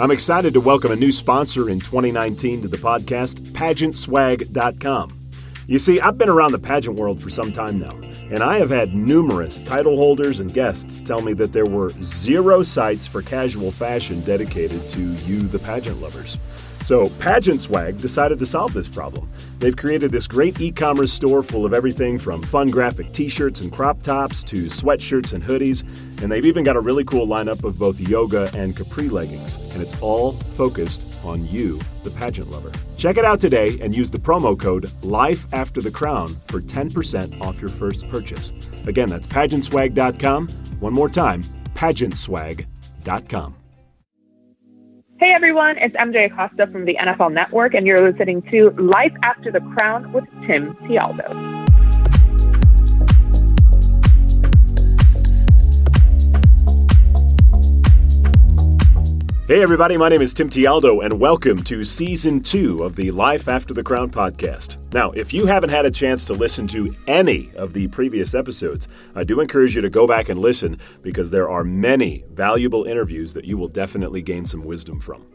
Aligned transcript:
I'm 0.00 0.12
excited 0.12 0.54
to 0.54 0.60
welcome 0.60 0.92
a 0.92 0.96
new 0.96 1.10
sponsor 1.10 1.68
in 1.68 1.80
2019 1.80 2.62
to 2.62 2.68
the 2.68 2.76
podcast, 2.76 3.40
pageantswag.com. 3.50 5.30
You 5.66 5.80
see, 5.80 6.00
I've 6.00 6.16
been 6.16 6.28
around 6.28 6.52
the 6.52 6.58
pageant 6.60 6.96
world 6.96 7.20
for 7.20 7.30
some 7.30 7.50
time 7.50 7.80
now, 7.80 7.98
and 8.30 8.44
I 8.44 8.58
have 8.58 8.70
had 8.70 8.94
numerous 8.94 9.60
title 9.60 9.96
holders 9.96 10.38
and 10.38 10.54
guests 10.54 11.00
tell 11.00 11.20
me 11.20 11.32
that 11.32 11.52
there 11.52 11.66
were 11.66 11.90
zero 12.00 12.62
sites 12.62 13.08
for 13.08 13.22
casual 13.22 13.72
fashion 13.72 14.20
dedicated 14.20 14.88
to 14.90 15.00
you, 15.00 15.42
the 15.42 15.58
pageant 15.58 16.00
lovers. 16.00 16.38
So, 16.82 17.08
Pageant 17.18 17.60
Swag 17.60 17.98
decided 17.98 18.38
to 18.38 18.46
solve 18.46 18.72
this 18.72 18.88
problem. 18.88 19.28
They've 19.58 19.76
created 19.76 20.12
this 20.12 20.26
great 20.26 20.60
e 20.60 20.70
commerce 20.70 21.12
store 21.12 21.42
full 21.42 21.66
of 21.66 21.74
everything 21.74 22.18
from 22.18 22.42
fun 22.42 22.70
graphic 22.70 23.12
t 23.12 23.28
shirts 23.28 23.60
and 23.60 23.72
crop 23.72 24.00
tops 24.02 24.42
to 24.44 24.64
sweatshirts 24.66 25.32
and 25.32 25.42
hoodies, 25.42 25.84
and 26.22 26.30
they've 26.30 26.44
even 26.44 26.64
got 26.64 26.76
a 26.76 26.80
really 26.80 27.04
cool 27.04 27.26
lineup 27.26 27.64
of 27.64 27.78
both 27.78 28.00
yoga 28.00 28.50
and 28.54 28.76
capri 28.76 29.08
leggings, 29.08 29.58
and 29.72 29.82
it's 29.82 30.00
all 30.00 30.32
focused 30.32 31.04
on 31.24 31.46
you, 31.48 31.80
the 32.04 32.10
pageant 32.10 32.50
lover. 32.50 32.72
Check 32.96 33.16
it 33.16 33.24
out 33.24 33.40
today 33.40 33.78
and 33.80 33.94
use 33.94 34.10
the 34.10 34.18
promo 34.18 34.58
code 34.58 34.90
Life 35.02 35.46
After 35.52 35.80
the 35.80 35.90
Crown 35.90 36.28
for 36.46 36.60
10% 36.60 37.40
off 37.40 37.60
your 37.60 37.70
first 37.70 38.08
purchase. 38.08 38.52
Again, 38.86 39.08
that's 39.08 39.26
pageantswag.com. 39.26 40.48
One 40.80 40.92
more 40.92 41.08
time, 41.08 41.42
pageantswag.com. 41.74 43.57
Hey 45.20 45.32
everyone, 45.34 45.78
it's 45.78 45.96
MJ 45.96 46.26
Acosta 46.26 46.68
from 46.68 46.84
the 46.84 46.96
NFL 46.96 47.32
Network, 47.32 47.74
and 47.74 47.84
you're 47.88 48.08
listening 48.08 48.40
to 48.52 48.70
Life 48.78 49.12
After 49.24 49.50
the 49.50 49.58
Crown 49.58 50.12
with 50.12 50.24
Tim 50.46 50.76
Tialdo. 50.76 51.26
Hey, 59.48 59.60
everybody, 59.60 59.96
my 59.96 60.08
name 60.08 60.22
is 60.22 60.32
Tim 60.32 60.48
Tialdo, 60.48 61.04
and 61.04 61.18
welcome 61.18 61.64
to 61.64 61.82
season 61.82 62.40
two 62.40 62.84
of 62.84 62.94
the 62.94 63.10
Life 63.10 63.48
After 63.48 63.74
the 63.74 63.82
Crown 63.82 64.10
podcast. 64.12 64.76
Now, 64.90 65.10
if 65.10 65.34
you 65.34 65.44
haven't 65.44 65.68
had 65.68 65.84
a 65.84 65.90
chance 65.90 66.24
to 66.24 66.32
listen 66.32 66.66
to 66.68 66.94
any 67.06 67.50
of 67.56 67.74
the 67.74 67.88
previous 67.88 68.34
episodes, 68.34 68.88
I 69.14 69.22
do 69.22 69.40
encourage 69.40 69.76
you 69.76 69.82
to 69.82 69.90
go 69.90 70.06
back 70.06 70.30
and 70.30 70.40
listen 70.40 70.78
because 71.02 71.30
there 71.30 71.50
are 71.50 71.62
many 71.62 72.24
valuable 72.32 72.84
interviews 72.84 73.34
that 73.34 73.44
you 73.44 73.58
will 73.58 73.68
definitely 73.68 74.22
gain 74.22 74.46
some 74.46 74.64
wisdom 74.64 74.98
from. 74.98 75.26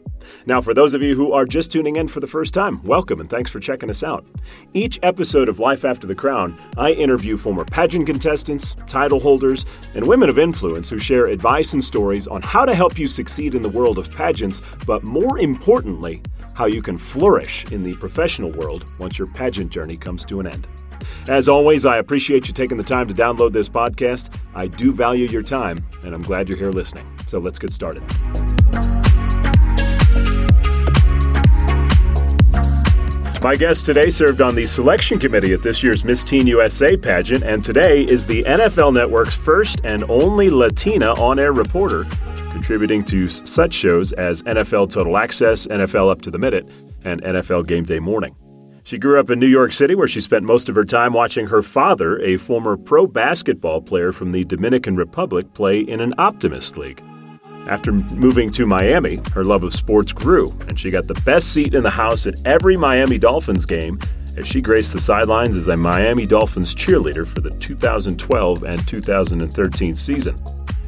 Now, 0.44 0.60
for 0.60 0.74
those 0.74 0.94
of 0.94 1.02
you 1.02 1.14
who 1.14 1.32
are 1.32 1.44
just 1.44 1.70
tuning 1.70 1.96
in 1.96 2.08
for 2.08 2.18
the 2.18 2.26
first 2.26 2.52
time, 2.52 2.82
welcome 2.82 3.20
and 3.20 3.30
thanks 3.30 3.50
for 3.50 3.60
checking 3.60 3.90
us 3.90 4.02
out. 4.02 4.26
Each 4.72 4.98
episode 5.04 5.48
of 5.48 5.60
Life 5.60 5.84
After 5.84 6.06
the 6.06 6.14
Crown, 6.16 6.58
I 6.76 6.92
interview 6.92 7.36
former 7.36 7.64
pageant 7.64 8.06
contestants, 8.06 8.74
title 8.88 9.20
holders, 9.20 9.66
and 9.94 10.06
women 10.06 10.28
of 10.28 10.38
influence 10.38 10.88
who 10.88 10.98
share 10.98 11.26
advice 11.26 11.74
and 11.74 11.84
stories 11.84 12.26
on 12.26 12.42
how 12.42 12.64
to 12.64 12.74
help 12.74 12.98
you 12.98 13.06
succeed 13.06 13.54
in 13.54 13.62
the 13.62 13.68
world 13.68 13.98
of 13.98 14.10
pageants, 14.10 14.62
but 14.86 15.04
more 15.04 15.38
importantly, 15.38 16.22
how 16.54 16.66
you 16.66 16.80
can 16.80 16.96
flourish 16.96 17.70
in 17.72 17.82
the 17.82 17.94
professional 17.96 18.50
world 18.52 18.92
once 18.98 19.18
your 19.18 19.28
pageant 19.28 19.70
journey 19.70 19.96
comes 19.96 20.24
to 20.24 20.40
an 20.40 20.46
end. 20.46 20.66
As 21.28 21.48
always, 21.48 21.84
I 21.84 21.98
appreciate 21.98 22.46
you 22.48 22.54
taking 22.54 22.76
the 22.76 22.84
time 22.84 23.08
to 23.08 23.14
download 23.14 23.52
this 23.52 23.68
podcast. 23.68 24.38
I 24.54 24.66
do 24.66 24.92
value 24.92 25.26
your 25.26 25.42
time, 25.42 25.84
and 26.02 26.14
I'm 26.14 26.22
glad 26.22 26.48
you're 26.48 26.58
here 26.58 26.70
listening. 26.70 27.06
So 27.26 27.38
let's 27.38 27.58
get 27.58 27.72
started. 27.72 28.02
My 33.44 33.56
guest 33.56 33.84
today 33.84 34.08
served 34.08 34.40
on 34.40 34.54
the 34.54 34.64
selection 34.64 35.18
committee 35.18 35.52
at 35.52 35.62
this 35.62 35.82
year's 35.82 36.02
Miss 36.02 36.24
Teen 36.24 36.46
USA 36.46 36.96
pageant, 36.96 37.44
and 37.44 37.62
today 37.62 38.02
is 38.04 38.24
the 38.24 38.42
NFL 38.44 38.94
Network's 38.94 39.34
first 39.34 39.82
and 39.84 40.02
only 40.08 40.48
Latina 40.48 41.12
on 41.20 41.38
air 41.38 41.52
reporter, 41.52 42.06
contributing 42.64 43.04
to 43.04 43.28
such 43.28 43.74
shows 43.74 44.12
as 44.12 44.42
NFL 44.44 44.88
Total 44.88 45.18
Access, 45.18 45.66
NFL 45.66 46.10
Up 46.10 46.22
to 46.22 46.30
the 46.30 46.38
Minute, 46.38 46.66
and 47.04 47.20
NFL 47.20 47.66
Game 47.66 47.84
Day 47.84 47.98
Morning. 47.98 48.34
She 48.84 48.96
grew 48.96 49.20
up 49.20 49.28
in 49.28 49.38
New 49.38 49.46
York 49.46 49.70
City, 49.70 49.94
where 49.94 50.08
she 50.08 50.22
spent 50.22 50.46
most 50.46 50.70
of 50.70 50.74
her 50.74 50.84
time 50.86 51.12
watching 51.12 51.46
her 51.48 51.60
father, 51.60 52.18
a 52.20 52.38
former 52.38 52.78
pro 52.78 53.06
basketball 53.06 53.82
player 53.82 54.12
from 54.12 54.32
the 54.32 54.46
Dominican 54.46 54.96
Republic, 54.96 55.52
play 55.52 55.80
in 55.80 56.00
an 56.00 56.14
Optimist 56.16 56.78
League. 56.78 57.02
After 57.68 57.92
moving 57.92 58.50
to 58.52 58.64
Miami, 58.64 59.20
her 59.34 59.44
love 59.44 59.62
of 59.62 59.74
sports 59.74 60.14
grew, 60.14 60.50
and 60.66 60.80
she 60.80 60.90
got 60.90 61.06
the 61.06 61.20
best 61.26 61.52
seat 61.52 61.74
in 61.74 61.82
the 61.82 61.90
house 61.90 62.26
at 62.26 62.40
every 62.46 62.78
Miami 62.78 63.18
Dolphins 63.18 63.66
game 63.66 63.98
as 64.38 64.46
she 64.46 64.62
graced 64.62 64.94
the 64.94 65.00
sidelines 65.02 65.54
as 65.54 65.68
a 65.68 65.76
Miami 65.76 66.24
Dolphins 66.24 66.74
cheerleader 66.74 67.26
for 67.26 67.42
the 67.42 67.50
2012 67.50 68.62
and 68.62 68.88
2013 68.88 69.94
season. 69.94 70.42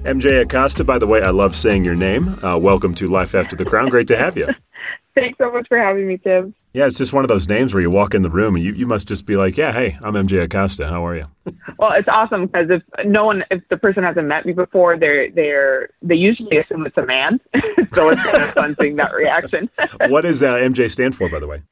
MJ 0.06 0.42
Acosta, 0.42 0.84
by 0.84 1.00
the 1.00 1.06
way, 1.08 1.20
I 1.20 1.30
love 1.30 1.56
saying 1.56 1.84
your 1.84 1.96
name. 1.96 2.38
Uh, 2.44 2.56
welcome 2.56 2.94
to 2.94 3.08
Life 3.08 3.34
After 3.34 3.56
the 3.56 3.64
Crown. 3.64 3.88
Great 3.88 4.06
to 4.06 4.16
have 4.16 4.36
you. 4.36 4.46
Thanks 5.16 5.36
so 5.36 5.50
much 5.50 5.66
for 5.66 5.76
having 5.78 6.06
me, 6.06 6.16
Tim. 6.16 6.54
Yeah, 6.74 6.86
it's 6.86 6.96
just 6.96 7.12
one 7.12 7.24
of 7.24 7.28
those 7.28 7.48
names 7.48 7.74
where 7.74 7.80
you 7.80 7.90
walk 7.90 8.14
in 8.14 8.22
the 8.22 8.30
room 8.30 8.54
and 8.54 8.64
you, 8.64 8.72
you 8.72 8.86
must 8.86 9.08
just 9.08 9.26
be 9.26 9.36
like, 9.36 9.56
yeah, 9.56 9.72
hey, 9.72 9.98
I'm 10.02 10.14
MJ 10.14 10.44
Acosta. 10.44 10.86
How 10.86 11.04
are 11.04 11.16
you? 11.16 11.24
well, 11.80 11.90
it's 11.90 12.06
awesome 12.06 12.46
because 12.46 12.68
if 12.70 12.82
no 13.04 13.24
one, 13.24 13.42
if 13.50 13.66
the 13.68 13.76
person 13.78 14.04
hasn't 14.04 14.28
met 14.28 14.46
me 14.46 14.52
before, 14.52 14.96
they're 14.96 15.28
they're 15.32 15.90
they 16.02 16.14
usually 16.14 16.56
assume 16.56 16.86
it's 16.86 16.96
a 16.96 17.04
man, 17.04 17.40
so 17.92 18.10
it's 18.10 18.22
kind 18.22 18.44
of 18.44 18.54
fun 18.54 18.76
seeing 18.80 18.94
that 18.96 19.12
reaction. 19.12 19.68
what 20.06 20.20
does 20.20 20.40
uh, 20.40 20.52
MJ 20.52 20.88
stand 20.88 21.16
for, 21.16 21.28
by 21.28 21.40
the 21.40 21.48
way? 21.48 21.62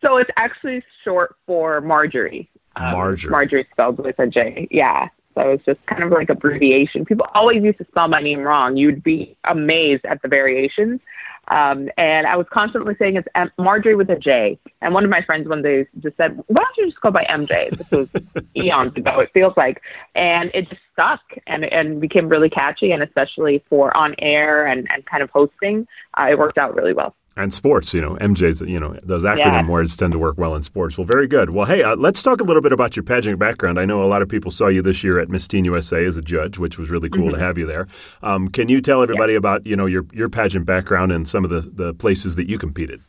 So 0.00 0.16
it's 0.16 0.30
actually 0.36 0.82
short 1.04 1.36
for 1.46 1.80
Marjorie. 1.80 2.50
Um, 2.74 2.90
Marjorie. 2.90 3.30
Marjorie 3.30 3.68
spelled 3.70 3.98
with 3.98 4.18
a 4.18 4.26
J. 4.26 4.66
Yeah. 4.72 5.10
So 5.34 5.50
it's 5.50 5.64
just 5.64 5.84
kind 5.86 6.02
of 6.02 6.10
like 6.10 6.28
abbreviation. 6.28 7.04
People 7.04 7.26
always 7.34 7.62
used 7.62 7.78
to 7.78 7.86
spell 7.86 8.08
my 8.08 8.20
name 8.20 8.40
wrong. 8.40 8.76
You'd 8.76 9.02
be 9.02 9.36
amazed 9.44 10.04
at 10.04 10.22
the 10.22 10.28
variations. 10.28 11.00
Um, 11.48 11.90
and 11.98 12.26
I 12.26 12.36
was 12.36 12.46
constantly 12.50 12.94
saying 12.98 13.16
it's 13.16 13.28
M- 13.34 13.50
Marjorie 13.58 13.96
with 13.96 14.08
a 14.08 14.16
J. 14.16 14.58
And 14.80 14.94
one 14.94 15.04
of 15.04 15.10
my 15.10 15.22
friends 15.22 15.46
one 15.46 15.60
day 15.60 15.86
just 16.00 16.16
said, 16.16 16.42
"Why 16.46 16.62
don't 16.62 16.76
you 16.78 16.86
just 16.86 17.00
go 17.02 17.10
by 17.10 17.24
MJ?" 17.24 17.70
This 17.70 17.90
was 17.90 18.08
eons 18.56 18.96
ago. 18.96 19.20
It 19.20 19.30
feels 19.34 19.52
like, 19.56 19.82
and 20.14 20.50
it 20.54 20.68
just 20.70 20.80
stuck 20.92 21.20
and 21.46 21.64
and 21.64 22.00
became 22.00 22.28
really 22.28 22.48
catchy. 22.48 22.92
And 22.92 23.02
especially 23.02 23.62
for 23.68 23.94
on 23.94 24.14
air 24.20 24.66
and 24.66 24.88
and 24.90 25.04
kind 25.04 25.22
of 25.22 25.30
hosting, 25.30 25.86
uh, 26.18 26.28
it 26.30 26.38
worked 26.38 26.56
out 26.56 26.74
really 26.74 26.94
well 26.94 27.14
and 27.36 27.52
sports. 27.52 27.94
You 27.94 28.00
know, 28.00 28.16
MJ's. 28.16 28.60
You 28.60 28.78
know, 28.78 28.96
those 29.02 29.24
acronym 29.24 29.66
yeah. 29.66 29.68
words 29.68 29.96
tend 29.96 30.12
to 30.12 30.18
work 30.18 30.38
well 30.38 30.54
in 30.54 30.62
sports. 30.62 30.96
Well, 30.96 31.06
very 31.06 31.26
good. 31.26 31.50
Well, 31.50 31.66
hey, 31.66 31.82
uh, 31.82 31.96
let's 31.96 32.22
talk 32.22 32.40
a 32.40 32.44
little 32.44 32.62
bit 32.62 32.72
about 32.72 32.96
your 32.96 33.02
pageant 33.02 33.38
background. 33.38 33.78
I 33.78 33.84
know 33.84 34.02
a 34.02 34.06
lot 34.06 34.22
of 34.22 34.28
people 34.28 34.50
saw 34.50 34.68
you 34.68 34.82
this 34.82 35.04
year 35.04 35.18
at 35.18 35.28
Miss 35.28 35.48
Teen 35.48 35.64
USA 35.64 36.04
as 36.04 36.16
a 36.16 36.22
judge, 36.22 36.58
which 36.58 36.78
was 36.78 36.90
really 36.90 37.10
cool 37.10 37.24
mm-hmm. 37.24 37.38
to 37.38 37.44
have 37.44 37.58
you 37.58 37.66
there. 37.66 37.86
Um, 38.22 38.48
can 38.48 38.68
you 38.68 38.80
tell 38.80 39.02
everybody 39.02 39.32
yeah. 39.32 39.38
about 39.38 39.66
you 39.66 39.76
know 39.76 39.86
your 39.86 40.06
your 40.12 40.28
pageant 40.28 40.66
background 40.66 41.12
and 41.12 41.26
some 41.26 41.44
of 41.44 41.50
the 41.50 41.60
the 41.60 41.94
places 41.94 42.36
that 42.36 42.48
you 42.48 42.58
competed? 42.58 43.00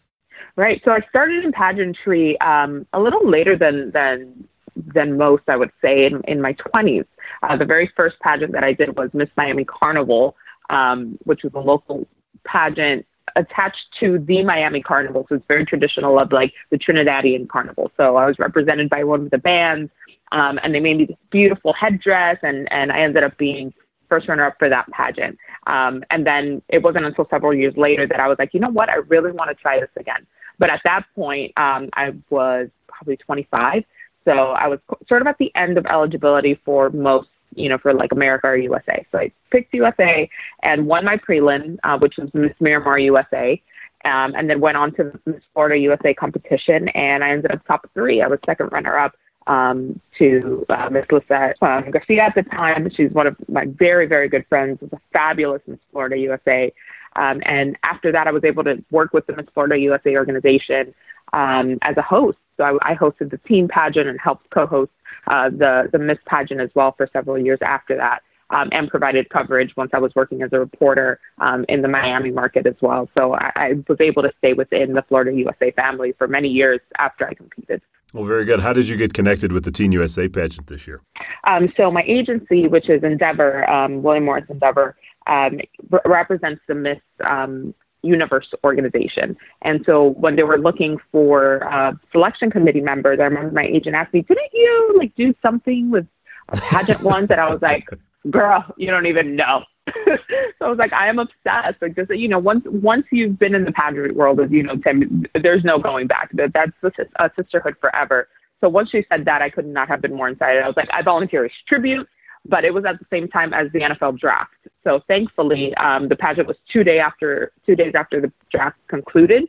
Right. 0.57 0.81
So 0.85 0.91
I 0.91 1.01
started 1.09 1.43
in 1.43 1.51
pageantry 1.51 2.39
um, 2.39 2.87
a 2.93 2.99
little 2.99 3.29
later 3.29 3.57
than 3.57 3.91
than 3.91 4.47
than 4.75 5.17
most, 5.17 5.43
I 5.47 5.55
would 5.55 5.71
say, 5.81 6.05
in, 6.05 6.21
in 6.27 6.41
my 6.41 6.53
20s. 6.53 7.05
Uh, 7.43 7.55
the 7.57 7.65
very 7.65 7.91
first 7.95 8.19
pageant 8.19 8.51
that 8.53 8.63
I 8.63 8.73
did 8.73 8.97
was 8.97 9.09
Miss 9.13 9.29
Miami 9.37 9.63
Carnival, 9.63 10.35
um, 10.69 11.17
which 11.23 11.43
was 11.43 11.53
a 11.53 11.59
local 11.59 12.07
pageant 12.45 13.05
attached 13.35 13.85
to 13.99 14.19
the 14.19 14.43
Miami 14.43 14.81
Carnival. 14.81 15.25
So 15.27 15.35
it's 15.35 15.45
very 15.47 15.65
traditional 15.65 16.19
of 16.19 16.31
like 16.31 16.53
the 16.69 16.77
Trinidadian 16.77 17.49
Carnival. 17.49 17.91
So 17.97 18.15
I 18.15 18.25
was 18.25 18.39
represented 18.39 18.89
by 18.89 19.03
one 19.03 19.21
of 19.21 19.31
the 19.31 19.37
bands, 19.37 19.91
um, 20.31 20.59
and 20.63 20.73
they 20.73 20.79
made 20.79 20.97
me 20.97 21.05
this 21.05 21.17
beautiful 21.31 21.73
headdress, 21.73 22.37
and 22.43 22.71
and 22.71 22.91
I 22.91 23.01
ended 23.01 23.23
up 23.23 23.37
being 23.37 23.73
first 24.09 24.27
runner 24.27 24.45
up 24.45 24.55
for 24.59 24.69
that 24.69 24.89
pageant. 24.91 25.37
Um, 25.67 26.03
and 26.11 26.25
then 26.25 26.61
it 26.69 26.83
wasn't 26.83 27.05
until 27.05 27.27
several 27.29 27.53
years 27.53 27.73
later 27.75 28.07
that 28.07 28.19
I 28.19 28.27
was 28.27 28.37
like, 28.37 28.53
you 28.53 28.59
know 28.59 28.69
what, 28.69 28.89
I 28.89 28.95
really 29.07 29.31
want 29.31 29.49
to 29.49 29.55
try 29.55 29.79
this 29.79 29.89
again. 29.97 30.27
But 30.59 30.71
at 30.71 30.81
that 30.85 31.05
point, 31.15 31.51
um, 31.57 31.89
I 31.93 32.13
was 32.29 32.69
probably 32.87 33.17
25. 33.17 33.83
So 34.25 34.31
I 34.31 34.67
was 34.67 34.79
sort 35.07 35.21
of 35.21 35.27
at 35.27 35.37
the 35.37 35.51
end 35.55 35.77
of 35.77 35.85
eligibility 35.85 36.59
for 36.65 36.89
most 36.89 37.29
you 37.55 37.69
know, 37.69 37.77
for 37.77 37.93
like 37.93 38.11
America 38.11 38.47
or 38.47 38.57
USA. 38.57 39.05
So 39.11 39.19
I 39.19 39.31
picked 39.51 39.73
USA 39.73 40.29
and 40.63 40.87
won 40.87 41.05
my 41.05 41.17
prelim, 41.17 41.77
uh, 41.83 41.97
which 41.97 42.15
was 42.17 42.29
Miss 42.33 42.53
Miramar 42.59 42.99
USA. 42.99 43.61
Um, 44.03 44.35
and 44.35 44.47
then 44.47 44.59
went 44.59 44.77
on 44.77 44.93
to 44.97 45.19
Miss 45.25 45.41
Florida 45.51 45.77
USA 45.77 46.13
competition, 46.13 46.89
and 46.89 47.23
I 47.23 47.31
ended 47.31 47.49
up 47.49 47.65
top 47.65 47.89
three. 47.95 48.21
I 48.21 48.27
was 48.27 48.37
second 48.45 48.71
runner 48.71 48.95
up 48.95 49.15
um, 49.47 49.99
to 50.19 50.65
uh, 50.69 50.89
Miss 50.91 51.05
Lisette 51.11 51.55
um, 51.61 51.89
Garcia 51.91 52.23
at 52.23 52.35
the 52.35 52.43
time. 52.43 52.87
She's 52.95 53.11
one 53.11 53.27
of 53.27 53.35
my 53.47 53.65
very, 53.65 54.05
very 54.05 54.29
good 54.29 54.45
friends. 54.47 54.79
Was 54.81 54.91
a 54.93 54.99
fabulous 55.11 55.61
Miss 55.65 55.79
Florida 55.91 56.17
USA. 56.17 56.71
Um, 57.15 57.41
and 57.45 57.77
after 57.83 58.11
that, 58.11 58.27
I 58.27 58.31
was 58.31 58.43
able 58.43 58.63
to 58.65 58.83
work 58.91 59.13
with 59.13 59.25
the 59.25 59.35
Miss 59.35 59.45
Florida 59.53 59.77
USA 59.77 60.17
organization 60.17 60.93
um, 61.33 61.77
as 61.81 61.95
a 61.97 62.01
host. 62.01 62.37
So 62.57 62.63
I, 62.63 62.91
I 62.91 62.95
hosted 62.95 63.31
the 63.31 63.37
team 63.37 63.67
pageant 63.67 64.07
and 64.07 64.19
helped 64.19 64.49
co-host 64.49 64.91
uh, 65.27 65.49
the 65.49 65.89
the 65.91 65.99
Miss 65.99 66.17
pageant 66.25 66.61
as 66.61 66.69
well 66.75 66.93
for 66.95 67.09
several 67.11 67.37
years 67.37 67.59
after 67.61 67.95
that. 67.97 68.19
Um, 68.51 68.69
and 68.71 68.87
provided 68.87 69.27
coverage 69.31 69.75
once 69.75 69.89
I 69.91 69.97
was 69.97 70.11
working 70.15 70.43
as 70.43 70.51
a 70.53 70.59
reporter 70.59 71.19
um, 71.39 71.65
in 71.67 71.81
the 71.81 71.87
Miami 71.87 72.29
market 72.29 72.67
as 72.67 72.75
well. 72.79 73.09
So 73.17 73.33
I, 73.33 73.51
I, 73.55 73.73
was 73.89 73.97
able 73.99 74.21
to 74.21 74.31
stay 74.37 74.53
within 74.53 74.93
the 74.93 75.01
Florida 75.01 75.33
USA 75.33 75.71
family 75.71 76.13
for 76.15 76.27
many 76.27 76.49
years 76.49 76.79
after 76.99 77.27
I 77.27 77.33
competed. 77.33 77.81
Well, 78.13 78.23
very 78.23 78.45
good. 78.45 78.59
How 78.59 78.71
did 78.71 78.87
you 78.87 78.97
get 78.97 79.15
connected 79.15 79.51
with 79.51 79.65
the 79.65 79.71
Teen 79.71 79.91
USA 79.91 80.29
pageant 80.29 80.67
this 80.67 80.85
year? 80.85 81.01
Um, 81.45 81.73
so 81.75 81.89
my 81.89 82.03
agency, 82.07 82.67
which 82.67 82.87
is 82.87 83.03
Endeavor, 83.03 83.69
um, 83.69 84.03
William 84.03 84.25
Morris 84.25 84.45
Endeavor, 84.47 84.95
um, 85.27 85.59
re- 85.89 85.99
represents 86.05 86.61
the 86.67 86.75
Miss 86.75 86.99
um, 87.27 87.73
Universe 88.05 88.47
organization. 88.63 89.35
And 89.61 89.83
so 89.85 90.09
when 90.19 90.35
they 90.35 90.43
were 90.43 90.57
looking 90.57 90.97
for 91.11 91.67
uh, 91.71 91.93
selection 92.11 92.51
committee 92.51 92.81
members, 92.81 93.19
I 93.19 93.23
remember 93.23 93.51
my 93.51 93.65
agent 93.65 93.95
asked 93.95 94.13
me, 94.13 94.21
"Didn't 94.21 94.51
you 94.53 94.95
like 94.97 95.15
do 95.15 95.33
something 95.41 95.91
with 95.91 96.07
a 96.49 96.57
pageant 96.57 97.01
once?" 97.15 97.31
And 97.31 97.39
I 97.41 97.49
was 97.49 97.61
like, 97.61 97.87
"Girl, 98.29 98.63
you 98.77 98.91
don't 98.91 99.07
even 99.07 99.35
know." 99.35 99.63
so 100.05 100.65
I 100.65 100.69
was 100.69 100.79
like, 100.79 100.93
I 100.93 101.07
am 101.07 101.19
obsessed. 101.19 101.81
Like 101.81 101.95
this, 101.95 102.07
you 102.09 102.27
know, 102.27 102.39
once 102.39 102.63
once 102.65 103.05
you've 103.11 103.37
been 103.37 103.53
in 103.53 103.65
the 103.65 103.71
pageant 103.71 104.15
world, 104.15 104.39
as 104.39 104.51
you 104.51 104.63
know, 104.63 104.75
Tim, 104.77 105.25
there's 105.41 105.63
no 105.63 105.77
going 105.77 106.07
back. 106.07 106.29
That 106.33 106.53
that's 106.53 106.97
a 107.19 107.29
sisterhood 107.35 107.75
forever. 107.79 108.27
So 108.61 108.69
once 108.69 108.89
she 108.89 109.05
said 109.09 109.25
that, 109.25 109.41
I 109.41 109.49
could 109.49 109.67
not 109.67 109.87
have 109.89 110.01
been 110.01 110.15
more 110.15 110.29
excited. 110.29 110.63
I 110.63 110.67
was 110.67 110.77
like, 110.77 110.89
I 110.91 111.01
volunteer 111.01 111.45
as 111.45 111.51
tribute, 111.67 112.07
but 112.47 112.63
it 112.63 112.73
was 112.73 112.85
at 112.85 112.99
the 112.99 113.05
same 113.09 113.27
time 113.27 113.53
as 113.53 113.71
the 113.71 113.79
NFL 113.79 114.19
draft. 114.19 114.51
So 114.83 115.01
thankfully, 115.07 115.73
um, 115.75 116.09
the 116.09 116.15
pageant 116.15 116.47
was 116.47 116.57
two 116.71 116.83
day 116.83 116.99
after 116.99 117.51
two 117.65 117.75
days 117.75 117.93
after 117.95 118.21
the 118.21 118.31
draft 118.51 118.77
concluded. 118.87 119.43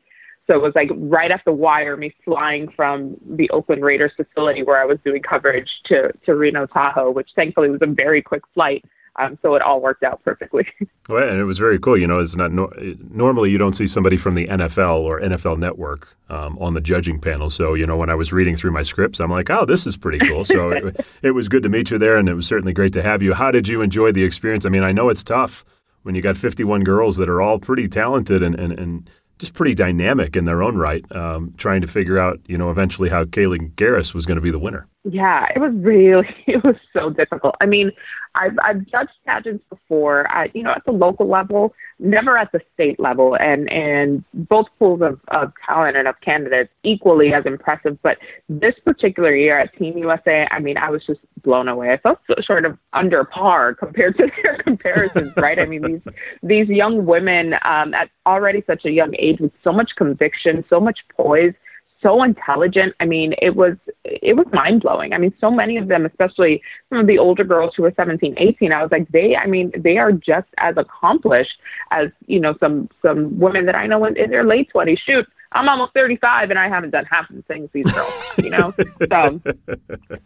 So 0.46 0.54
it 0.54 0.62
was 0.62 0.72
like 0.74 0.90
right 0.94 1.30
at 1.30 1.42
the 1.44 1.52
wire, 1.52 1.96
me 1.96 2.14
flying 2.24 2.68
from 2.76 3.16
the 3.28 3.50
Oakland 3.50 3.84
Raiders 3.84 4.12
facility 4.16 4.62
where 4.62 4.80
I 4.80 4.84
was 4.84 4.98
doing 5.04 5.22
coverage 5.22 5.68
to 5.86 6.12
to 6.24 6.34
Reno 6.34 6.66
Tahoe, 6.66 7.10
which 7.10 7.30
thankfully 7.34 7.68
was 7.68 7.80
a 7.82 7.86
very 7.86 8.22
quick 8.22 8.42
flight. 8.54 8.84
Um, 9.18 9.38
so 9.42 9.54
it 9.54 9.62
all 9.62 9.80
worked 9.80 10.02
out 10.02 10.22
perfectly. 10.24 10.66
well, 11.08 11.28
and 11.28 11.38
it 11.38 11.44
was 11.44 11.58
very 11.58 11.78
cool. 11.78 11.96
You 11.96 12.06
know, 12.06 12.18
it's 12.18 12.36
not 12.36 12.52
no, 12.52 12.70
normally 13.10 13.50
you 13.50 13.58
don't 13.58 13.74
see 13.74 13.86
somebody 13.86 14.16
from 14.16 14.34
the 14.34 14.46
NFL 14.46 15.00
or 15.00 15.20
NFL 15.20 15.58
Network 15.58 16.16
um, 16.28 16.58
on 16.58 16.74
the 16.74 16.80
judging 16.80 17.20
panel. 17.20 17.50
So 17.50 17.74
you 17.74 17.86
know, 17.86 17.96
when 17.96 18.10
I 18.10 18.14
was 18.14 18.32
reading 18.32 18.56
through 18.56 18.72
my 18.72 18.82
scripts, 18.82 19.20
I'm 19.20 19.30
like, 19.30 19.50
oh, 19.50 19.64
this 19.64 19.86
is 19.86 19.96
pretty 19.96 20.18
cool. 20.26 20.44
So 20.44 20.70
it, 20.70 21.06
it 21.22 21.30
was 21.32 21.48
good 21.48 21.62
to 21.62 21.68
meet 21.68 21.90
you 21.90 21.98
there, 21.98 22.16
and 22.16 22.28
it 22.28 22.34
was 22.34 22.46
certainly 22.46 22.72
great 22.72 22.92
to 22.94 23.02
have 23.02 23.22
you. 23.22 23.34
How 23.34 23.50
did 23.50 23.68
you 23.68 23.82
enjoy 23.82 24.12
the 24.12 24.24
experience? 24.24 24.66
I 24.66 24.68
mean, 24.68 24.82
I 24.82 24.92
know 24.92 25.08
it's 25.08 25.24
tough 25.24 25.64
when 26.02 26.14
you 26.14 26.22
got 26.22 26.36
51 26.36 26.84
girls 26.84 27.16
that 27.16 27.28
are 27.28 27.42
all 27.42 27.58
pretty 27.58 27.88
talented 27.88 28.42
and 28.42 28.54
and, 28.54 28.78
and 28.78 29.10
just 29.38 29.54
pretty 29.54 29.74
dynamic 29.74 30.34
in 30.34 30.44
their 30.44 30.62
own 30.62 30.76
right, 30.76 31.04
um, 31.14 31.52
trying 31.58 31.82
to 31.82 31.86
figure 31.86 32.18
out, 32.18 32.40
you 32.46 32.56
know, 32.56 32.70
eventually 32.70 33.10
how 33.10 33.24
Kaliegh 33.24 33.74
Garris 33.74 34.14
was 34.14 34.24
going 34.24 34.36
to 34.36 34.40
be 34.40 34.50
the 34.50 34.58
winner. 34.58 34.88
Yeah, 35.04 35.46
it 35.54 35.58
was 35.58 35.72
really, 35.74 36.28
it 36.46 36.64
was 36.64 36.76
so 36.92 37.10
difficult. 37.10 37.54
I 37.60 37.66
mean, 37.66 37.92
I've, 38.36 38.56
I've 38.62 38.86
judged 38.86 39.10
pageants 39.26 39.64
before, 39.68 40.26
at, 40.28 40.54
you 40.54 40.62
know, 40.62 40.72
at 40.72 40.84
the 40.84 40.92
local 40.92 41.28
level, 41.28 41.74
never 41.98 42.36
at 42.36 42.52
the 42.52 42.60
state 42.74 43.00
level, 43.00 43.36
and 43.36 43.70
and 43.70 44.24
both 44.34 44.66
pools 44.78 45.00
of, 45.02 45.20
of 45.28 45.52
talent 45.66 45.96
and 45.96 46.06
of 46.06 46.20
candidates 46.20 46.70
equally 46.82 47.32
as 47.32 47.46
impressive. 47.46 47.98
But 48.02 48.18
this 48.48 48.74
particular 48.84 49.34
year 49.34 49.58
at 49.58 49.76
Teen 49.76 49.96
USA, 49.98 50.46
I 50.50 50.60
mean, 50.60 50.76
I 50.76 50.90
was 50.90 51.04
just 51.06 51.20
blown 51.42 51.68
away. 51.68 51.92
I 51.92 51.96
felt 51.98 52.18
so, 52.26 52.34
sort 52.42 52.64
of 52.64 52.78
under 52.92 53.24
par 53.24 53.74
compared 53.74 54.16
to 54.18 54.30
their 54.42 54.58
comparisons, 54.64 55.32
right? 55.36 55.58
I 55.58 55.66
mean, 55.66 55.82
these 55.82 56.14
these 56.42 56.68
young 56.68 57.06
women 57.06 57.54
um, 57.64 57.94
at 57.94 58.10
already 58.26 58.62
such 58.66 58.84
a 58.84 58.90
young 58.90 59.14
age 59.18 59.40
with 59.40 59.52
so 59.64 59.72
much 59.72 59.92
conviction, 59.96 60.64
so 60.68 60.80
much 60.80 61.00
poise 61.16 61.54
so 62.02 62.22
intelligent. 62.22 62.94
I 63.00 63.04
mean, 63.04 63.34
it 63.40 63.56
was 63.56 63.74
it 64.04 64.36
was 64.36 64.46
mind 64.52 64.82
blowing. 64.82 65.12
I 65.12 65.18
mean, 65.18 65.34
so 65.40 65.50
many 65.50 65.76
of 65.76 65.88
them, 65.88 66.06
especially 66.06 66.62
some 66.90 66.98
of 66.98 67.06
the 67.06 67.18
older 67.18 67.44
girls 67.44 67.74
who 67.76 67.82
were 67.82 67.92
17, 67.96 68.34
18, 68.38 68.72
I 68.72 68.82
was 68.82 68.90
like, 68.90 69.08
they, 69.08 69.36
I 69.36 69.46
mean, 69.46 69.72
they 69.76 69.98
are 69.98 70.12
just 70.12 70.48
as 70.58 70.76
accomplished 70.76 71.58
as 71.90 72.08
you 72.26 72.40
know 72.40 72.54
some 72.60 72.88
some 73.02 73.38
women 73.38 73.66
that 73.66 73.74
I 73.74 73.86
know 73.86 74.04
in, 74.04 74.16
in 74.16 74.30
their 74.30 74.44
late 74.44 74.70
20s. 74.74 74.98
Shoot, 75.06 75.26
I'm 75.52 75.68
almost 75.68 75.94
35 75.94 76.50
and 76.50 76.58
I 76.58 76.68
haven't 76.68 76.90
done 76.90 77.04
half 77.04 77.30
of 77.30 77.36
the 77.36 77.42
things 77.42 77.70
these 77.72 77.90
girls, 77.92 78.12
you 78.38 78.50
know. 78.50 78.74
so 79.08 79.40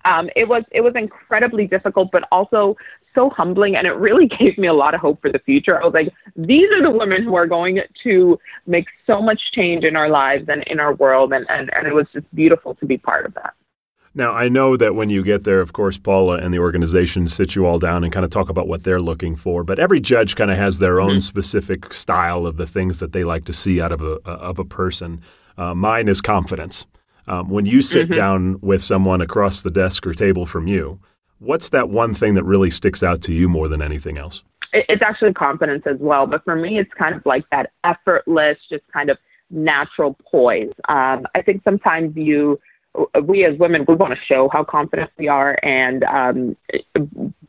um, 0.05 0.31
it 0.37 0.49
was 0.49 0.65
it 0.71 0.81
was 0.81 0.95
incredibly 0.97 1.67
difficult, 1.67 2.11
but 2.11 2.25
also 2.33 2.77
so 3.15 3.31
humbling, 3.31 3.77
and 3.77 3.87
it 3.87 3.93
really 3.93 4.27
gave 4.39 4.57
me 4.59 4.69
a 4.69 4.73
lot 4.73 4.95
of 4.95 5.01
hope 5.01 5.21
for 5.21 5.31
the 5.31 5.39
future. 5.41 5.81
I 5.81 5.85
was 5.85 5.95
like, 5.95 6.13
these 6.37 6.71
are 6.73 6.83
the 6.83 6.91
women 6.91 7.23
who 7.23 7.35
are 7.35 7.47
going 7.47 7.81
to 8.03 8.39
make 8.67 8.87
so 9.07 9.21
much 9.21 9.53
change 9.53 9.85
in 9.85 9.97
our 9.97 10.09
lives 10.09 10.49
and 10.49 10.63
in 10.65 10.81
our 10.81 10.95
world, 10.95 11.33
and 11.33 11.47
and, 11.49 11.71
and 11.75 11.87
it 11.87 11.95
was 11.95 12.07
just 12.13 12.33
beautiful 12.35 12.75
to 12.77 12.87
be 12.87 12.99
part 12.99 13.27
of 13.27 13.35
that. 13.35 13.55
Now, 14.13 14.33
I 14.33 14.49
know 14.49 14.77
that 14.77 14.97
when 14.97 15.09
you 15.09 15.23
get 15.23 15.45
there, 15.45 15.61
of 15.61 15.73
course, 15.73 15.97
Paula 15.97 16.39
and 16.39 16.53
the 16.53 16.59
organization 16.59 17.29
sit 17.29 17.55
you 17.55 17.65
all 17.65 17.79
down 17.79 18.03
and 18.03 18.13
kind 18.13 18.25
of 18.25 18.31
talk 18.31 18.49
about 18.49 18.67
what 18.67 18.83
they're 18.83 19.01
looking 19.01 19.37
for. 19.37 19.63
But 19.63 19.79
every 19.79 20.01
judge 20.01 20.35
kind 20.35 20.51
of 20.51 20.59
has 20.59 20.81
their 20.81 21.01
own 21.01 21.11
mm-hmm. 21.11 21.19
specific 21.21 21.95
style 21.95 22.45
of 22.45 22.57
the 22.57 22.67
things 22.67 22.99
that 22.99 23.13
they 23.13 23.23
like 23.23 23.45
to 23.45 23.53
see 23.53 23.81
out 23.81 23.93
of 23.93 24.03
a 24.03 24.21
of 24.29 24.59
a 24.59 24.65
person. 24.65 25.21
Uh, 25.57 25.75
mine 25.75 26.09
is 26.09 26.21
confidence. 26.21 26.87
Um, 27.29 27.49
when 27.49 27.67
you 27.67 27.83
sit 27.83 28.07
mm-hmm. 28.07 28.15
down 28.15 28.61
with 28.61 28.83
someone 28.83 29.21
across 29.21 29.63
the 29.63 29.71
desk 29.71 30.05
or 30.07 30.13
table 30.13 30.45
from 30.45 30.67
you, 30.67 30.99
what's 31.39 31.69
that 31.69 31.89
one 31.89 32.13
thing 32.13 32.35
that 32.35 32.45
really 32.45 32.71
sticks 32.71 33.05
out 33.05 33.23
to 33.23 33.33
you 33.33 33.49
more 33.49 33.69
than 33.69 33.81
anything 33.81 34.19
else? 34.19 34.43
It's 34.73 35.03
actually 35.03 35.35
confidence 35.35 35.85
as 35.87 35.99
well. 36.01 36.27
But 36.27 36.43
for 36.45 36.57
me, 36.57 36.79
it's 36.79 36.93
kind 36.95 37.15
of 37.15 37.23
like 37.25 37.45
that 37.53 37.71
effortless, 37.85 38.59
just 38.69 38.85
kind 38.93 39.11
of 39.11 39.19
natural 39.51 40.17
poise. 40.31 40.73
Um, 40.89 41.27
I 41.35 41.43
think 41.45 41.63
sometimes 41.63 42.17
you 42.17 42.59
we 43.25 43.45
as 43.45 43.57
women 43.59 43.85
we 43.87 43.95
want 43.95 44.13
to 44.13 44.19
show 44.27 44.49
how 44.53 44.65
confident 44.65 45.11
we 45.17 45.29
are 45.29 45.57
and 45.63 46.03
um 46.05 46.57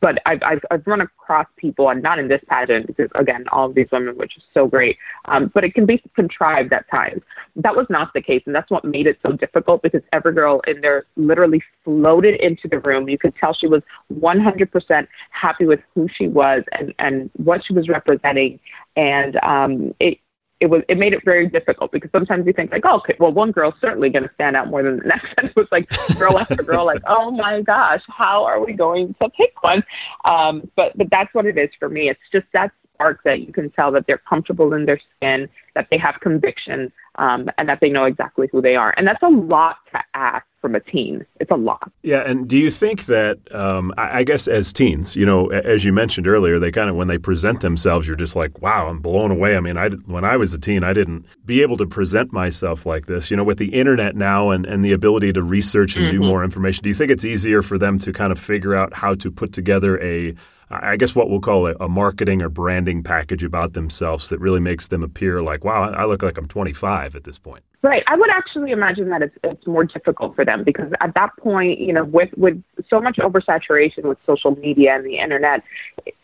but 0.00 0.18
I've, 0.24 0.40
I've 0.42 0.60
I've 0.70 0.86
run 0.86 1.00
across 1.00 1.46
people 1.56 1.88
and 1.90 2.00
not 2.00 2.20
in 2.20 2.28
this 2.28 2.40
pageant 2.48 2.86
because 2.86 3.10
again 3.16 3.44
all 3.50 3.68
of 3.68 3.74
these 3.74 3.88
women 3.90 4.16
which 4.16 4.36
is 4.36 4.42
so 4.54 4.68
great 4.68 4.98
um 5.24 5.50
but 5.52 5.64
it 5.64 5.74
can 5.74 5.84
be 5.84 6.02
contrived 6.14 6.72
at 6.72 6.88
times. 6.90 7.22
That 7.56 7.74
was 7.74 7.86
not 7.90 8.12
the 8.14 8.22
case 8.22 8.42
and 8.46 8.54
that's 8.54 8.70
what 8.70 8.84
made 8.84 9.08
it 9.08 9.18
so 9.20 9.32
difficult 9.32 9.82
because 9.82 10.02
every 10.12 10.32
girl 10.32 10.60
in 10.66 10.80
there 10.80 11.06
literally 11.16 11.62
floated 11.84 12.40
into 12.40 12.68
the 12.68 12.78
room. 12.78 13.08
You 13.08 13.18
could 13.18 13.34
tell 13.36 13.52
she 13.52 13.66
was 13.66 13.82
100% 14.14 15.08
happy 15.30 15.66
with 15.66 15.80
who 15.94 16.08
she 16.16 16.28
was 16.28 16.62
and 16.72 16.94
and 17.00 17.30
what 17.36 17.62
she 17.66 17.72
was 17.72 17.88
representing 17.88 18.60
and 18.96 19.36
um 19.42 19.92
it 19.98 20.18
it 20.62 20.70
was 20.70 20.82
it 20.88 20.96
made 20.96 21.12
it 21.12 21.24
very 21.24 21.48
difficult 21.48 21.90
because 21.90 22.08
sometimes 22.12 22.46
you 22.46 22.52
think 22.52 22.70
like, 22.70 22.84
oh, 22.86 22.98
okay, 22.98 23.16
well, 23.18 23.32
one 23.32 23.50
girl's 23.50 23.74
certainly 23.80 24.08
going 24.08 24.22
to 24.22 24.30
stand 24.34 24.54
out 24.54 24.68
more 24.68 24.80
than 24.80 24.98
the 24.98 25.04
next, 25.06 25.34
and 25.36 25.48
it 25.48 25.56
was 25.56 25.66
like 25.72 25.88
girl 26.16 26.38
after 26.38 26.62
girl, 26.62 26.86
like, 26.86 27.02
oh 27.08 27.32
my 27.32 27.62
gosh, 27.62 28.00
how 28.06 28.44
are 28.44 28.64
we 28.64 28.72
going 28.72 29.12
to 29.20 29.28
pick 29.30 29.60
one? 29.62 29.82
Um, 30.24 30.70
but 30.76 30.96
but 30.96 31.08
that's 31.10 31.34
what 31.34 31.46
it 31.46 31.58
is 31.58 31.68
for 31.80 31.88
me. 31.88 32.08
It's 32.08 32.20
just 32.30 32.46
that 32.52 32.70
spark 32.94 33.24
that 33.24 33.40
you 33.40 33.52
can 33.52 33.70
tell 33.70 33.90
that 33.90 34.06
they're 34.06 34.22
comfortable 34.28 34.72
in 34.72 34.86
their 34.86 35.00
skin, 35.16 35.48
that 35.74 35.88
they 35.90 35.98
have 35.98 36.14
conviction, 36.20 36.92
um, 37.16 37.50
and 37.58 37.68
that 37.68 37.80
they 37.80 37.88
know 37.88 38.04
exactly 38.04 38.48
who 38.52 38.62
they 38.62 38.76
are, 38.76 38.94
and 38.96 39.04
that's 39.04 39.22
a 39.24 39.28
lot 39.28 39.78
to 39.92 40.00
ask 40.14 40.46
from 40.62 40.74
a 40.76 40.80
teen. 40.80 41.26
It's 41.40 41.50
a 41.50 41.56
lot. 41.56 41.92
Yeah, 42.02 42.20
and 42.20 42.48
do 42.48 42.56
you 42.56 42.70
think 42.70 43.06
that 43.06 43.38
um, 43.54 43.92
I, 43.98 44.20
I, 44.20 44.22
guess 44.22 44.46
as 44.48 44.72
teens, 44.72 45.16
you 45.16 45.26
know, 45.26 45.48
as 45.48 45.84
you 45.84 45.92
mentioned 45.92 46.26
earlier, 46.26 46.58
they 46.58 46.70
kind 46.70 46.88
of 46.88 46.96
when 46.96 47.08
they 47.08 47.18
present 47.18 47.60
themselves, 47.60 48.06
you're 48.06 48.16
just 48.16 48.36
like, 48.36 48.62
wow, 48.62 48.86
I'm 48.86 49.00
blown 49.00 49.30
away. 49.30 49.56
I 49.56 49.60
mean, 49.60 49.76
I 49.76 49.90
when 49.90 50.24
I 50.24 50.38
was 50.38 50.54
a 50.54 50.58
teen, 50.58 50.84
I 50.84 50.94
didn't 50.94 51.26
be 51.44 51.60
able 51.60 51.76
to 51.78 51.86
present 51.86 52.32
myself 52.32 52.86
like 52.86 53.06
this. 53.06 53.30
You 53.30 53.36
know, 53.36 53.44
with 53.44 53.58
the 53.58 53.74
internet 53.74 54.16
now 54.16 54.50
and, 54.50 54.64
and 54.64 54.84
the 54.84 54.92
ability 54.92 55.32
to 55.34 55.42
research 55.42 55.96
and 55.96 56.06
mm-hmm. 56.06 56.22
do 56.22 56.26
more 56.26 56.44
information, 56.44 56.84
do 56.84 56.88
you 56.88 56.94
think 56.94 57.10
it's 57.10 57.24
easier 57.24 57.60
for 57.60 57.76
them 57.76 57.98
to 57.98 58.12
kind 58.12 58.32
of 58.32 58.38
figure 58.38 58.74
out 58.74 58.94
how 58.94 59.14
to 59.16 59.30
put 59.30 59.52
together 59.52 60.00
a 60.00 60.34
I 60.72 60.96
guess 60.96 61.14
what 61.14 61.28
we'll 61.28 61.40
call 61.40 61.66
a, 61.66 61.74
a, 61.80 61.88
marketing 61.88 62.40
or 62.40 62.48
branding 62.48 63.02
package 63.02 63.44
about 63.44 63.74
themselves 63.74 64.28
that 64.30 64.40
really 64.40 64.60
makes 64.60 64.88
them 64.88 65.02
appear 65.02 65.42
like, 65.42 65.64
wow, 65.64 65.90
I 65.92 66.06
look 66.06 66.22
like 66.22 66.38
I'm 66.38 66.46
25 66.46 67.14
at 67.14 67.24
this 67.24 67.38
point. 67.38 67.62
Right. 67.82 68.02
I 68.06 68.16
would 68.16 68.30
actually 68.30 68.70
imagine 68.70 69.08
that 69.10 69.22
it's, 69.22 69.36
it's 69.42 69.66
more 69.66 69.84
difficult 69.84 70.36
for 70.36 70.44
them 70.44 70.62
because 70.64 70.92
at 71.00 71.14
that 71.14 71.30
point, 71.38 71.80
you 71.80 71.92
know, 71.92 72.04
with, 72.04 72.30
with 72.36 72.62
so 72.88 73.00
much 73.00 73.16
oversaturation 73.16 74.04
with 74.04 74.18
social 74.24 74.56
media 74.56 74.94
and 74.94 75.04
the 75.04 75.18
internet, 75.18 75.62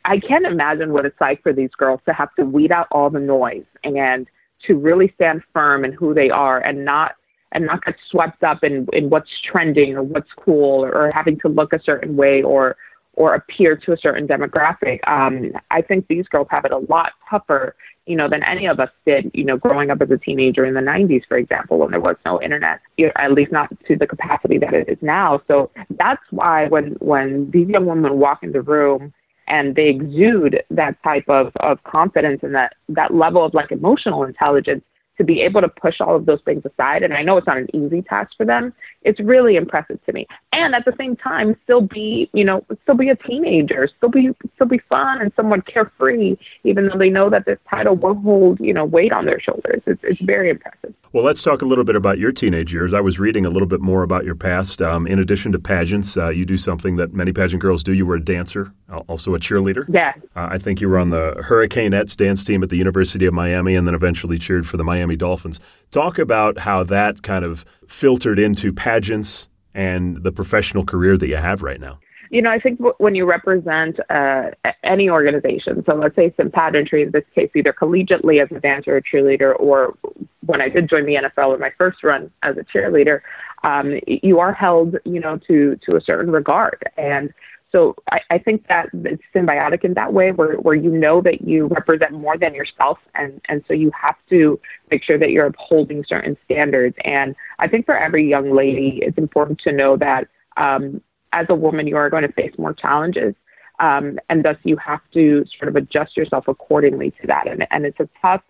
I 0.04 0.20
can't 0.20 0.46
imagine 0.46 0.92
what 0.92 1.04
it's 1.04 1.20
like 1.20 1.42
for 1.42 1.52
these 1.52 1.70
girls 1.76 2.00
to 2.06 2.14
have 2.14 2.34
to 2.36 2.44
weed 2.44 2.72
out 2.72 2.86
all 2.90 3.10
the 3.10 3.20
noise 3.20 3.66
and 3.84 4.26
to 4.66 4.76
really 4.76 5.12
stand 5.16 5.42
firm 5.52 5.84
in 5.84 5.92
who 5.92 6.14
they 6.14 6.30
are 6.30 6.60
and 6.60 6.84
not 6.84 7.12
and 7.52 7.66
not 7.66 7.84
get 7.84 7.94
swept 8.10 8.42
up 8.44 8.62
in, 8.62 8.86
in 8.92 9.08
what's 9.10 9.30
trending 9.50 9.96
or 9.96 10.02
what's 10.02 10.28
cool 10.38 10.84
or, 10.84 10.94
or 10.94 11.10
having 11.10 11.38
to 11.40 11.48
look 11.48 11.72
a 11.72 11.82
certain 11.82 12.14
way 12.16 12.42
or 12.42 12.76
or 13.18 13.34
appear 13.34 13.74
to 13.74 13.92
a 13.92 13.96
certain 13.96 14.28
demographic. 14.28 15.00
Um, 15.08 15.50
I 15.72 15.82
think 15.82 16.06
these 16.06 16.26
girls 16.28 16.46
have 16.50 16.64
it 16.64 16.70
a 16.70 16.78
lot 16.78 17.12
tougher, 17.28 17.74
you 18.06 18.14
know, 18.14 18.28
than 18.28 18.44
any 18.44 18.66
of 18.66 18.78
us 18.78 18.90
did, 19.04 19.28
you 19.34 19.44
know, 19.44 19.56
growing 19.56 19.90
up 19.90 20.00
as 20.00 20.08
a 20.12 20.16
teenager 20.16 20.64
in 20.64 20.74
the 20.74 20.80
90s, 20.80 21.22
for 21.26 21.36
example, 21.36 21.78
when 21.78 21.90
there 21.90 22.00
was 22.00 22.14
no 22.24 22.40
internet, 22.40 22.80
at 23.16 23.32
least 23.32 23.50
not 23.50 23.70
to 23.88 23.96
the 23.96 24.06
capacity 24.06 24.56
that 24.58 24.72
it 24.72 24.88
is 24.88 24.98
now. 25.02 25.42
So 25.48 25.68
that's 25.98 26.22
why 26.30 26.68
when 26.68 26.92
when 27.00 27.50
these 27.50 27.68
young 27.68 27.86
women 27.86 28.20
walk 28.20 28.44
in 28.44 28.52
the 28.52 28.62
room 28.62 29.12
and 29.48 29.74
they 29.74 29.88
exude 29.88 30.62
that 30.70 31.02
type 31.02 31.24
of, 31.28 31.50
of 31.56 31.82
confidence 31.82 32.40
and 32.44 32.54
that, 32.54 32.74
that 32.88 33.12
level 33.12 33.44
of 33.44 33.52
like 33.52 33.72
emotional 33.72 34.22
intelligence, 34.22 34.84
to 35.18 35.24
be 35.24 35.42
able 35.42 35.60
to 35.60 35.68
push 35.68 36.00
all 36.00 36.16
of 36.16 36.26
those 36.26 36.40
things 36.44 36.62
aside, 36.64 37.02
and 37.02 37.12
I 37.12 37.22
know 37.22 37.36
it's 37.36 37.46
not 37.46 37.58
an 37.58 37.74
easy 37.74 38.02
task 38.02 38.32
for 38.36 38.46
them, 38.46 38.72
it's 39.02 39.20
really 39.20 39.56
impressive 39.56 39.98
to 40.06 40.12
me. 40.12 40.26
And 40.52 40.74
at 40.74 40.84
the 40.84 40.94
same 40.96 41.16
time, 41.16 41.56
still 41.64 41.82
be, 41.82 42.30
you 42.32 42.44
know, 42.44 42.64
still 42.82 42.94
be 42.94 43.10
a 43.10 43.16
teenager, 43.16 43.88
still 43.96 44.08
be, 44.08 44.30
still 44.54 44.68
be 44.68 44.78
fun 44.88 45.20
and 45.20 45.32
somewhat 45.34 45.66
carefree, 45.66 46.36
even 46.64 46.88
though 46.88 46.98
they 46.98 47.10
know 47.10 47.28
that 47.30 47.44
this 47.44 47.58
title 47.68 47.96
will 47.96 48.14
hold, 48.14 48.60
you 48.60 48.72
know, 48.72 48.84
weight 48.84 49.12
on 49.12 49.26
their 49.26 49.40
shoulders. 49.40 49.82
It's, 49.86 50.02
it's 50.02 50.20
very 50.20 50.50
impressive. 50.50 50.94
Well, 51.10 51.24
let's 51.24 51.42
talk 51.42 51.62
a 51.62 51.64
little 51.64 51.84
bit 51.84 51.96
about 51.96 52.18
your 52.18 52.32
teenage 52.32 52.74
years. 52.74 52.92
I 52.92 53.00
was 53.00 53.18
reading 53.18 53.46
a 53.46 53.48
little 53.48 53.66
bit 53.66 53.80
more 53.80 54.02
about 54.02 54.26
your 54.26 54.34
past. 54.34 54.82
Um, 54.82 55.06
in 55.06 55.18
addition 55.18 55.52
to 55.52 55.58
pageants, 55.58 56.18
uh, 56.18 56.28
you 56.28 56.44
do 56.44 56.58
something 56.58 56.96
that 56.96 57.14
many 57.14 57.32
pageant 57.32 57.62
girls 57.62 57.82
do. 57.82 57.94
You 57.94 58.04
were 58.04 58.16
a 58.16 58.24
dancer, 58.24 58.74
also 59.06 59.34
a 59.34 59.38
cheerleader. 59.38 59.86
Yeah. 59.88 60.12
Uh, 60.36 60.48
I 60.50 60.58
think 60.58 60.82
you 60.82 60.88
were 60.90 60.98
on 60.98 61.08
the 61.08 61.34
Hurricanettes 61.48 62.14
dance 62.14 62.44
team 62.44 62.62
at 62.62 62.68
the 62.68 62.76
University 62.76 63.24
of 63.24 63.32
Miami 63.32 63.74
and 63.74 63.86
then 63.86 63.94
eventually 63.94 64.38
cheered 64.38 64.66
for 64.66 64.76
the 64.76 64.84
Miami 64.84 65.16
Dolphins. 65.16 65.60
Talk 65.90 66.18
about 66.18 66.58
how 66.58 66.84
that 66.84 67.22
kind 67.22 67.42
of 67.42 67.64
filtered 67.86 68.38
into 68.38 68.70
pageants 68.70 69.48
and 69.74 70.22
the 70.22 70.32
professional 70.32 70.84
career 70.84 71.16
that 71.16 71.28
you 71.28 71.36
have 71.36 71.62
right 71.62 71.80
now. 71.80 72.00
You 72.30 72.42
know, 72.42 72.50
I 72.50 72.58
think 72.58 72.80
when 72.98 73.14
you 73.14 73.24
represent 73.24 73.98
uh, 74.10 74.50
any 74.84 75.08
organization, 75.08 75.82
so 75.86 75.94
let's 75.94 76.16
say 76.16 76.32
some 76.36 76.50
pageantry, 76.50 77.02
in 77.02 77.10
this 77.10 77.24
case, 77.34 77.50
either 77.54 77.72
collegiately 77.72 78.42
as 78.42 78.48
a 78.54 78.60
dancer 78.60 78.96
or 78.96 79.00
cheerleader, 79.00 79.58
or 79.58 79.96
when 80.44 80.60
I 80.60 80.68
did 80.68 80.88
join 80.88 81.06
the 81.06 81.14
NFL 81.14 81.54
in 81.54 81.60
my 81.60 81.72
first 81.78 82.02
run 82.02 82.30
as 82.42 82.56
a 82.56 82.64
cheerleader, 82.64 83.20
um, 83.64 83.98
you 84.06 84.38
are 84.40 84.52
held, 84.52 84.96
you 85.04 85.20
know, 85.20 85.38
to 85.48 85.78
to 85.86 85.96
a 85.96 86.00
certain 86.00 86.30
regard. 86.30 86.82
And 86.96 87.32
so 87.70 87.96
I, 88.10 88.20
I 88.30 88.38
think 88.38 88.66
that 88.68 88.88
it's 88.92 89.22
symbiotic 89.34 89.84
in 89.84 89.94
that 89.94 90.12
way, 90.12 90.32
where 90.32 90.54
where 90.56 90.74
you 90.74 90.90
know 90.90 91.20
that 91.22 91.42
you 91.42 91.66
represent 91.66 92.12
more 92.12 92.38
than 92.38 92.54
yourself, 92.54 92.98
and 93.14 93.40
and 93.48 93.62
so 93.68 93.74
you 93.74 93.90
have 94.00 94.16
to 94.30 94.58
make 94.90 95.04
sure 95.04 95.18
that 95.18 95.30
you're 95.30 95.46
upholding 95.46 96.04
certain 96.08 96.36
standards. 96.44 96.96
And 97.04 97.34
I 97.58 97.68
think 97.68 97.84
for 97.84 97.96
every 97.96 98.28
young 98.28 98.54
lady, 98.54 99.00
it's 99.02 99.18
important 99.18 99.60
to 99.60 99.72
know 99.72 99.96
that 99.98 100.28
um, 100.56 101.02
as 101.32 101.46
a 101.48 101.54
woman, 101.54 101.86
you 101.86 101.96
are 101.96 102.10
going 102.10 102.22
to 102.22 102.32
face 102.32 102.52
more 102.58 102.72
challenges. 102.72 103.34
Um, 103.80 104.18
and 104.28 104.44
thus, 104.44 104.56
you 104.64 104.76
have 104.76 105.00
to 105.14 105.44
sort 105.58 105.68
of 105.68 105.76
adjust 105.76 106.16
yourself 106.16 106.48
accordingly 106.48 107.12
to 107.20 107.26
that. 107.28 107.46
And, 107.46 107.66
and 107.70 107.86
it's 107.86 108.00
a 108.00 108.08
tough 108.20 108.42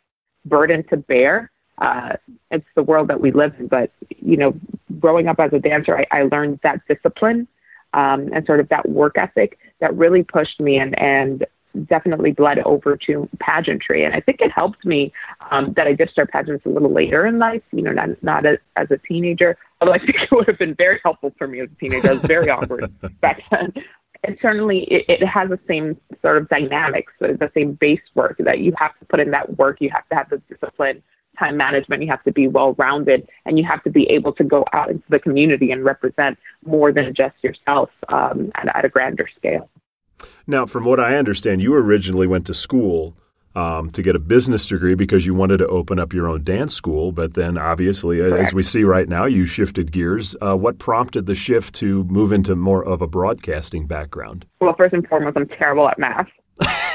burden 0.45 0.85
to 0.85 0.97
bear. 0.97 1.51
Uh, 1.79 2.17
it's 2.51 2.67
the 2.75 2.83
world 2.83 3.09
that 3.09 3.21
we 3.21 3.31
live 3.31 3.53
in. 3.59 3.69
But, 3.69 3.93
you 4.17 4.37
know, 4.37 4.55
growing 4.99 5.29
up 5.29 5.39
as 5.39 5.53
a 5.53 5.59
dancer, 5.59 5.99
I, 5.99 6.07
I 6.11 6.23
learned 6.23 6.61
that 6.63 6.81
discipline 6.89 7.47
um, 7.93 8.31
and 8.33 8.45
sort 8.47 8.61
of 8.61 8.69
that 8.71 8.89
work 8.89 9.17
ethic 9.17 9.59
that 9.81 9.95
really 9.97 10.23
pushed 10.23 10.61
me 10.61 10.79
and, 10.79 10.99
and 10.99 11.47
definitely 11.87 12.33
bled 12.33 12.59
over 12.61 12.97
to 13.07 13.29
pageantry. 13.41 14.05
And 14.05 14.15
I 14.15 14.21
think 14.21 14.41
it 14.41 14.51
helped 14.51 14.85
me 14.85 15.13
um, 15.51 15.73
that 15.75 15.87
I 15.87 15.93
did 15.93 16.11
start 16.11 16.31
pageants 16.31 16.65
a 16.67 16.69
little 16.69 16.93
later 16.93 17.27
in 17.27 17.39
life, 17.39 17.63
you 17.73 17.83
know, 17.83 17.93
not, 17.93 18.23
not 18.23 18.47
as, 18.47 18.59
as 18.77 18.91
a 18.91 18.99
teenager, 18.99 19.57
although 19.81 19.95
I 19.95 19.99
think 20.05 20.17
it 20.17 20.31
would 20.31 20.47
have 20.47 20.59
been 20.59 20.75
very 20.75 21.01
helpful 21.03 21.35
for 21.39 21.47
me 21.47 21.61
as 21.61 21.69
a 21.71 21.75
teenager. 21.77 22.11
I 22.11 22.13
was 22.15 22.23
very 22.23 22.51
awkward 22.51 22.91
back 23.21 23.43
then. 23.51 23.73
And 24.25 24.37
certainly 24.43 24.81
it, 24.85 25.05
it 25.09 25.27
has 25.27 25.49
the 25.49 25.61
same 25.69 25.99
sort 26.23 26.39
of 26.39 26.49
dynamics, 26.49 27.13
the 27.21 27.51
same 27.55 27.75
base 27.75 28.01
work 28.15 28.37
that 28.39 28.59
you 28.59 28.73
have 28.77 28.99
to 28.99 29.05
put 29.07 29.21
in 29.21 29.31
that 29.31 29.57
work. 29.59 29.81
You 29.81 29.91
have 29.91 30.09
to 30.09 30.15
have 30.17 30.29
the 30.29 30.43
discipline, 30.49 31.03
time 31.39 31.57
management. 31.57 32.03
You 32.03 32.09
have 32.09 32.25
to 32.25 32.33
be 32.33 32.49
well 32.49 32.75
rounded 32.75 33.29
and 33.47 33.59
you 33.59 33.65
have 33.65 33.83
to 33.85 33.91
be 33.91 34.05
able 34.11 34.33
to 34.35 34.45
go 34.45 34.65
out 34.73 34.91
into 34.91 35.05
the 35.09 35.19
community 35.19 35.71
and 35.71 35.85
represent 35.85 36.39
more 36.65 36.93
than 36.93 37.15
just 37.15 37.37
yourself 37.43 37.91
um, 38.09 38.51
at, 38.57 38.77
at 38.77 38.85
a 38.85 38.89
grander 38.89 39.29
scale. 39.37 39.69
Now, 40.51 40.65
from 40.65 40.87
what 40.87 40.99
I 40.99 41.17
understand, 41.17 41.61
you 41.61 41.75
originally 41.75 42.27
went 42.27 42.47
to 42.47 42.55
school 42.55 43.15
um, 43.55 43.91
to 43.91 44.01
get 44.01 44.17
a 44.17 44.19
business 44.19 44.65
degree 44.65 44.95
because 44.95 45.27
you 45.27 45.35
wanted 45.35 45.59
to 45.59 45.67
open 45.67 45.99
up 45.99 46.15
your 46.15 46.27
own 46.27 46.43
dance 46.43 46.75
school. 46.75 47.13
But 47.13 47.35
then, 47.35 47.59
obviously, 47.59 48.17
Correct. 48.17 48.41
as 48.41 48.55
we 48.55 48.63
see 48.63 48.83
right 48.83 49.07
now, 49.07 49.27
you 49.27 49.45
shifted 49.45 49.93
gears. 49.93 50.35
Uh, 50.41 50.57
what 50.57 50.79
prompted 50.79 51.27
the 51.27 51.35
shift 51.35 51.75
to 51.77 52.05
move 52.05 52.33
into 52.33 52.57
more 52.57 52.83
of 52.83 53.03
a 53.03 53.07
broadcasting 53.07 53.87
background? 53.87 54.47
Well, 54.63 54.75
first 54.75 54.95
and 54.95 55.07
foremost, 55.07 55.37
I'm 55.37 55.49
terrible 55.49 55.87
at 55.87 55.99
math. 55.99 56.29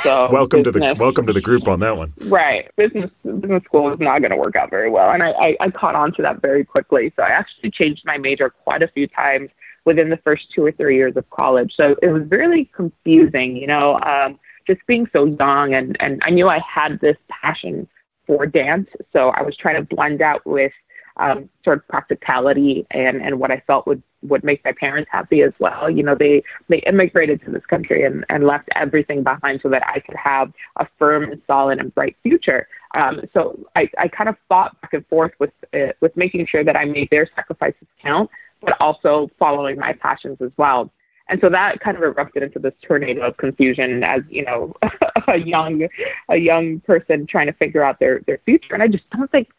So 0.01 0.29
welcome 0.31 0.63
business, 0.63 0.93
to 0.93 0.95
the 0.95 1.03
welcome 1.03 1.27
to 1.27 1.33
the 1.33 1.39
group 1.39 1.67
on 1.67 1.79
that 1.81 1.95
one. 1.95 2.11
Right, 2.25 2.71
business 2.75 3.11
business 3.23 3.63
school 3.65 3.93
is 3.93 3.99
not 3.99 4.19
going 4.19 4.31
to 4.31 4.35
work 4.35 4.55
out 4.55 4.71
very 4.71 4.89
well, 4.89 5.11
and 5.11 5.21
I, 5.21 5.29
I 5.29 5.57
I 5.61 5.69
caught 5.69 5.93
on 5.95 6.11
to 6.15 6.23
that 6.23 6.41
very 6.41 6.65
quickly. 6.65 7.13
So 7.15 7.21
I 7.21 7.29
actually 7.29 7.69
changed 7.69 8.01
my 8.03 8.17
major 8.17 8.49
quite 8.49 8.81
a 8.81 8.87
few 8.87 9.07
times 9.07 9.51
within 9.85 10.09
the 10.09 10.17
first 10.17 10.43
two 10.55 10.65
or 10.65 10.71
three 10.71 10.95
years 10.95 11.15
of 11.15 11.29
college. 11.29 11.73
So 11.75 11.95
it 12.01 12.07
was 12.07 12.23
really 12.29 12.69
confusing, 12.75 13.57
you 13.57 13.67
know, 13.67 13.99
um, 13.99 14.39
just 14.65 14.81
being 14.87 15.07
so 15.11 15.25
young. 15.25 15.73
And, 15.73 15.97
and 15.99 16.21
I 16.25 16.29
knew 16.29 16.47
I 16.47 16.59
had 16.59 16.99
this 17.01 17.17
passion 17.29 17.87
for 18.25 18.45
dance. 18.45 18.87
So 19.11 19.29
I 19.29 19.41
was 19.41 19.55
trying 19.57 19.75
to 19.75 19.95
blend 19.95 20.21
out 20.21 20.45
with 20.45 20.71
um, 21.17 21.49
sort 21.63 21.77
of 21.77 21.87
practicality 21.87 22.87
and, 22.91 23.21
and 23.21 23.39
what 23.39 23.51
I 23.51 23.61
felt 23.67 23.85
would, 23.85 24.01
would 24.23 24.43
make 24.43 24.63
my 24.65 24.71
parents 24.71 25.09
happy 25.11 25.41
as 25.41 25.51
well. 25.59 25.89
You 25.89 26.01
know, 26.01 26.15
they, 26.15 26.41
they 26.69 26.77
immigrated 26.87 27.43
to 27.45 27.51
this 27.51 27.65
country 27.69 28.03
and, 28.03 28.25
and 28.29 28.45
left 28.45 28.69
everything 28.75 29.21
behind 29.21 29.59
so 29.61 29.69
that 29.69 29.83
I 29.85 29.99
could 29.99 30.15
have 30.15 30.51
a 30.77 30.87
firm 30.97 31.23
and 31.25 31.41
solid 31.45 31.79
and 31.79 31.93
bright 31.93 32.15
future. 32.23 32.67
Um, 32.95 33.21
so 33.33 33.59
I, 33.75 33.89
I 33.99 34.07
kind 34.07 34.29
of 34.29 34.35
fought 34.49 34.79
back 34.81 34.93
and 34.93 35.05
forth 35.07 35.33
with, 35.39 35.51
uh, 35.73 35.91
with 36.01 36.15
making 36.17 36.47
sure 36.49 36.63
that 36.63 36.75
I 36.75 36.85
made 36.85 37.09
their 37.11 37.29
sacrifices 37.35 37.87
count 38.01 38.29
but 38.63 38.79
also 38.79 39.29
following 39.37 39.77
my 39.77 39.93
passions 39.93 40.37
as 40.41 40.51
well. 40.57 40.91
And 41.29 41.39
so 41.41 41.49
that 41.49 41.79
kind 41.79 41.95
of 41.95 42.03
erupted 42.03 42.43
into 42.43 42.59
this 42.59 42.73
tornado 42.85 43.21
of 43.21 43.37
confusion 43.37 44.03
as, 44.03 44.21
you 44.29 44.43
know, 44.43 44.73
a 45.27 45.37
young 45.37 45.87
a 46.29 46.35
young 46.35 46.81
person 46.81 47.25
trying 47.27 47.47
to 47.47 47.53
figure 47.53 47.83
out 47.83 47.99
their, 47.99 48.21
their 48.27 48.39
future. 48.45 48.73
And 48.73 48.83
I 48.83 48.87
just 48.87 49.09
don't 49.11 49.31
think 49.31 49.49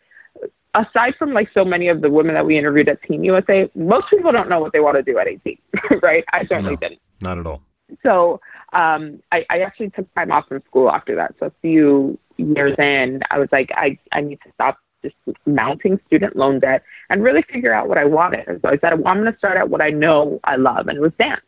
aside 0.74 1.14
from 1.18 1.32
like 1.32 1.48
so 1.54 1.64
many 1.64 1.88
of 1.88 2.02
the 2.02 2.10
women 2.10 2.34
that 2.34 2.44
we 2.44 2.58
interviewed 2.58 2.88
at 2.88 3.02
Teen 3.02 3.24
USA, 3.24 3.70
most 3.74 4.06
people 4.10 4.32
don't 4.32 4.48
know 4.48 4.60
what 4.60 4.72
they 4.72 4.80
want 4.80 4.96
to 4.96 5.02
do 5.02 5.18
at 5.18 5.26
18, 5.26 5.58
right? 6.02 6.24
I 6.32 6.46
certainly 6.46 6.72
no, 6.72 6.76
didn't. 6.76 7.00
Not 7.20 7.38
at 7.38 7.46
all. 7.46 7.62
So 8.02 8.40
um, 8.72 9.20
I, 9.32 9.44
I 9.50 9.60
actually 9.60 9.90
took 9.90 10.12
time 10.14 10.32
off 10.32 10.48
from 10.48 10.62
school 10.66 10.90
after 10.90 11.14
that. 11.16 11.34
So 11.38 11.46
a 11.46 11.52
few 11.62 12.18
years 12.36 12.74
in, 12.78 13.20
I 13.30 13.38
was 13.38 13.48
like, 13.52 13.70
I, 13.74 13.98
I 14.12 14.20
need 14.20 14.40
to 14.44 14.50
stop 14.52 14.78
just 15.04 15.14
mounting 15.46 16.00
student 16.06 16.34
loan 16.34 16.58
debt 16.58 16.82
and 17.10 17.22
really 17.22 17.42
figure 17.42 17.72
out 17.72 17.88
what 17.88 17.98
I 17.98 18.04
wanted. 18.04 18.48
And 18.48 18.60
so 18.60 18.68
I 18.68 18.78
said, 18.78 18.98
well, 18.98 19.08
I'm 19.08 19.20
going 19.20 19.32
to 19.32 19.38
start 19.38 19.56
out 19.56 19.70
what 19.70 19.80
I 19.80 19.90
know 19.90 20.40
I 20.44 20.56
love, 20.56 20.88
and 20.88 20.96
it 20.98 21.00
was 21.00 21.12
dance. 21.18 21.42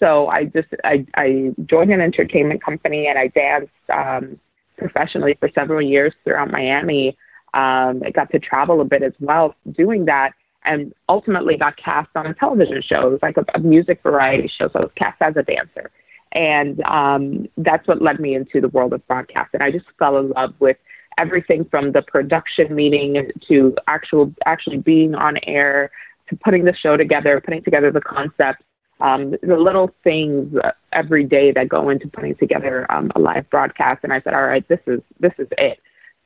So 0.00 0.28
I 0.28 0.44
just 0.44 0.68
I, 0.84 1.06
I 1.14 1.54
joined 1.66 1.92
an 1.92 2.00
entertainment 2.00 2.62
company 2.62 3.08
and 3.08 3.18
I 3.18 3.28
danced 3.28 3.72
um, 3.92 4.38
professionally 4.76 5.36
for 5.40 5.50
several 5.54 5.82
years 5.82 6.12
throughout 6.24 6.50
Miami. 6.50 7.16
Um, 7.54 8.02
I 8.04 8.10
got 8.14 8.30
to 8.32 8.38
travel 8.38 8.80
a 8.80 8.84
bit 8.84 9.02
as 9.02 9.14
well 9.20 9.54
doing 9.72 10.04
that, 10.04 10.32
and 10.64 10.92
ultimately 11.08 11.56
got 11.56 11.76
cast 11.76 12.10
on 12.14 12.26
a 12.26 12.34
television 12.34 12.82
show. 12.82 13.08
It 13.08 13.10
was 13.10 13.22
like 13.22 13.36
a, 13.38 13.44
a 13.54 13.58
music 13.58 14.00
variety 14.02 14.48
show, 14.48 14.68
so 14.68 14.80
I 14.80 14.82
was 14.82 14.92
cast 14.96 15.20
as 15.22 15.36
a 15.36 15.42
dancer. 15.42 15.90
And 16.32 16.80
um, 16.82 17.48
that's 17.56 17.88
what 17.88 18.02
led 18.02 18.20
me 18.20 18.34
into 18.34 18.60
the 18.60 18.68
world 18.68 18.92
of 18.92 19.06
broadcast. 19.08 19.50
And 19.54 19.62
I 19.62 19.70
just 19.70 19.86
fell 19.98 20.18
in 20.18 20.28
love 20.30 20.52
with 20.60 20.76
everything 21.18 21.64
from 21.70 21.92
the 21.92 22.02
production 22.02 22.74
meeting 22.74 23.30
to 23.48 23.74
actual 23.86 24.32
actually 24.46 24.78
being 24.78 25.14
on 25.14 25.36
air 25.46 25.90
to 26.28 26.36
putting 26.36 26.64
the 26.64 26.74
show 26.74 26.96
together, 26.96 27.40
putting 27.40 27.62
together 27.62 27.90
the 27.90 28.00
concept, 28.00 28.62
um, 29.00 29.34
the 29.42 29.56
little 29.56 29.90
things 30.04 30.54
every 30.92 31.24
day 31.24 31.52
that 31.52 31.68
go 31.68 31.88
into 31.88 32.08
putting 32.08 32.34
together 32.36 32.90
um, 32.90 33.10
a 33.14 33.18
live 33.18 33.48
broadcast. 33.50 34.00
And 34.02 34.12
I 34.12 34.20
said, 34.20 34.34
all 34.34 34.46
right, 34.46 34.66
this 34.68 34.80
is 34.86 35.00
this 35.20 35.32
is 35.38 35.48
it. 35.52 35.78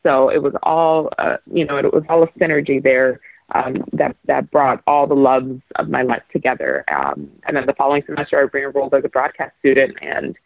So 0.02 0.30
it 0.30 0.42
was 0.42 0.54
all, 0.62 1.10
uh, 1.18 1.36
you 1.52 1.64
know, 1.64 1.76
it 1.76 1.92
was 1.92 2.02
all 2.08 2.24
a 2.24 2.28
synergy 2.38 2.82
there 2.82 3.20
um, 3.54 3.84
that 3.92 4.16
that 4.26 4.50
brought 4.50 4.82
all 4.86 5.06
the 5.06 5.14
loves 5.14 5.60
of 5.76 5.88
my 5.88 6.02
life 6.02 6.22
together. 6.32 6.84
Um, 6.92 7.30
and 7.46 7.56
then 7.56 7.66
the 7.66 7.74
following 7.74 8.02
semester, 8.06 8.38
I 8.38 8.48
re-enrolled 8.52 8.94
as 8.94 9.04
a 9.04 9.08
broadcast 9.08 9.52
student 9.60 9.96
and 10.00 10.36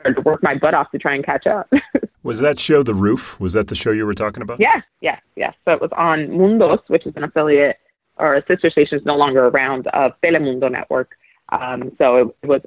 started 0.00 0.16
to 0.16 0.22
work 0.22 0.42
my 0.42 0.56
butt 0.56 0.74
off 0.74 0.90
to 0.92 0.98
try 0.98 1.14
and 1.14 1.24
catch 1.24 1.46
up. 1.46 1.70
Was 2.24 2.40
that 2.40 2.58
show 2.58 2.82
The 2.82 2.94
Roof? 2.94 3.38
Was 3.38 3.52
that 3.52 3.68
the 3.68 3.74
show 3.74 3.90
you 3.92 4.06
were 4.06 4.14
talking 4.14 4.42
about? 4.42 4.58
Yeah, 4.58 4.80
yes, 5.00 5.20
yes. 5.36 5.54
So 5.64 5.72
it 5.72 5.80
was 5.80 5.90
on 5.96 6.26
mun2, 6.28 6.80
which 6.88 7.06
is 7.06 7.12
an 7.16 7.22
affiliate 7.22 7.76
or 8.16 8.34
a 8.34 8.44
sister 8.46 8.70
station 8.70 8.98
is 8.98 9.04
no 9.04 9.14
longer 9.16 9.46
around 9.46 9.86
of 9.88 10.12
Telemundo 10.24 10.70
Network. 10.70 11.10
Um, 11.50 11.92
so 11.98 12.34
it 12.42 12.46
was 12.46 12.62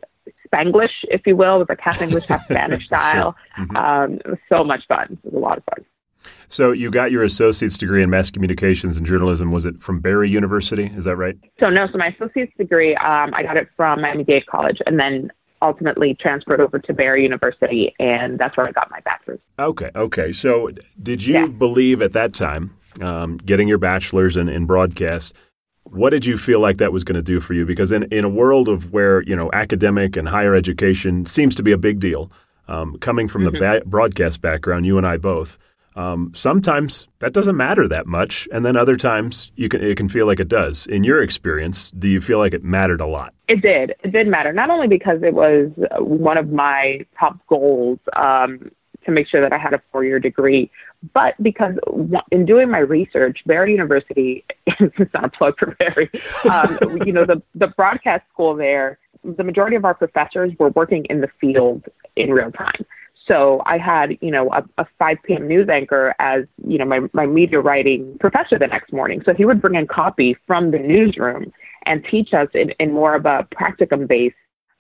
Spanglish, 0.47 0.91
if 1.03 1.25
you 1.25 1.35
will. 1.35 1.55
It 1.55 1.59
was 1.59 1.69
like 1.69 1.81
half 1.81 2.01
English, 2.01 2.25
half 2.25 2.45
Spanish 2.49 2.85
style. 2.85 3.35
Sure. 3.55 3.65
Mm-hmm. 3.65 3.75
Um, 3.75 4.13
it 4.13 4.27
was 4.27 4.39
so 4.47 4.63
much 4.63 4.81
fun. 4.87 5.17
It 5.23 5.33
was 5.33 5.33
a 5.33 5.39
lot 5.39 5.57
of 5.57 5.63
fun. 5.65 5.85
So 6.49 6.71
you 6.71 6.91
got 6.91 7.11
your 7.11 7.23
associate's 7.23 7.77
degree 7.77 8.03
in 8.03 8.09
mass 8.09 8.29
communications 8.29 8.97
and 8.97 9.05
journalism. 9.05 9.51
Was 9.51 9.65
it 9.65 9.81
from 9.81 9.99
Barry 10.01 10.29
University? 10.29 10.85
Is 10.95 11.05
that 11.05 11.15
right? 11.15 11.35
So 11.59 11.69
no. 11.69 11.87
So 11.91 11.97
my 11.97 12.07
associate's 12.07 12.55
degree, 12.57 12.95
um, 12.95 13.33
I 13.33 13.43
got 13.43 13.57
it 13.57 13.69
from 13.75 14.01
Miami-Dade 14.01 14.45
College, 14.45 14.79
and 14.85 14.99
then 14.99 15.31
ultimately 15.61 16.15
transferred 16.19 16.61
over 16.61 16.79
to 16.79 16.93
Barry 16.93 17.23
University, 17.23 17.93
and 17.99 18.37
that's 18.37 18.55
where 18.57 18.67
I 18.67 18.71
got 18.71 18.89
my 18.91 18.99
bachelor's. 19.01 19.39
Okay, 19.59 19.91
okay. 19.95 20.31
So, 20.31 20.71
did 21.01 21.25
you 21.25 21.33
yeah. 21.33 21.47
believe 21.47 22.01
at 22.01 22.13
that 22.13 22.33
time, 22.33 22.77
um, 23.01 23.37
getting 23.37 23.67
your 23.67 23.77
bachelor's 23.77 24.37
in, 24.37 24.49
in 24.49 24.65
broadcast, 24.65 25.35
what 25.83 26.09
did 26.09 26.25
you 26.25 26.37
feel 26.37 26.59
like 26.59 26.77
that 26.77 26.91
was 26.91 27.03
going 27.03 27.15
to 27.15 27.21
do 27.21 27.39
for 27.39 27.53
you? 27.53 27.65
Because 27.65 27.91
in, 27.91 28.03
in 28.03 28.23
a 28.23 28.29
world 28.29 28.67
of 28.67 28.91
where 28.91 29.21
you 29.21 29.35
know 29.35 29.49
academic 29.53 30.17
and 30.17 30.29
higher 30.29 30.55
education 30.55 31.25
seems 31.25 31.55
to 31.55 31.63
be 31.63 31.71
a 31.71 31.77
big 31.77 31.99
deal, 31.99 32.31
um, 32.67 32.97
coming 32.99 33.27
from 33.27 33.43
mm-hmm. 33.43 33.53
the 33.53 33.59
ba- 33.59 33.83
broadcast 33.85 34.41
background, 34.41 34.85
you 34.85 34.97
and 34.97 35.07
I 35.07 35.17
both, 35.17 35.57
um, 35.97 36.31
sometimes 36.35 37.09
that 37.19 37.33
doesn't 37.33 37.57
matter 37.57 37.87
that 37.87 38.05
much, 38.05 38.47
and 38.51 38.63
then 38.63 38.77
other 38.77 38.95
times 38.95 39.51
you 39.55 39.67
can 39.67 39.81
it 39.83 39.97
can 39.97 40.07
feel 40.07 40.27
like 40.27 40.39
it 40.39 40.47
does. 40.47 40.85
In 40.85 41.03
your 41.03 41.21
experience, 41.21 41.89
do 41.91 42.07
you 42.07 42.21
feel 42.21 42.37
like 42.37 42.53
it 42.53 42.63
mattered 42.63 43.01
a 43.01 43.07
lot? 43.07 43.33
It 43.47 43.61
did. 43.61 43.95
It 44.03 44.11
did 44.11 44.27
matter 44.27 44.53
not 44.53 44.69
only 44.69 44.87
because 44.87 45.23
it 45.23 45.33
was 45.33 45.71
one 45.97 46.37
of 46.37 46.51
my 46.51 46.99
top 47.19 47.39
goals 47.47 47.97
um, 48.15 48.71
to 49.05 49.11
make 49.11 49.27
sure 49.27 49.41
that 49.41 49.51
I 49.51 49.57
had 49.57 49.73
a 49.73 49.81
four 49.91 50.05
year 50.05 50.19
degree. 50.19 50.69
But 51.13 51.33
because 51.41 51.75
in 52.31 52.45
doing 52.45 52.69
my 52.69 52.79
research, 52.79 53.39
Barry 53.47 53.71
University, 53.71 54.45
it's 54.67 55.13
not 55.13 55.25
a 55.25 55.29
plug 55.29 55.55
for 55.57 55.75
Barry, 55.79 56.11
um, 56.51 57.01
you 57.05 57.13
know, 57.13 57.25
the, 57.25 57.41
the 57.55 57.67
broadcast 57.67 58.23
school 58.33 58.55
there, 58.55 58.99
the 59.23 59.43
majority 59.43 59.75
of 59.75 59.85
our 59.85 59.93
professors 59.95 60.51
were 60.59 60.69
working 60.69 61.05
in 61.05 61.21
the 61.21 61.29
field 61.39 61.85
in 62.15 62.31
real 62.31 62.51
time. 62.51 62.85
So 63.27 63.61
I 63.65 63.77
had, 63.77 64.17
you 64.21 64.31
know, 64.31 64.49
a, 64.51 64.63
a 64.81 64.85
5 64.97 65.17
p.m. 65.23 65.47
news 65.47 65.67
anchor 65.69 66.15
as, 66.19 66.45
you 66.65 66.77
know, 66.77 66.85
my, 66.85 67.01
my 67.13 67.25
media 67.25 67.59
writing 67.59 68.17
professor 68.19 68.57
the 68.57 68.67
next 68.67 68.93
morning. 68.93 69.21
So 69.25 69.33
he 69.33 69.43
would 69.43 69.61
bring 69.61 69.75
in 69.75 69.87
copy 69.87 70.37
from 70.47 70.71
the 70.71 70.79
newsroom 70.79 71.51
and 71.85 72.05
teach 72.09 72.33
us 72.33 72.47
in, 72.53 72.71
in 72.79 72.93
more 72.93 73.15
of 73.15 73.25
a 73.25 73.47
practicum 73.53 74.07
based 74.07 74.35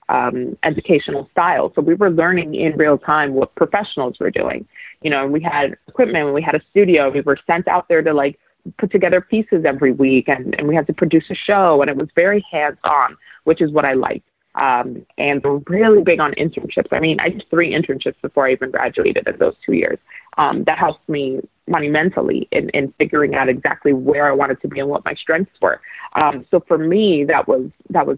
um, 0.09 0.57
educational 0.63 1.27
style. 1.31 1.73
So 1.75 1.81
we 1.81 1.95
were 1.95 2.09
learning 2.09 2.55
in 2.55 2.77
real 2.77 2.97
time 2.97 3.33
what 3.33 3.53
professionals 3.55 4.17
were 4.19 4.31
doing. 4.31 4.65
You 5.01 5.09
know, 5.09 5.23
and 5.23 5.33
we 5.33 5.41
had 5.41 5.75
equipment, 5.87 6.33
we 6.33 6.41
had 6.41 6.55
a 6.55 6.61
studio, 6.69 7.09
we 7.09 7.21
were 7.21 7.37
sent 7.45 7.67
out 7.67 7.89
there 7.89 8.01
to 8.01 8.13
like 8.13 8.39
put 8.77 8.91
together 8.91 9.21
pieces 9.21 9.63
every 9.65 9.91
week 9.91 10.27
and, 10.27 10.55
and 10.57 10.67
we 10.67 10.75
had 10.75 10.87
to 10.87 10.93
produce 10.93 11.25
a 11.29 11.35
show 11.35 11.81
and 11.81 11.89
it 11.89 11.97
was 11.97 12.07
very 12.15 12.45
hands 12.49 12.77
on, 12.83 13.17
which 13.43 13.61
is 13.61 13.71
what 13.71 13.85
I 13.85 13.93
liked. 13.93 14.27
Um, 14.57 15.05
and 15.17 15.43
we're 15.43 15.61
really 15.67 16.01
big 16.01 16.19
on 16.19 16.33
internships. 16.33 16.91
I 16.91 16.99
mean, 16.99 17.19
I 17.19 17.29
did 17.29 17.45
three 17.49 17.73
internships 17.73 18.19
before 18.21 18.47
I 18.47 18.53
even 18.53 18.71
graduated 18.71 19.27
in 19.27 19.37
those 19.37 19.53
two 19.65 19.73
years. 19.73 19.99
Um, 20.37 20.63
that 20.65 20.77
helped 20.77 21.07
me 21.07 21.41
monumentally 21.67 22.47
in, 22.51 22.69
in 22.69 22.93
figuring 22.97 23.35
out 23.35 23.49
exactly 23.49 23.93
where 23.93 24.27
I 24.27 24.31
wanted 24.31 24.61
to 24.61 24.67
be 24.67 24.79
and 24.79 24.89
what 24.89 25.05
my 25.05 25.13
strengths 25.13 25.53
were. 25.61 25.79
Um, 26.15 26.45
so 26.49 26.63
for 26.67 26.77
me, 26.77 27.23
that 27.25 27.47
was 27.47 27.69
that 27.89 28.07
was 28.07 28.17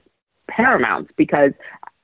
paramount 0.50 1.10
because 1.17 1.51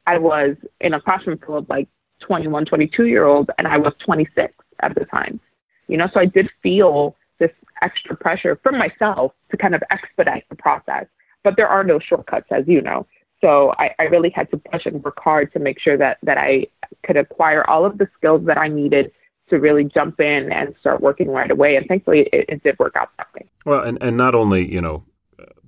I 0.08 0.18
was 0.18 0.56
in 0.82 0.94
a 0.94 1.02
classroom 1.02 1.40
full 1.46 1.58
of 1.58 1.70
like 1.70 1.88
21, 2.20 2.66
22 2.66 3.06
year 3.06 3.26
olds, 3.26 3.50
and 3.58 3.68
I 3.68 3.78
was 3.78 3.94
26 4.06 4.54
at 4.82 4.96
the 4.96 5.06
time. 5.06 5.40
You 5.88 5.98
know, 5.98 6.08
so 6.14 6.20
I 6.20 6.26
did 6.26 6.50
feel 6.62 7.16
this 7.40 7.52
extra 7.82 8.16
pressure 8.16 8.60
from 8.64 8.78
myself 8.78 9.34
to 9.52 9.58
kind 9.58 9.76
of 9.76 9.84
expedite 9.92 10.46
the 10.50 10.56
process. 10.56 11.06
But 11.44 11.56
there 11.56 11.68
are 11.68 11.84
no 11.84 12.00
shortcuts, 12.00 12.48
as 12.52 12.68
you 12.68 12.82
know. 12.82 13.06
So 13.46 13.76
I, 13.78 13.92
I 14.00 14.04
really 14.04 14.32
had 14.32 14.50
to 14.50 14.58
push 14.58 14.88
and 14.88 15.04
work 15.04 15.20
hard 15.24 15.54
to 15.54 15.60
make 15.60 15.80
sure 15.80 15.98
that 16.00 16.18
that 16.24 16.40
I 16.40 16.66
could 17.06 17.16
acquire 17.16 17.64
all 17.70 17.86
of 17.86 18.00
the 18.00 18.08
skills 18.18 18.44
that 18.48 18.58
I 18.58 18.68
needed 18.68 19.12
to 19.50 19.58
really 19.58 19.84
jump 19.84 20.20
in 20.20 20.52
and 20.52 20.74
start 20.80 21.00
working 21.00 21.30
right 21.30 21.52
away. 21.52 21.76
And 21.76 21.86
thankfully, 21.88 22.22
it, 22.34 22.46
it 22.50 22.64
did 22.64 22.80
work 22.80 22.96
out 22.96 23.10
that 23.18 23.28
way. 23.36 23.48
Well, 23.64 23.84
and, 23.84 24.00
and 24.02 24.18
not 24.18 24.34
only, 24.34 24.68
you 24.74 24.82
know, 24.82 25.04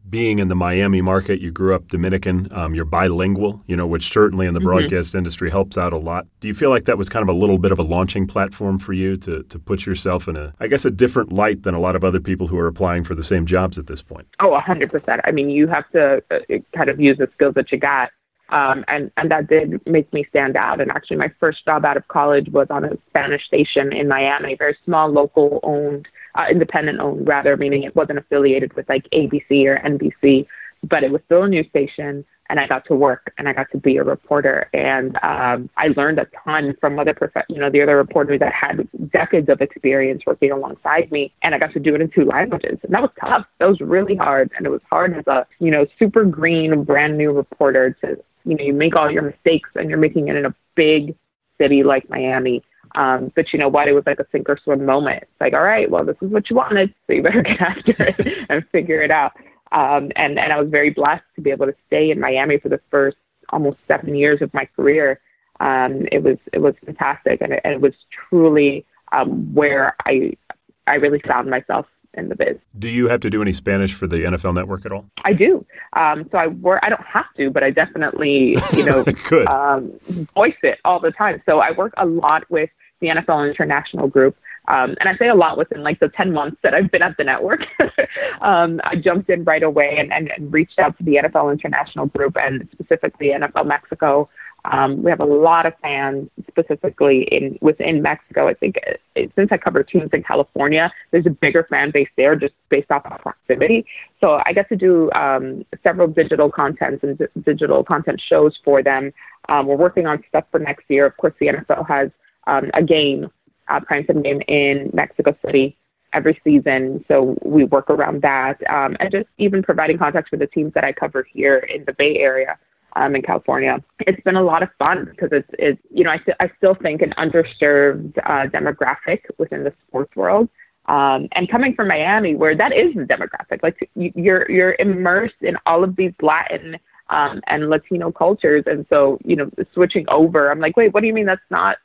being 0.10 0.40
in 0.40 0.48
the 0.48 0.56
Miami 0.56 1.02
market, 1.02 1.42
you 1.42 1.52
grew 1.52 1.76
up 1.76 1.88
Dominican, 1.88 2.48
um, 2.52 2.74
you're 2.74 2.86
bilingual, 2.86 3.62
you 3.68 3.76
know, 3.76 3.86
which 3.86 4.10
certainly 4.12 4.48
in 4.48 4.54
the 4.54 4.60
mm-hmm. 4.60 4.70
broadcast 4.70 5.16
industry 5.16 5.50
helps 5.50 5.78
out 5.78 5.94
a 5.94 5.98
lot. 5.98 6.28
Do 6.40 6.48
you 6.48 6.54
feel 6.54 6.70
like 6.70 6.86
that 6.86 6.98
was 6.98 7.10
kind 7.10 7.24
of 7.24 7.30
a 7.34 7.38
little 7.38 7.58
bit 7.58 7.72
of 7.72 7.80
a 7.80 7.84
launching 7.84 8.26
platform 8.28 8.80
for 8.80 8.94
you 8.94 9.18
to, 9.18 9.44
to 9.44 9.60
put 9.60 9.86
yourself 9.86 10.28
in 10.28 10.36
a, 10.36 10.54
I 10.60 10.68
guess, 10.68 10.86
a 10.86 10.92
different 10.92 11.34
light 11.34 11.64
than 11.64 11.74
a 11.74 11.80
lot 11.80 11.96
of 11.96 12.04
other 12.04 12.20
people 12.20 12.48
who 12.48 12.58
are 12.58 12.68
applying 12.68 13.04
for 13.04 13.16
the 13.16 13.24
same 13.24 13.46
jobs 13.46 13.78
at 13.78 13.88
this 13.88 14.02
point? 14.02 14.28
Oh, 14.40 14.58
100%. 14.60 15.22
I 15.24 15.32
mean, 15.32 15.50
you 15.50 15.68
have 15.68 15.90
to 15.92 16.24
uh, 16.32 16.40
kind 16.76 16.90
of 16.90 17.00
use 17.00 17.18
the 17.18 17.30
skills 17.34 17.56
that 17.56 17.72
you 17.72 17.78
got. 17.78 18.12
Um, 18.50 18.86
and, 18.88 19.12
and 19.18 19.30
that 19.30 19.48
did 19.48 19.86
make 19.86 20.12
me 20.14 20.26
stand 20.30 20.56
out. 20.56 20.80
And 20.80 20.90
actually, 20.90 21.18
my 21.18 21.30
first 21.38 21.66
job 21.66 21.84
out 21.84 21.98
of 21.98 22.08
college 22.08 22.48
was 22.50 22.68
on 22.70 22.86
a 22.86 22.98
Spanish 23.10 23.46
station 23.46 23.92
in 23.92 24.08
Miami, 24.08 24.56
very 24.56 24.78
small, 24.86 25.10
local 25.10 25.60
owned 25.64 26.08
uh, 26.38 26.46
independent 26.50 27.00
owned 27.00 27.28
rather, 27.28 27.58
meaning 27.58 27.84
it 27.84 27.96
wasn't 27.96 28.20
affiliated 28.20 28.74
with 28.74 28.88
like 28.88 29.10
ABC 29.10 29.66
or 29.66 29.78
NBC, 29.80 30.46
but 30.84 31.04
it 31.04 31.12
was 31.12 31.22
still 31.26 31.44
a 31.44 31.50
news 31.50 31.68
station. 31.70 32.24
And 32.50 32.62
I 32.62 32.68
got 32.68 32.86
to 32.86 32.96
work 32.96 33.34
and 33.38 33.50
I 33.50 33.54
got 33.54 33.70
to 33.72 33.78
be 33.78 33.98
a 33.98 34.06
reporter. 34.06 34.70
And 34.74 35.18
um, 35.22 35.70
I 35.76 35.88
learned 35.98 36.18
a 36.18 36.28
ton 36.46 36.78
from 36.80 36.98
other, 36.98 37.14
prof- 37.14 37.44
you 37.50 37.60
know, 37.60 37.70
the 37.70 37.82
other 37.82 37.98
reporters 37.98 38.40
that 38.40 38.54
had 38.54 38.88
decades 39.12 39.50
of 39.50 39.60
experience 39.60 40.24
working 40.26 40.52
alongside 40.52 41.12
me. 41.12 41.34
And 41.42 41.54
I 41.54 41.60
got 41.60 41.74
to 41.74 41.80
do 41.82 41.94
it 41.94 42.00
in 42.00 42.10
two 42.10 42.24
languages. 42.24 42.78
And 42.84 42.94
that 42.94 43.02
was 43.02 43.12
tough. 43.20 43.46
That 43.60 43.68
was 43.68 43.82
really 43.82 44.16
hard. 44.16 44.50
And 44.56 44.66
it 44.66 44.70
was 44.70 44.80
hard 44.90 45.18
as 45.18 45.28
a, 45.28 45.46
you 45.60 45.72
know, 45.72 45.88
super 46.00 46.24
green, 46.24 46.86
brand 46.86 47.18
new 47.18 47.34
reporter 47.34 47.98
to, 48.02 48.18
you 48.46 48.56
know, 48.56 48.64
you 48.64 48.74
make 48.74 48.96
all 48.96 49.12
your 49.12 49.24
mistakes 49.24 49.70
and 49.76 49.90
you're 49.90 50.00
making 50.00 50.30
it 50.30 50.38
in 50.38 50.46
a 50.46 50.56
big 50.76 51.16
city 51.60 51.84
like 51.84 52.10
Miami 52.10 52.64
um, 52.96 53.32
but 53.36 53.54
you 53.54 53.60
know 53.60 53.70
what? 53.70 53.88
It 53.88 53.94
was 53.94 54.04
like 54.06 54.20
a 54.20 54.26
sink 54.32 54.50
or 54.50 54.58
swim 54.64 54.86
moment. 54.86 55.24
It's 55.24 55.42
like, 55.42 55.54
all 55.54 55.64
right, 55.64 55.90
well, 55.90 56.06
this 56.06 56.18
is 56.22 56.32
what 56.32 56.50
you 56.50 56.56
wanted, 56.56 56.94
so 57.06 57.14
you 57.14 57.24
better 57.24 57.42
get 57.44 57.62
after 57.62 57.94
it 57.98 58.46
and 58.50 58.68
figure 58.72 59.02
it 59.02 59.12
out. 59.12 59.34
Um, 59.72 60.12
and 60.16 60.40
and 60.40 60.54
I 60.54 60.60
was 60.60 60.70
very 60.70 60.92
blessed 60.92 61.24
to 61.36 61.42
be 61.42 61.52
able 61.52 61.66
to 61.66 61.76
stay 61.88 62.12
in 62.12 62.20
Miami 62.20 62.58
for 62.58 62.70
the 62.70 62.80
first 62.90 63.18
almost 63.50 63.78
seven 63.88 64.16
years 64.16 64.42
of 64.42 64.54
my 64.54 64.66
career. 64.76 65.20
Um, 65.60 66.08
it 66.12 66.24
was 66.24 66.38
it 66.54 66.60
was 66.60 66.76
fantastic, 66.86 67.42
and 67.42 67.54
it, 67.54 67.62
and 67.64 67.74
it 67.74 67.82
was 67.82 67.94
truly 68.30 68.86
um, 69.12 69.54
where 69.54 69.96
I 70.06 70.38
I 70.86 70.96
really 70.96 71.22
found 71.28 71.50
myself 71.50 71.86
in 72.18 72.30
the 72.30 72.36
biz. 72.36 72.58
Do 72.78 72.90
you 72.90 73.08
have 73.08 73.20
to 73.22 73.30
do 73.30 73.42
any 73.42 73.54
Spanish 73.54 73.94
for 73.94 74.08
the 74.08 74.18
NFL 74.18 74.56
Network 74.56 74.86
at 74.86 74.92
all? 74.92 75.06
I 75.24 75.34
do. 75.34 75.66
Um, 75.94 76.28
so 76.32 76.38
I 76.38 76.48
work. 76.48 76.82
I 76.84 76.90
don't 76.90 77.06
have 77.06 77.26
to, 77.38 77.50
but 77.50 77.64
I 77.64 77.72
definitely, 77.72 78.58
you 78.74 78.84
know, 78.84 79.06
um, 79.50 79.92
voice 80.36 80.56
it 80.64 80.80
all 80.84 81.00
the 81.00 81.12
time. 81.12 81.42
So 81.46 81.60
I 81.60 81.72
work 81.72 81.94
a 81.98 82.06
lot 82.06 82.50
with 82.50 82.70
the 83.00 83.08
NFL 83.08 83.50
International 83.50 84.08
Group. 84.08 84.36
Um, 84.68 84.96
and 85.00 85.08
I 85.08 85.16
say 85.18 85.30
a 85.30 85.36
lot 85.36 85.58
within 85.58 85.82
like 85.82 86.00
the 86.02 86.10
10 86.10 86.34
months 86.34 86.58
that 86.62 86.74
I've 86.74 86.92
been 86.92 87.02
at 87.02 87.16
the 87.18 87.24
network. 87.24 87.62
um, 88.42 88.82
I 88.84 88.96
jumped 88.98 89.30
in 89.30 89.46
right 89.46 89.64
away 89.64 89.96
and, 89.98 90.12
and, 90.12 90.30
and, 90.36 90.52
reached 90.52 90.78
out 90.78 90.98
to 90.98 91.04
the 91.06 91.16
NFL 91.24 91.54
International 91.54 92.08
Group 92.08 92.36
and 92.36 92.68
specifically 92.74 93.28
NFL 93.28 93.66
Mexico 93.66 94.30
um, 94.72 95.04
we 95.04 95.10
have 95.10 95.20
a 95.20 95.26
lot 95.26 95.66
of 95.66 95.74
fans 95.82 96.30
specifically 96.48 97.24
in 97.32 97.58
within 97.62 98.02
Mexico. 98.02 98.48
I 98.48 98.54
think 98.54 98.76
uh, 98.88 99.22
since 99.36 99.50
I 99.52 99.58
cover 99.58 99.84
teams 99.84 100.10
in 100.14 100.24
California, 100.24 100.92
there's 101.12 101.26
a 101.26 101.32
bigger 101.32 101.66
fan 101.70 101.92
base 101.92 102.10
there 102.18 102.36
just 102.36 102.54
based 102.70 102.92
off 102.92 103.06
of 103.06 103.20
proximity. 103.20 103.86
So 104.20 104.42
I 104.46 104.54
get 104.54 104.68
to 104.70 104.76
do 104.76 105.12
um, 105.12 105.66
several 105.84 106.08
digital 106.08 106.52
contents 106.52 107.04
and 107.04 107.18
d- 107.18 107.26
digital 107.44 107.84
content 107.84 108.22
shows 108.28 108.58
for 108.64 108.84
them. 108.84 109.14
Um, 109.50 109.68
we're 109.68 109.78
working 109.78 110.06
on 110.06 110.24
stuff 110.28 110.46
for 110.52 110.60
next 110.60 110.86
year. 110.90 111.06
Of 111.06 111.16
course, 111.18 111.34
the 111.40 111.48
NFL 111.48 111.88
has 111.88 112.10
um, 112.48 112.70
a 112.74 112.84
game, 112.84 113.30
a 113.70 113.80
primetime 113.80 114.24
game 114.24 114.42
in 114.48 114.90
Mexico 114.94 115.38
City 115.46 115.78
every 116.14 116.40
season. 116.44 117.04
So 117.08 117.38
we 117.44 117.64
work 117.66 117.90
around 117.90 118.22
that 118.24 118.58
um, 118.70 118.98
and 119.00 119.12
just 119.12 119.28
even 119.38 119.62
providing 119.62 119.98
context 119.98 120.30
for 120.30 120.38
the 120.38 120.48
teams 120.48 120.74
that 120.74 120.84
I 120.84 120.92
cover 120.94 121.26
here 121.32 121.58
in 121.58 121.86
the 121.86 121.94
Bay 121.94 122.18
Area 122.18 122.58
um, 122.98 123.16
in 123.16 123.22
California. 123.22 123.78
It's 124.00 124.22
been 124.24 124.36
a 124.36 124.44
lot 124.44 124.64
of 124.64 124.70
fun 124.80 125.06
because 125.06 125.30
it's, 125.32 125.50
it's 125.60 125.82
you 125.92 126.04
know, 126.04 126.12
I, 126.12 126.20
I 126.40 126.52
still 126.58 126.76
think 126.76 127.02
an 127.02 127.14
underserved 127.18 128.18
uh, 128.18 128.50
demographic 128.50 129.22
within 129.38 129.64
the 129.64 129.74
sports 129.88 130.16
world. 130.16 130.50
Um, 130.88 131.28
and 131.34 131.50
coming 131.52 131.76
from 131.76 131.90
Miami, 131.90 132.36
where 132.36 132.56
that 132.56 132.72
is 132.72 132.96
the 132.96 133.04
demographic, 133.04 133.62
like 133.62 133.78
you're 133.96 134.50
you're 134.50 134.76
immersed 134.80 135.42
in 135.42 135.58
all 135.66 135.84
of 135.84 135.98
these 135.98 136.14
Latin 136.22 136.78
um, 137.10 137.42
and 137.48 137.70
Latino 137.70 138.10
cultures, 138.10 138.64
and 138.66 138.86
so 138.90 139.20
you 139.26 139.36
know, 139.36 139.52
switching 139.74 140.06
over, 140.08 140.50
I'm 140.50 140.60
like, 140.60 140.78
wait, 140.78 140.94
what 140.94 141.02
do 141.02 141.08
you 141.08 141.14
mean 141.14 141.26
that's 141.26 141.42
not 141.52 141.76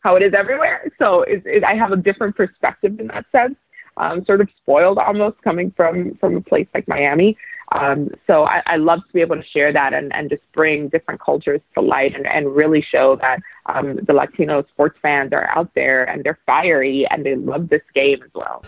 how 0.00 0.16
it 0.16 0.22
is 0.22 0.32
everywhere? 0.34 0.90
So 0.98 1.22
it, 1.22 1.42
it, 1.44 1.64
I 1.64 1.74
have 1.74 1.92
a 1.92 1.96
different 1.96 2.34
perspective 2.34 2.98
in 2.98 3.08
that 3.08 3.26
sense. 3.30 3.56
Um, 3.98 4.24
sort 4.24 4.40
of 4.40 4.48
spoiled 4.62 4.98
almost 4.98 5.40
coming 5.42 5.72
from 5.76 6.16
from 6.18 6.36
a 6.36 6.40
place 6.40 6.66
like 6.72 6.88
Miami. 6.88 7.36
Um, 7.72 8.10
so 8.26 8.44
I, 8.44 8.62
I 8.66 8.76
love 8.76 9.00
to 9.06 9.12
be 9.12 9.20
able 9.20 9.36
to 9.36 9.44
share 9.52 9.72
that 9.72 9.92
and, 9.92 10.14
and 10.14 10.30
just 10.30 10.42
bring 10.52 10.88
different 10.88 11.20
cultures 11.20 11.60
to 11.74 11.80
light 11.80 12.14
and, 12.14 12.26
and 12.26 12.54
really 12.54 12.84
show 12.92 13.18
that 13.20 13.40
um, 13.66 13.98
the 14.06 14.12
Latino 14.12 14.64
sports 14.72 14.96
fans 15.02 15.32
are 15.32 15.48
out 15.56 15.70
there 15.74 16.04
and 16.04 16.22
they're 16.22 16.38
fiery 16.46 17.06
and 17.10 17.26
they 17.26 17.34
love 17.34 17.68
this 17.68 17.82
game 17.94 18.18
as 18.22 18.30
well. 18.34 18.64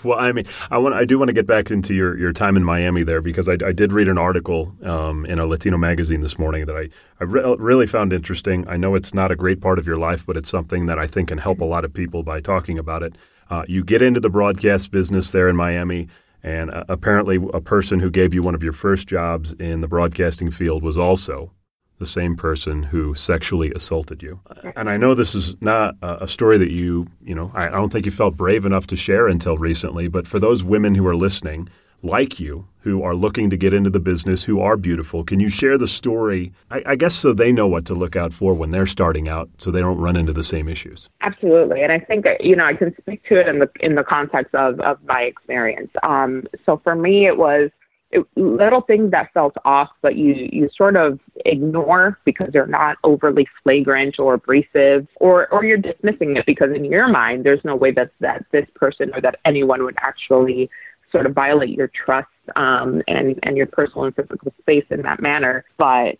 well, 0.04 0.18
I 0.18 0.32
mean, 0.32 0.44
I 0.70 0.78
want 0.78 0.94
I 0.94 1.04
do 1.04 1.18
want 1.18 1.28
to 1.28 1.32
get 1.32 1.46
back 1.46 1.70
into 1.70 1.94
your, 1.94 2.18
your 2.18 2.32
time 2.32 2.56
in 2.56 2.64
Miami 2.64 3.04
there 3.04 3.22
because 3.22 3.48
I, 3.48 3.52
I 3.64 3.72
did 3.72 3.92
read 3.92 4.08
an 4.08 4.18
article 4.18 4.74
um, 4.82 5.24
in 5.26 5.38
a 5.38 5.46
Latino 5.46 5.78
magazine 5.78 6.20
this 6.20 6.38
morning 6.38 6.66
that 6.66 6.76
I, 6.76 6.88
I 7.20 7.24
re- 7.24 7.56
really 7.58 7.86
found 7.86 8.12
interesting. 8.12 8.66
I 8.68 8.76
know 8.76 8.96
it's 8.96 9.14
not 9.14 9.30
a 9.30 9.36
great 9.36 9.60
part 9.60 9.78
of 9.78 9.86
your 9.86 9.96
life, 9.96 10.26
but 10.26 10.36
it's 10.36 10.48
something 10.48 10.86
that 10.86 10.98
I 10.98 11.06
think 11.06 11.28
can 11.28 11.38
help 11.38 11.60
a 11.60 11.64
lot 11.64 11.84
of 11.84 11.94
people 11.94 12.24
by 12.24 12.40
talking 12.40 12.78
about 12.78 13.02
it. 13.04 13.14
Uh, 13.50 13.64
you 13.68 13.84
get 13.84 14.02
into 14.02 14.20
the 14.20 14.30
broadcast 14.30 14.90
business 14.90 15.30
there 15.32 15.48
in 15.48 15.56
Miami. 15.56 16.08
And 16.44 16.70
uh, 16.70 16.84
apparently, 16.88 17.38
a 17.54 17.60
person 17.60 17.98
who 17.98 18.10
gave 18.10 18.34
you 18.34 18.42
one 18.42 18.54
of 18.54 18.62
your 18.62 18.74
first 18.74 19.08
jobs 19.08 19.54
in 19.54 19.80
the 19.80 19.88
broadcasting 19.88 20.50
field 20.50 20.82
was 20.82 20.98
also 20.98 21.52
the 21.98 22.06
same 22.06 22.36
person 22.36 22.82
who 22.82 23.14
sexually 23.14 23.72
assaulted 23.74 24.22
you. 24.22 24.40
And 24.76 24.90
I 24.90 24.96
know 24.96 25.14
this 25.14 25.34
is 25.34 25.56
not 25.62 25.94
a 26.02 26.26
story 26.26 26.58
that 26.58 26.70
you, 26.70 27.06
you 27.22 27.34
know, 27.34 27.50
I 27.54 27.68
don't 27.68 27.92
think 27.92 28.04
you 28.04 28.10
felt 28.10 28.36
brave 28.36 28.66
enough 28.66 28.86
to 28.88 28.96
share 28.96 29.28
until 29.28 29.56
recently, 29.56 30.08
but 30.08 30.26
for 30.26 30.38
those 30.38 30.64
women 30.64 30.96
who 30.96 31.06
are 31.06 31.16
listening, 31.16 31.68
like 32.04 32.38
you 32.38 32.68
who 32.80 33.02
are 33.02 33.14
looking 33.14 33.48
to 33.48 33.56
get 33.56 33.72
into 33.72 33.88
the 33.88 33.98
business, 33.98 34.44
who 34.44 34.60
are 34.60 34.76
beautiful. 34.76 35.24
Can 35.24 35.40
you 35.40 35.48
share 35.48 35.78
the 35.78 35.88
story? 35.88 36.52
I, 36.70 36.82
I, 36.84 36.96
guess 36.96 37.14
so 37.14 37.32
they 37.32 37.50
know 37.50 37.66
what 37.66 37.86
to 37.86 37.94
look 37.94 38.14
out 38.14 38.34
for 38.34 38.52
when 38.52 38.72
they're 38.72 38.86
starting 38.86 39.26
out, 39.26 39.48
so 39.56 39.70
they 39.70 39.80
don't 39.80 39.96
run 39.96 40.14
into 40.14 40.34
the 40.34 40.42
same 40.42 40.68
issues. 40.68 41.08
Absolutely, 41.22 41.82
and 41.82 41.90
I 41.90 41.98
think 41.98 42.26
you 42.40 42.54
know 42.54 42.66
I 42.66 42.74
can 42.74 42.94
speak 43.00 43.24
to 43.24 43.40
it 43.40 43.48
in 43.48 43.58
the 43.58 43.70
in 43.80 43.94
the 43.94 44.04
context 44.04 44.54
of 44.54 44.78
of 44.80 44.98
my 45.04 45.22
experience. 45.22 45.90
Um, 46.02 46.44
so 46.66 46.78
for 46.84 46.94
me, 46.94 47.26
it 47.26 47.38
was 47.38 47.70
it, 48.10 48.26
little 48.36 48.82
things 48.82 49.10
that 49.10 49.32
felt 49.32 49.56
off, 49.64 49.88
but 50.02 50.16
you 50.16 50.34
you 50.52 50.68
sort 50.76 50.96
of 50.96 51.18
ignore 51.46 52.18
because 52.26 52.50
they're 52.52 52.66
not 52.66 52.98
overly 53.02 53.46
flagrant 53.62 54.18
or 54.18 54.34
abrasive, 54.34 55.08
or 55.16 55.48
or 55.48 55.64
you're 55.64 55.78
dismissing 55.78 56.36
it 56.36 56.44
because 56.44 56.70
in 56.74 56.84
your 56.84 57.08
mind 57.08 57.44
there's 57.44 57.64
no 57.64 57.74
way 57.74 57.92
that 57.92 58.10
that 58.20 58.44
this 58.52 58.66
person 58.74 59.10
or 59.14 59.22
that 59.22 59.36
anyone 59.46 59.82
would 59.84 59.96
actually 60.00 60.68
sort 61.14 61.26
of 61.26 61.32
violate 61.32 61.70
your 61.70 61.88
trust 61.88 62.28
um, 62.56 63.00
and 63.06 63.38
and 63.44 63.56
your 63.56 63.66
personal 63.66 64.04
and 64.04 64.14
physical 64.16 64.52
space 64.60 64.84
in 64.90 65.02
that 65.02 65.22
manner. 65.22 65.64
But 65.78 66.18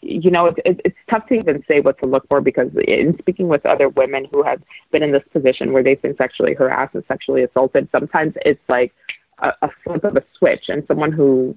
you 0.00 0.30
know, 0.30 0.46
it's, 0.46 0.80
it's 0.84 0.96
tough 1.10 1.26
to 1.26 1.34
even 1.34 1.62
say 1.68 1.80
what 1.80 1.98
to 1.98 2.06
look 2.06 2.26
for 2.28 2.40
because 2.40 2.70
in 2.86 3.14
speaking 3.18 3.48
with 3.48 3.66
other 3.66 3.88
women 3.90 4.26
who 4.30 4.42
have 4.42 4.62
been 4.90 5.02
in 5.02 5.12
this 5.12 5.22
position 5.32 5.72
where 5.72 5.82
they've 5.82 6.00
been 6.00 6.16
sexually 6.16 6.54
harassed 6.54 6.94
and 6.94 7.04
sexually 7.08 7.42
assaulted, 7.42 7.88
sometimes 7.92 8.34
it's 8.44 8.62
like 8.68 8.94
a, 9.42 9.50
a 9.62 9.68
flip 9.84 10.04
of 10.04 10.16
a 10.16 10.24
switch 10.38 10.64
and 10.68 10.84
someone 10.86 11.12
who 11.12 11.56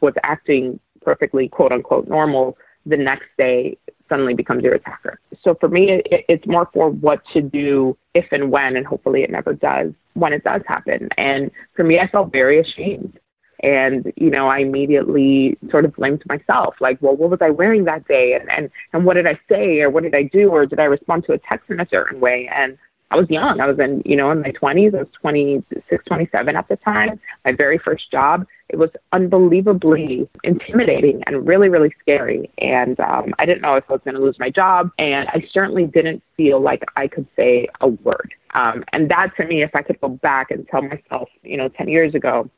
was 0.00 0.14
acting 0.22 0.78
perfectly 1.02 1.48
quote 1.48 1.72
unquote 1.72 2.08
normal 2.08 2.58
the 2.84 2.96
next 2.96 3.28
day 3.38 3.78
suddenly 4.08 4.34
becomes 4.34 4.62
your 4.62 4.74
attacker. 4.74 5.20
So 5.42 5.54
for 5.58 5.68
me, 5.68 6.02
it, 6.04 6.24
it's 6.28 6.46
more 6.46 6.68
for 6.72 6.90
what 6.90 7.22
to 7.32 7.40
do 7.42 7.96
if 8.14 8.26
and 8.32 8.50
when, 8.50 8.76
and 8.76 8.86
hopefully 8.86 9.22
it 9.22 9.30
never 9.30 9.52
does, 9.52 9.92
when 10.14 10.32
it 10.32 10.44
does 10.44 10.62
happen. 10.66 11.08
And 11.16 11.50
for 11.74 11.84
me, 11.84 11.98
I 11.98 12.08
felt 12.08 12.32
very 12.32 12.60
ashamed. 12.60 13.18
And, 13.62 14.12
you 14.16 14.30
know, 14.30 14.48
I 14.48 14.58
immediately 14.58 15.56
sort 15.70 15.86
of 15.86 15.94
blamed 15.94 16.22
myself, 16.26 16.74
like, 16.78 16.98
well, 17.00 17.16
what 17.16 17.30
was 17.30 17.38
I 17.40 17.48
wearing 17.50 17.84
that 17.84 18.06
day? 18.06 18.36
And, 18.38 18.50
and, 18.50 18.70
and 18.92 19.06
what 19.06 19.14
did 19.14 19.26
I 19.26 19.40
say? 19.48 19.80
Or 19.80 19.88
what 19.88 20.02
did 20.02 20.14
I 20.14 20.24
do? 20.24 20.50
Or 20.50 20.66
did 20.66 20.78
I 20.78 20.84
respond 20.84 21.24
to 21.24 21.32
a 21.32 21.38
text 21.38 21.70
in 21.70 21.80
a 21.80 21.88
certain 21.90 22.20
way? 22.20 22.50
And 22.54 22.76
I 23.10 23.16
was 23.16 23.30
young. 23.30 23.60
I 23.60 23.66
was 23.66 23.78
in, 23.78 24.02
you 24.04 24.16
know, 24.16 24.30
in 24.32 24.42
my 24.42 24.50
20s. 24.50 24.94
I 24.94 24.98
was 24.98 25.08
26, 25.20 26.04
27 26.06 26.56
at 26.56 26.68
the 26.68 26.76
time. 26.76 27.20
My 27.44 27.52
very 27.52 27.78
first 27.78 28.10
job. 28.10 28.46
It 28.68 28.76
was 28.76 28.90
unbelievably 29.12 30.28
intimidating 30.42 31.22
and 31.26 31.46
really, 31.46 31.68
really 31.68 31.94
scary. 32.00 32.50
And 32.58 32.98
um, 32.98 33.32
I 33.38 33.46
didn't 33.46 33.62
know 33.62 33.76
if 33.76 33.84
I 33.88 33.92
was 33.92 34.02
going 34.04 34.16
to 34.16 34.20
lose 34.20 34.36
my 34.40 34.50
job. 34.50 34.90
And 34.98 35.28
I 35.28 35.44
certainly 35.52 35.86
didn't 35.86 36.20
feel 36.36 36.60
like 36.60 36.82
I 36.96 37.06
could 37.06 37.28
say 37.36 37.68
a 37.80 37.86
word. 37.86 38.34
Um, 38.54 38.82
and 38.92 39.08
that 39.10 39.30
to 39.36 39.46
me, 39.46 39.62
if 39.62 39.74
I 39.74 39.82
could 39.82 40.00
go 40.00 40.08
back 40.08 40.50
and 40.50 40.66
tell 40.66 40.82
myself, 40.82 41.28
you 41.42 41.56
know, 41.56 41.68
10 41.68 41.88
years 41.88 42.14
ago, 42.14 42.50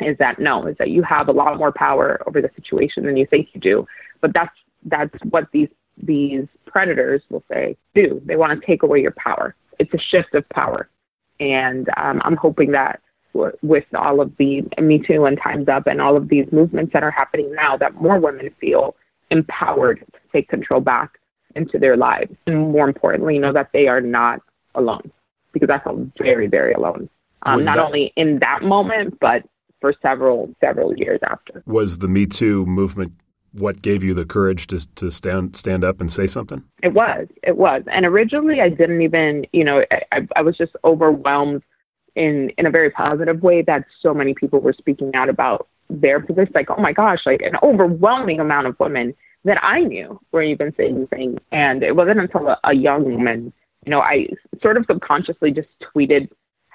is 0.00 0.18
that 0.18 0.38
no, 0.38 0.66
is 0.66 0.76
that 0.78 0.90
you 0.90 1.02
have 1.02 1.28
a 1.28 1.32
lot 1.32 1.56
more 1.56 1.72
power 1.72 2.22
over 2.26 2.42
the 2.42 2.50
situation 2.54 3.04
than 3.04 3.16
you 3.16 3.26
think 3.26 3.48
you 3.52 3.60
do. 3.60 3.86
But 4.20 4.32
that's 4.34 4.54
that's 4.84 5.14
what 5.30 5.44
these 5.52 5.68
these 6.00 6.44
predators 6.66 7.22
will 7.30 7.42
say 7.50 7.76
do. 7.94 8.20
They 8.24 8.36
want 8.36 8.58
to 8.58 8.66
take 8.66 8.82
away 8.82 9.00
your 9.00 9.14
power. 9.16 9.54
It's 9.78 9.92
a 9.94 9.98
shift 9.98 10.34
of 10.34 10.48
power, 10.50 10.88
and 11.40 11.88
um, 11.96 12.20
I'm 12.24 12.36
hoping 12.36 12.72
that 12.72 13.00
with 13.62 13.84
all 13.94 14.20
of 14.20 14.36
the 14.38 14.62
Me 14.80 14.98
Too 14.98 15.24
and 15.24 15.38
Times 15.40 15.68
Up 15.68 15.86
and 15.86 16.00
all 16.00 16.16
of 16.16 16.28
these 16.28 16.46
movements 16.50 16.92
that 16.92 17.02
are 17.02 17.10
happening 17.10 17.54
now, 17.54 17.76
that 17.76 17.94
more 18.00 18.18
women 18.18 18.50
feel 18.60 18.96
empowered 19.30 20.00
to 20.00 20.20
take 20.32 20.48
control 20.48 20.80
back 20.80 21.18
into 21.54 21.78
their 21.78 21.96
lives, 21.96 22.34
and 22.46 22.72
more 22.72 22.86
importantly, 22.86 23.38
know 23.38 23.52
that 23.52 23.70
they 23.72 23.86
are 23.88 24.00
not 24.00 24.40
alone. 24.74 25.10
Because 25.52 25.70
I 25.70 25.78
felt 25.78 25.98
very, 26.18 26.46
very 26.46 26.72
alone. 26.72 27.08
Um, 27.42 27.64
not 27.64 27.76
that- 27.76 27.84
only 27.84 28.12
in 28.16 28.40
that 28.40 28.62
moment, 28.62 29.18
but 29.20 29.44
for 29.80 29.94
several 30.02 30.54
several 30.60 30.96
years 30.96 31.20
after. 31.22 31.62
Was 31.66 31.98
the 31.98 32.08
Me 32.08 32.26
Too 32.26 32.66
movement 32.66 33.12
what 33.58 33.82
gave 33.82 34.02
you 34.02 34.14
the 34.14 34.24
courage 34.24 34.66
to 34.68 34.86
to 34.94 35.10
stand 35.10 35.56
stand 35.56 35.84
up 35.84 36.00
and 36.00 36.10
say 36.10 36.26
something? 36.26 36.64
It 36.82 36.92
was, 36.94 37.26
it 37.42 37.56
was, 37.56 37.82
and 37.90 38.06
originally 38.06 38.60
I 38.60 38.68
didn't 38.68 39.02
even, 39.02 39.46
you 39.52 39.64
know, 39.64 39.84
I, 40.12 40.26
I 40.36 40.42
was 40.42 40.56
just 40.56 40.72
overwhelmed 40.84 41.62
in 42.14 42.50
in 42.58 42.66
a 42.66 42.70
very 42.70 42.90
positive 42.90 43.42
way 43.42 43.62
that 43.62 43.84
so 44.00 44.14
many 44.14 44.34
people 44.34 44.60
were 44.60 44.72
speaking 44.72 45.14
out 45.14 45.28
about 45.28 45.68
their 45.90 46.20
position. 46.20 46.52
Like, 46.54 46.70
oh 46.70 46.80
my 46.80 46.92
gosh, 46.92 47.20
like 47.26 47.42
an 47.42 47.56
overwhelming 47.62 48.40
amount 48.40 48.66
of 48.66 48.78
women 48.78 49.14
that 49.44 49.62
I 49.62 49.80
knew 49.80 50.20
were 50.32 50.42
even 50.42 50.74
saying 50.76 51.06
things, 51.08 51.38
and 51.52 51.82
it 51.82 51.96
wasn't 51.96 52.20
until 52.20 52.48
a, 52.48 52.58
a 52.64 52.74
young 52.74 53.04
woman, 53.04 53.52
you 53.86 53.90
know, 53.90 54.00
I 54.00 54.28
sort 54.62 54.76
of 54.76 54.84
subconsciously 54.86 55.52
just 55.52 55.68
tweeted 55.94 56.28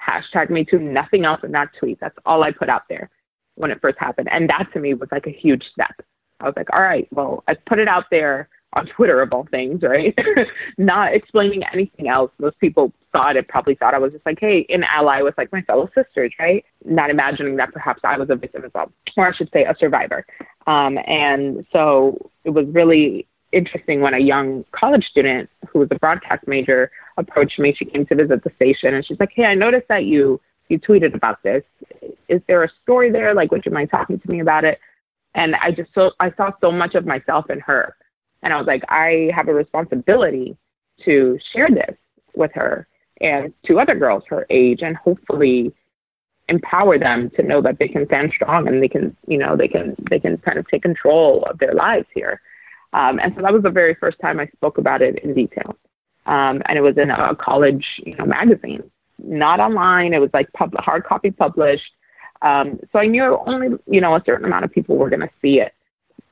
hashtag 0.04 0.50
me 0.50 0.64
too, 0.64 0.78
nothing 0.78 1.24
else 1.24 1.40
in 1.42 1.52
that 1.52 1.70
tweet. 1.78 1.98
That's 2.00 2.16
all 2.26 2.42
I 2.42 2.52
put 2.52 2.68
out 2.68 2.82
there 2.88 3.10
when 3.56 3.70
it 3.70 3.80
first 3.80 3.98
happened. 3.98 4.28
And 4.30 4.48
that 4.50 4.68
to 4.72 4.80
me 4.80 4.94
was 4.94 5.08
like 5.12 5.26
a 5.26 5.30
huge 5.30 5.64
step. 5.72 6.04
I 6.44 6.48
was 6.48 6.54
like, 6.56 6.72
all 6.72 6.82
right, 6.82 7.08
well, 7.10 7.42
I 7.48 7.54
put 7.66 7.78
it 7.78 7.88
out 7.88 8.04
there 8.10 8.48
on 8.74 8.86
Twitter 8.86 9.22
of 9.22 9.32
all 9.32 9.46
things, 9.50 9.82
right? 9.82 10.16
Not 10.78 11.14
explaining 11.14 11.62
anything 11.72 12.08
else. 12.08 12.30
Most 12.38 12.58
people 12.60 12.92
saw 13.12 13.30
it 13.30 13.36
and 13.36 13.46
probably 13.48 13.76
thought 13.76 13.94
I 13.94 13.98
was 13.98 14.12
just 14.12 14.26
like, 14.26 14.38
hey, 14.40 14.66
an 14.68 14.84
ally 14.84 15.22
with 15.22 15.38
like 15.38 15.52
my 15.52 15.62
fellow 15.62 15.88
sisters, 15.94 16.32
right? 16.38 16.64
Not 16.84 17.10
imagining 17.10 17.56
that 17.56 17.72
perhaps 17.72 18.00
I 18.04 18.18
was 18.18 18.28
a 18.30 18.36
victim 18.36 18.64
as 18.64 18.72
well, 18.74 18.92
or 19.16 19.28
I 19.28 19.36
should 19.36 19.50
say 19.52 19.64
a 19.64 19.74
survivor. 19.78 20.26
Um, 20.66 20.98
and 21.06 21.64
so 21.72 22.30
it 22.44 22.50
was 22.50 22.66
really 22.72 23.26
interesting 23.52 24.00
when 24.00 24.14
a 24.14 24.18
young 24.18 24.64
college 24.72 25.04
student 25.04 25.48
who 25.68 25.78
was 25.78 25.88
a 25.92 25.98
broadcast 25.98 26.46
major 26.48 26.90
approached 27.16 27.58
me. 27.58 27.74
She 27.76 27.84
came 27.84 28.04
to 28.06 28.14
visit 28.16 28.42
the 28.42 28.50
station 28.56 28.94
and 28.94 29.06
she's 29.06 29.20
like, 29.20 29.30
Hey, 29.32 29.44
I 29.44 29.54
noticed 29.54 29.86
that 29.88 30.04
you 30.04 30.40
you 30.68 30.78
tweeted 30.80 31.14
about 31.14 31.42
this. 31.42 31.62
Is 32.28 32.40
there 32.48 32.64
a 32.64 32.68
story 32.82 33.12
there? 33.12 33.34
Like, 33.34 33.50
would 33.52 33.64
you 33.66 33.72
mind 33.72 33.90
talking 33.90 34.18
to 34.18 34.30
me 34.30 34.40
about 34.40 34.64
it? 34.64 34.78
And 35.34 35.54
I 35.56 35.70
just 35.70 35.90
so 35.94 36.12
I 36.20 36.32
saw 36.36 36.52
so 36.60 36.70
much 36.70 36.94
of 36.94 37.06
myself 37.06 37.50
in 37.50 37.60
her. 37.60 37.96
And 38.42 38.52
I 38.52 38.56
was 38.56 38.66
like, 38.66 38.82
I 38.88 39.30
have 39.34 39.48
a 39.48 39.54
responsibility 39.54 40.56
to 41.04 41.38
share 41.52 41.68
this 41.70 41.96
with 42.36 42.52
her 42.54 42.86
and 43.20 43.52
to 43.66 43.78
other 43.78 43.94
girls 43.94 44.22
her 44.28 44.46
age 44.50 44.80
and 44.82 44.96
hopefully 44.96 45.72
empower 46.48 46.98
them 46.98 47.30
to 47.36 47.42
know 47.42 47.62
that 47.62 47.78
they 47.78 47.88
can 47.88 48.06
stand 48.06 48.32
strong 48.34 48.68
and 48.68 48.82
they 48.82 48.88
can, 48.88 49.16
you 49.26 49.38
know, 49.38 49.56
they 49.56 49.68
can 49.68 49.96
they 50.10 50.20
can 50.20 50.36
kind 50.38 50.58
of 50.58 50.68
take 50.68 50.82
control 50.82 51.44
of 51.48 51.58
their 51.58 51.74
lives 51.74 52.06
here. 52.14 52.40
Um, 52.92 53.18
and 53.18 53.32
so 53.34 53.42
that 53.42 53.52
was 53.52 53.62
the 53.62 53.70
very 53.70 53.94
first 53.94 54.18
time 54.20 54.38
I 54.38 54.46
spoke 54.48 54.78
about 54.78 55.02
it 55.02 55.18
in 55.24 55.34
detail. 55.34 55.76
Um, 56.26 56.62
and 56.66 56.78
it 56.78 56.80
was 56.80 56.96
in 56.96 57.10
a 57.10 57.36
college, 57.36 57.84
you 57.98 58.16
know, 58.16 58.24
magazine, 58.24 58.82
not 59.18 59.60
online. 59.60 60.14
It 60.14 60.20
was 60.20 60.30
like 60.32 60.52
pub- 60.52 60.74
hard 60.78 61.04
copy 61.04 61.30
published. 61.30 61.90
Um, 62.44 62.78
so 62.92 62.98
I 62.98 63.06
knew 63.06 63.38
only, 63.46 63.78
you 63.86 64.00
know, 64.00 64.14
a 64.14 64.22
certain 64.24 64.44
amount 64.44 64.64
of 64.64 64.70
people 64.70 64.96
were 64.96 65.08
going 65.08 65.20
to 65.20 65.30
see 65.40 65.60
it. 65.60 65.72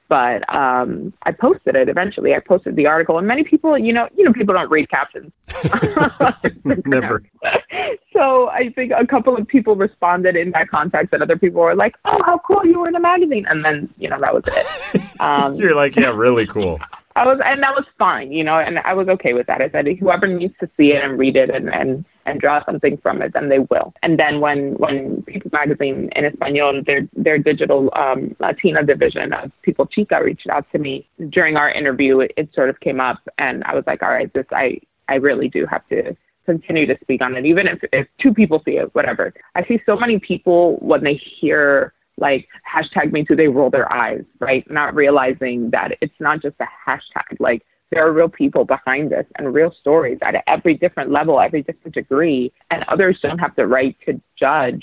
But 0.09 0.43
um, 0.55 1.15
I 1.23 1.33
posted 1.33 1.75
it 1.75 1.89
eventually. 1.89 2.35
I 2.35 2.41
posted 2.41 2.77
the 2.77 2.85
article, 2.85 3.17
and 3.17 3.27
many 3.27 3.45
people, 3.45 3.79
you 3.79 3.95
know, 3.95 4.11
you 4.15 4.25
know, 4.25 4.33
people 4.35 4.53
don't 4.53 4.71
read 4.71 4.91
captions. 4.91 5.33
Never. 6.85 7.23
so 8.13 8.51
I 8.51 8.69
think 8.75 8.93
a 8.95 9.07
couple 9.07 9.35
of 9.39 9.49
people 9.49 9.75
responded 9.75 10.37
in 10.37 10.51
that 10.51 10.69
context, 10.69 11.15
and 11.15 11.23
other 11.23 11.39
people 11.39 11.63
were 11.63 11.75
like, 11.75 11.95
"Oh, 12.05 12.23
how 12.27 12.39
cool 12.47 12.61
you 12.67 12.81
were 12.81 12.89
in 12.89 12.95
a 12.95 13.01
magazine!" 13.01 13.47
And 13.49 13.65
then, 13.65 13.89
you 13.97 14.11
know, 14.11 14.21
that 14.21 14.35
was 14.35 14.43
it. 14.49 15.03
Um, 15.21 15.55
You're 15.55 15.77
like, 15.77 15.95
"Yeah, 15.95 16.11
really 16.11 16.47
cool." 16.47 16.81
I 17.15 17.25
was, 17.25 17.39
and 17.45 17.63
that 17.63 17.75
was 17.75 17.85
fine, 17.99 18.33
you 18.33 18.43
know, 18.43 18.59
and 18.59 18.81
I 18.81 18.93
was 18.93 19.07
okay 19.09 19.35
with 19.35 19.47
that. 19.47 19.61
I 19.61 19.71
said, 19.71 19.87
whoever 20.01 20.27
needs 20.27 20.55
to 20.61 20.69
see 20.77 20.93
it 20.93 21.05
and 21.05 21.19
read 21.19 21.37
it 21.37 21.49
and, 21.49 21.69
and, 21.69 22.05
and 22.27 22.41
draw 22.41 22.65
something 22.65 22.99
from 22.99 23.23
it, 23.23 23.33
then 23.33 23.49
they 23.49 23.59
will. 23.59 23.93
And 24.03 24.19
then 24.19 24.41
when, 24.41 24.75
when 24.75 25.23
People 25.23 25.51
Magazine 25.53 26.11
in 26.15 26.25
Espanol, 26.25 26.83
their, 26.87 27.09
their 27.15 27.39
digital 27.39 27.91
um, 27.95 28.37
Latina 28.41 28.85
division 28.85 29.33
of 29.33 29.51
People 29.63 29.87
Chica 29.87 30.21
reached 30.23 30.49
out 30.49 30.67
to 30.73 30.79
me 30.79 31.09
during 31.31 31.57
our 31.57 31.71
interview, 31.71 32.21
it, 32.21 32.33
it 32.37 32.49
sort 32.55 32.71
of 32.71 32.79
came 32.81 33.01
up 33.01 33.19
and 33.39 33.65
I 33.65 33.75
was 33.75 33.85
like, 33.87 34.03
all 34.03 34.11
right, 34.11 34.33
this, 34.33 34.47
I, 34.53 34.81
I 35.09 35.15
really 35.15 35.49
do 35.49 35.67
have 35.67 35.87
to 35.89 36.17
continue 36.47 36.87
to 36.87 36.97
speak 37.01 37.23
on 37.23 37.37
it, 37.37 37.47
even 37.47 37.67
if, 37.67 37.79
if 37.93 38.07
two 38.21 38.35
people 38.35 38.63
see 38.65 38.73
it, 38.73 38.95
whatever. 38.95 39.33
I 39.55 39.65
see 39.65 39.81
so 39.87 39.97
many 39.97 40.19
people 40.19 40.77
when 40.81 41.05
they 41.05 41.15
hear 41.15 41.93
like 42.19 42.47
hashtag 42.71 43.13
me 43.13 43.25
too, 43.25 43.37
they 43.37 43.49
roll 43.49 43.71
their 43.71 43.91
eyes, 43.93 44.23
right? 44.39 44.69
Not 44.71 44.95
realizing 44.95 45.71
that 45.71 45.93
it's 46.01 46.15
not 46.21 46.43
just 46.43 46.57
a 46.61 46.67
hashtag. 46.87 47.41
Like 47.41 47.63
there 47.93 48.07
are 48.07 48.13
real 48.13 48.29
people 48.29 48.65
behind 48.65 49.13
this 49.13 49.27
and 49.37 49.53
real 49.53 49.73
stories 49.81 50.19
at 50.23 50.35
every 50.47 50.75
different 50.75 51.11
level, 51.11 51.39
every 51.39 51.63
different 51.63 51.95
degree, 51.95 52.51
and 52.71 52.85
others 52.89 53.19
don't 53.23 53.39
have 53.39 53.55
the 53.55 53.67
right 53.67 53.95
to 54.07 54.21
judge 54.39 54.83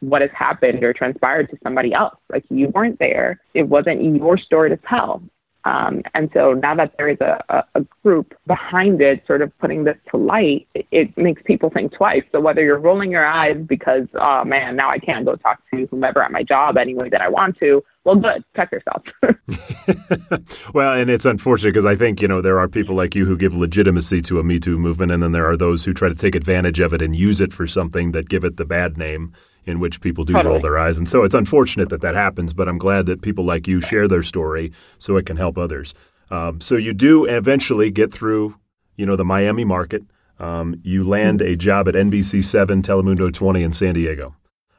what 0.00 0.20
has 0.20 0.30
happened 0.36 0.82
or 0.82 0.92
transpired 0.92 1.48
to 1.50 1.56
somebody 1.62 1.94
else. 1.94 2.16
Like 2.28 2.44
you 2.50 2.68
weren't 2.68 2.98
there. 2.98 3.40
It 3.54 3.62
wasn't 3.62 4.02
your 4.16 4.36
story 4.36 4.68
to 4.70 4.78
tell. 4.88 5.22
Um, 5.64 6.02
and 6.14 6.30
so 6.32 6.54
now 6.54 6.74
that 6.74 6.94
there 6.96 7.08
is 7.08 7.20
a, 7.20 7.42
a, 7.50 7.80
a, 7.80 7.86
group 8.02 8.34
behind 8.46 9.02
it, 9.02 9.22
sort 9.26 9.42
of 9.42 9.56
putting 9.58 9.84
this 9.84 9.96
to 10.10 10.16
light, 10.16 10.66
it, 10.74 10.86
it, 10.90 11.18
makes 11.18 11.42
people 11.44 11.68
think 11.68 11.92
twice. 11.92 12.22
So 12.32 12.40
whether 12.40 12.62
you're 12.62 12.78
rolling 12.78 13.10
your 13.10 13.26
eyes 13.26 13.58
because, 13.68 14.06
oh 14.14 14.42
man, 14.44 14.76
now 14.76 14.90
I 14.90 14.98
can't 14.98 15.26
go 15.26 15.36
talk 15.36 15.58
to 15.74 15.86
whomever 15.90 16.22
at 16.22 16.32
my 16.32 16.42
job 16.42 16.78
anyway 16.78 17.10
that 17.10 17.20
I 17.20 17.28
want 17.28 17.58
to, 17.58 17.84
well, 18.04 18.16
good, 18.16 18.42
check 18.56 18.72
yourself. 18.72 19.02
well, 20.74 20.94
and 20.94 21.10
it's 21.10 21.26
unfortunate 21.26 21.72
because 21.72 21.84
I 21.84 21.94
think, 21.94 22.22
you 22.22 22.28
know, 22.28 22.40
there 22.40 22.58
are 22.58 22.68
people 22.68 22.94
like 22.94 23.14
you 23.14 23.26
who 23.26 23.36
give 23.36 23.54
legitimacy 23.54 24.22
to 24.22 24.38
a 24.40 24.44
Me 24.44 24.58
Too 24.58 24.78
movement, 24.78 25.12
and 25.12 25.22
then 25.22 25.32
there 25.32 25.46
are 25.46 25.56
those 25.56 25.84
who 25.84 25.92
try 25.92 26.08
to 26.08 26.14
take 26.14 26.34
advantage 26.34 26.80
of 26.80 26.94
it 26.94 27.02
and 27.02 27.14
use 27.14 27.42
it 27.42 27.52
for 27.52 27.66
something 27.66 28.12
that 28.12 28.30
give 28.30 28.44
it 28.44 28.56
the 28.56 28.64
bad 28.64 28.96
name 28.96 29.34
in 29.66 29.80
which 29.80 30.00
people 30.00 30.24
do 30.24 30.32
totally. 30.32 30.52
roll 30.52 30.60
their 30.60 30.78
eyes. 30.78 30.98
And 30.98 31.08
so 31.08 31.22
it's 31.22 31.34
unfortunate 31.34 31.88
that 31.90 32.00
that 32.00 32.14
happens, 32.14 32.54
but 32.54 32.68
I'm 32.68 32.78
glad 32.78 33.06
that 33.06 33.22
people 33.22 33.44
like 33.44 33.68
you 33.68 33.80
share 33.80 34.08
their 34.08 34.22
story 34.22 34.72
so 34.98 35.16
it 35.16 35.26
can 35.26 35.36
help 35.36 35.58
others. 35.58 35.94
Um, 36.30 36.60
so 36.60 36.76
you 36.76 36.94
do 36.94 37.24
eventually 37.24 37.90
get 37.90 38.12
through, 38.12 38.56
you 38.96 39.06
know, 39.06 39.16
the 39.16 39.24
Miami 39.24 39.64
market. 39.64 40.02
Um, 40.38 40.80
you 40.82 41.04
land 41.04 41.42
a 41.42 41.56
job 41.56 41.88
at 41.88 41.94
NBC7 41.94 42.82
Telemundo 42.82 43.32
20 43.32 43.62
in 43.62 43.72
San 43.72 43.94
Diego. 43.94 44.34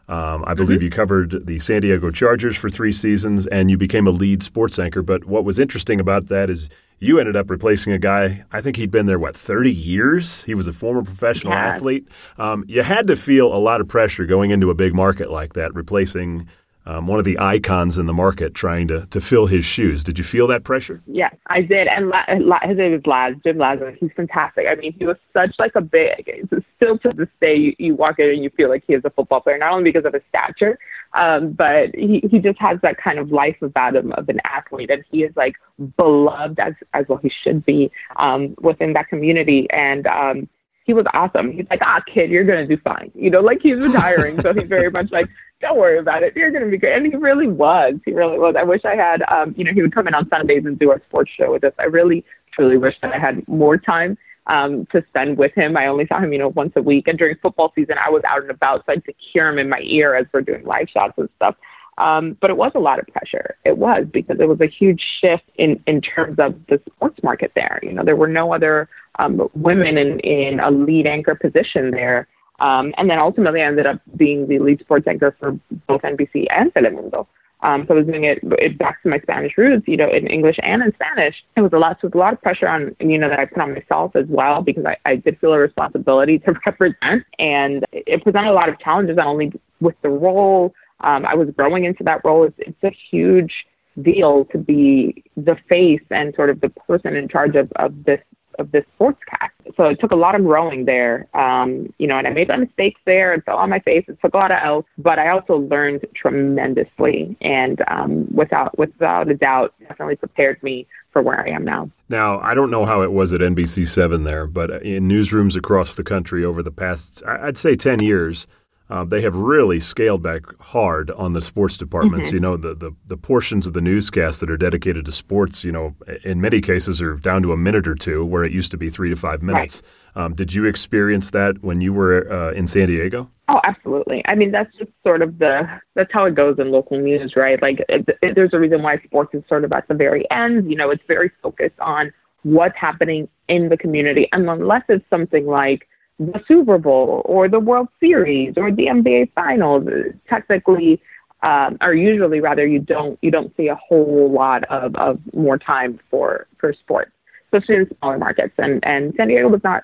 Um, 0.07 0.43
I 0.45 0.55
believe 0.55 0.79
mm-hmm. 0.79 0.85
you 0.85 0.89
covered 0.89 1.45
the 1.47 1.59
San 1.59 1.81
Diego 1.81 2.11
Chargers 2.11 2.57
for 2.57 2.69
three 2.69 2.91
seasons, 2.91 3.47
and 3.47 3.71
you 3.71 3.77
became 3.77 4.07
a 4.07 4.11
lead 4.11 4.43
sports 4.43 4.77
anchor. 4.79 5.01
But 5.01 5.25
what 5.25 5.45
was 5.45 5.59
interesting 5.59 5.99
about 5.99 6.27
that 6.27 6.49
is 6.49 6.69
you 7.01 7.19
ended 7.19 7.35
up 7.35 7.49
replacing 7.49 7.91
a 7.91 7.97
guy. 7.97 8.45
I 8.51 8.61
think 8.61 8.77
he'd 8.77 8.91
been 8.91 9.07
there 9.07 9.19
what 9.19 9.35
thirty 9.35 9.73
years. 9.73 10.43
He 10.43 10.53
was 10.53 10.67
a 10.67 10.73
former 10.73 11.03
professional 11.03 11.51
yeah. 11.51 11.65
athlete. 11.65 12.07
Um, 12.37 12.63
you 12.67 12.83
had 12.83 13.07
to 13.07 13.15
feel 13.17 13.53
a 13.53 13.57
lot 13.57 13.81
of 13.81 13.87
pressure 13.87 14.25
going 14.25 14.51
into 14.51 14.69
a 14.69 14.75
big 14.75 14.93
market 14.93 15.31
like 15.31 15.53
that, 15.53 15.73
replacing 15.73 16.47
um, 16.85 17.05
one 17.05 17.19
of 17.19 17.25
the 17.25 17.37
icons 17.39 17.97
in 17.97 18.05
the 18.05 18.13
market 18.13 18.53
trying 18.53 18.87
to, 18.87 19.05
to 19.07 19.21
fill 19.21 19.45
his 19.45 19.65
shoes. 19.65 20.03
Did 20.03 20.17
you 20.17 20.23
feel 20.23 20.47
that 20.47 20.63
pressure? 20.63 21.01
Yes, 21.05 21.35
I 21.47 21.61
did. 21.61 21.87
And 21.87 22.09
La, 22.09 22.23
La, 22.39 22.59
his 22.63 22.77
name 22.77 22.93
is 22.93 23.05
Laz, 23.05 23.35
Jim 23.43 23.57
Laslavic. 23.57 23.97
He's 23.99 24.11
fantastic. 24.15 24.65
I 24.69 24.75
mean, 24.75 24.93
he 24.97 25.05
was 25.05 25.17
such 25.33 25.53
like 25.59 25.73
a 25.75 25.81
big, 25.81 26.49
still 26.75 26.97
to 26.99 27.11
this 27.15 27.27
day, 27.39 27.55
you, 27.55 27.75
you 27.77 27.95
walk 27.95 28.17
in 28.19 28.29
and 28.29 28.43
you 28.43 28.49
feel 28.57 28.69
like 28.69 28.83
he 28.87 28.93
is 28.93 29.03
a 29.05 29.11
football 29.11 29.41
player, 29.41 29.57
not 29.57 29.73
only 29.73 29.91
because 29.91 30.05
of 30.05 30.13
his 30.13 30.23
stature, 30.29 30.79
um, 31.13 31.51
but 31.51 31.93
he, 31.93 32.23
he 32.31 32.39
just 32.39 32.59
has 32.59 32.79
that 32.81 32.97
kind 32.97 33.19
of 33.19 33.31
life 33.31 33.57
about 33.61 33.95
him 33.95 34.11
of 34.13 34.27
an 34.29 34.39
athlete. 34.43 34.89
And 34.89 35.03
he 35.11 35.23
is 35.23 35.35
like 35.35 35.55
beloved 35.97 36.59
as, 36.59 36.73
as 36.93 37.05
well 37.07 37.19
he 37.21 37.31
should 37.43 37.63
be 37.65 37.91
um, 38.15 38.55
within 38.59 38.93
that 38.93 39.09
community. 39.09 39.67
And, 39.71 40.07
um, 40.07 40.49
he 40.83 40.93
was 40.93 41.05
awesome. 41.13 41.51
He's 41.51 41.67
like, 41.69 41.81
ah, 41.83 42.01
kid, 42.11 42.31
you're 42.31 42.43
gonna 42.43 42.67
do 42.67 42.77
fine. 42.77 43.11
You 43.13 43.29
know, 43.29 43.39
like 43.39 43.59
he's 43.61 43.75
retiring, 43.75 44.41
so 44.41 44.53
he's 44.53 44.63
very 44.63 44.89
much 44.97 45.11
like, 45.11 45.27
don't 45.61 45.77
worry 45.77 45.99
about 45.99 46.23
it. 46.23 46.35
You're 46.35 46.51
going 46.51 46.65
to 46.65 46.69
be 46.69 46.77
great. 46.77 46.95
And 46.95 47.05
he 47.05 47.15
really 47.15 47.47
was. 47.47 47.95
He 48.05 48.11
really 48.11 48.37
was. 48.37 48.55
I 48.57 48.63
wish 48.63 48.81
I 48.85 48.95
had, 48.95 49.21
um, 49.31 49.53
you 49.57 49.63
know, 49.63 49.71
he 49.73 49.81
would 49.81 49.93
come 49.93 50.07
in 50.07 50.13
on 50.13 50.27
Sundays 50.29 50.65
and 50.65 50.77
do 50.77 50.91
our 50.91 51.01
sports 51.07 51.31
show 51.37 51.51
with 51.51 51.63
us. 51.63 51.73
I 51.79 51.83
really, 51.83 52.25
truly 52.53 52.77
wish 52.77 52.95
that 53.01 53.13
I 53.13 53.19
had 53.19 53.47
more 53.47 53.77
time 53.77 54.17
um, 54.47 54.87
to 54.91 55.03
spend 55.09 55.37
with 55.37 55.53
him. 55.53 55.77
I 55.77 55.87
only 55.87 56.07
saw 56.07 56.19
him, 56.19 56.33
you 56.33 56.39
know, 56.39 56.49
once 56.49 56.73
a 56.75 56.81
week. 56.81 57.07
And 57.07 57.17
during 57.17 57.37
football 57.41 57.71
season, 57.75 57.95
I 58.03 58.09
was 58.09 58.23
out 58.27 58.41
and 58.41 58.51
about, 58.51 58.79
so 58.79 58.91
I 58.91 58.95
had 58.95 59.05
to 59.05 59.13
hear 59.31 59.47
him 59.47 59.59
in 59.59 59.69
my 59.69 59.81
ear 59.83 60.15
as 60.15 60.25
we're 60.33 60.41
doing 60.41 60.65
live 60.65 60.87
shots 60.89 61.13
and 61.17 61.29
stuff. 61.37 61.55
Um, 61.97 62.37
but 62.41 62.49
it 62.49 62.57
was 62.57 62.71
a 62.73 62.79
lot 62.79 62.99
of 62.99 63.07
pressure. 63.07 63.55
It 63.63 63.77
was 63.77 64.05
because 64.11 64.37
it 64.39 64.47
was 64.47 64.59
a 64.61 64.67
huge 64.67 65.03
shift 65.19 65.43
in, 65.55 65.81
in 65.85 66.01
terms 66.01 66.39
of 66.39 66.55
the 66.67 66.81
sports 66.87 67.19
market 67.21 67.51
there. 67.55 67.79
You 67.83 67.93
know, 67.93 68.03
there 68.03 68.15
were 68.15 68.27
no 68.27 68.53
other 68.53 68.89
um, 69.19 69.47
women 69.53 69.97
in, 69.97 70.19
in 70.21 70.59
a 70.59 70.71
lead 70.71 71.05
anchor 71.05 71.35
position 71.35 71.91
there. 71.91 72.27
Um, 72.61 72.93
and 72.97 73.09
then 73.09 73.17
ultimately 73.17 73.61
I 73.61 73.65
ended 73.65 73.87
up 73.87 73.99
being 74.15 74.47
the 74.47 74.59
lead 74.59 74.79
sports 74.81 75.07
anchor 75.07 75.35
for 75.39 75.59
both 75.87 76.03
NBC 76.03 76.45
and 76.49 76.71
Telemundo. 76.73 77.25
Um, 77.63 77.85
so 77.87 77.93
I 77.93 77.97
was 77.97 78.07
doing 78.07 78.23
it, 78.23 78.39
it 78.43 78.77
back 78.77 79.01
to 79.03 79.09
my 79.09 79.19
Spanish 79.19 79.53
roots, 79.57 79.87
you 79.87 79.97
know, 79.97 80.09
in 80.11 80.27
English 80.27 80.57
and 80.63 80.81
in 80.81 80.93
Spanish. 80.93 81.35
It 81.57 81.61
was 81.61 81.73
a 81.73 81.77
lot, 81.77 81.97
so 82.01 82.07
it 82.07 82.13
was 82.13 82.19
a 82.19 82.23
lot 82.23 82.33
of 82.33 82.41
pressure 82.41 82.67
on, 82.67 82.95
you 82.99 83.17
know, 83.17 83.29
that 83.29 83.39
I 83.39 83.45
put 83.45 83.61
on 83.61 83.73
myself 83.73 84.15
as 84.15 84.25
well 84.27 84.61
because 84.61 84.85
I, 84.85 84.97
I 85.05 85.15
did 85.15 85.39
feel 85.39 85.53
a 85.53 85.59
responsibility 85.59 86.39
to 86.39 86.53
represent, 86.65 87.23
and 87.37 87.83
it 87.91 88.23
presented 88.23 88.49
a 88.49 88.53
lot 88.53 88.69
of 88.69 88.79
challenges 88.79 89.17
not 89.17 89.27
only 89.27 89.51
with 89.79 89.95
the 90.01 90.09
role. 90.09 90.73
Um, 91.01 91.25
I 91.25 91.35
was 91.35 91.49
growing 91.55 91.85
into 91.85 92.03
that 92.03 92.21
role. 92.23 92.45
It's, 92.45 92.55
it's 92.59 92.83
a 92.83 92.95
huge 93.11 93.53
deal 94.01 94.45
to 94.45 94.57
be 94.57 95.23
the 95.35 95.57
face 95.67 96.01
and 96.09 96.33
sort 96.35 96.49
of 96.49 96.61
the 96.61 96.69
person 96.69 97.15
in 97.15 97.27
charge 97.27 97.55
of, 97.55 97.71
of 97.75 98.03
this 98.05 98.21
of 98.59 98.71
this 98.71 98.83
sportscast. 98.99 99.75
So 99.77 99.85
it 99.85 99.99
took 99.99 100.11
a 100.11 100.15
lot 100.15 100.35
of 100.35 100.43
growing 100.43 100.85
there, 100.85 101.27
um, 101.33 101.93
you 101.97 102.07
know, 102.07 102.17
and 102.17 102.27
I 102.27 102.31
made 102.31 102.47
my 102.47 102.57
mistakes 102.57 102.99
there 103.05 103.33
and 103.33 103.43
fell 103.43 103.57
on 103.57 103.69
my 103.69 103.79
face. 103.79 104.05
It 104.07 104.17
took 104.21 104.33
a 104.33 104.37
lot 104.37 104.51
of 104.51 104.57
L's, 104.63 104.85
but 104.97 105.19
I 105.19 105.29
also 105.29 105.57
learned 105.57 106.05
tremendously, 106.15 107.37
and 107.41 107.81
um, 107.87 108.27
without 108.33 108.77
without 108.77 109.29
a 109.29 109.35
doubt, 109.35 109.73
definitely 109.87 110.15
prepared 110.15 110.61
me 110.63 110.87
for 111.11 111.21
where 111.21 111.45
I 111.45 111.49
am 111.49 111.65
now. 111.65 111.89
Now, 112.09 112.39
I 112.39 112.53
don't 112.53 112.71
know 112.71 112.85
how 112.85 113.01
it 113.01 113.11
was 113.11 113.33
at 113.33 113.41
NBC7 113.41 114.23
there, 114.23 114.47
but 114.47 114.81
in 114.81 115.07
newsrooms 115.07 115.57
across 115.57 115.95
the 115.95 116.03
country 116.03 116.43
over 116.43 116.63
the 116.63 116.71
past, 116.71 117.21
I'd 117.25 117.57
say 117.57 117.75
10 117.75 118.01
years, 118.01 118.47
uh, 118.91 119.05
they 119.05 119.21
have 119.21 119.35
really 119.35 119.79
scaled 119.79 120.21
back 120.21 120.41
hard 120.59 121.09
on 121.11 121.33
the 121.33 121.41
sports 121.41 121.77
departments. 121.77 122.27
Mm-hmm. 122.27 122.35
You 122.35 122.41
know, 122.41 122.57
the, 122.57 122.75
the, 122.75 122.91
the 123.07 123.17
portions 123.17 123.65
of 123.65 123.73
the 123.73 123.81
newscast 123.81 124.41
that 124.41 124.49
are 124.49 124.57
dedicated 124.57 125.05
to 125.05 125.11
sports, 125.11 125.63
you 125.63 125.71
know, 125.71 125.95
in 126.23 126.41
many 126.41 126.59
cases 126.59 127.01
are 127.01 127.15
down 127.15 127.41
to 127.43 127.53
a 127.53 127.57
minute 127.57 127.87
or 127.87 127.95
two, 127.95 128.25
where 128.25 128.43
it 128.43 128.51
used 128.51 128.69
to 128.71 128.77
be 128.77 128.89
three 128.89 129.09
to 129.09 129.15
five 129.15 129.41
minutes. 129.41 129.81
Right. 130.15 130.25
Um, 130.25 130.33
did 130.33 130.53
you 130.53 130.65
experience 130.65 131.31
that 131.31 131.63
when 131.63 131.79
you 131.79 131.93
were 131.93 132.29
uh, 132.31 132.51
in 132.51 132.67
San 132.67 132.87
Diego? 132.87 133.29
Oh, 133.47 133.61
absolutely. 133.63 134.21
I 134.25 134.35
mean, 134.35 134.51
that's 134.51 134.73
just 134.77 134.91
sort 135.03 135.21
of 135.21 135.39
the 135.39 135.67
that's 135.95 136.11
how 136.11 136.25
it 136.25 136.35
goes 136.35 136.59
in 136.59 136.71
local 136.71 136.99
news, 136.99 137.33
right? 137.35 137.61
Like, 137.61 137.83
it, 137.87 138.07
it, 138.21 138.35
there's 138.35 138.53
a 138.53 138.59
reason 138.59 138.81
why 138.81 138.97
sports 138.99 139.33
is 139.33 139.43
sort 139.47 139.63
of 139.63 139.71
at 139.71 139.87
the 139.87 139.93
very 139.93 140.29
end. 140.31 140.69
You 140.69 140.75
know, 140.75 140.89
it's 140.89 141.03
very 141.07 141.31
focused 141.41 141.79
on 141.79 142.11
what's 142.43 142.77
happening 142.77 143.29
in 143.47 143.69
the 143.69 143.77
community, 143.77 144.27
and 144.33 144.49
unless 144.49 144.83
it's 144.89 145.05
something 145.09 145.45
like 145.45 145.87
the 146.21 146.39
Super 146.47 146.77
Bowl 146.77 147.23
or 147.25 147.49
the 147.49 147.59
World 147.59 147.87
Series 147.99 148.53
or 148.57 148.71
the 148.71 148.85
NBA 148.85 149.33
Finals. 149.33 149.87
Technically, 150.29 151.01
um, 151.43 151.77
or 151.81 151.93
usually 151.93 152.39
rather, 152.39 152.65
you 152.65 152.79
don't 152.79 153.17
you 153.21 153.31
don't 153.31 153.55
see 153.57 153.67
a 153.67 153.75
whole 153.75 154.31
lot 154.31 154.63
of, 154.65 154.95
of 154.95 155.19
more 155.33 155.57
time 155.57 155.99
for 156.09 156.47
for 156.59 156.73
sports, 156.73 157.11
especially 157.45 157.75
in 157.75 157.89
smaller 157.99 158.17
markets. 158.17 158.53
And 158.57 158.83
and 158.85 159.13
San 159.17 159.29
Diego 159.29 159.47
was 159.47 159.63
not 159.63 159.83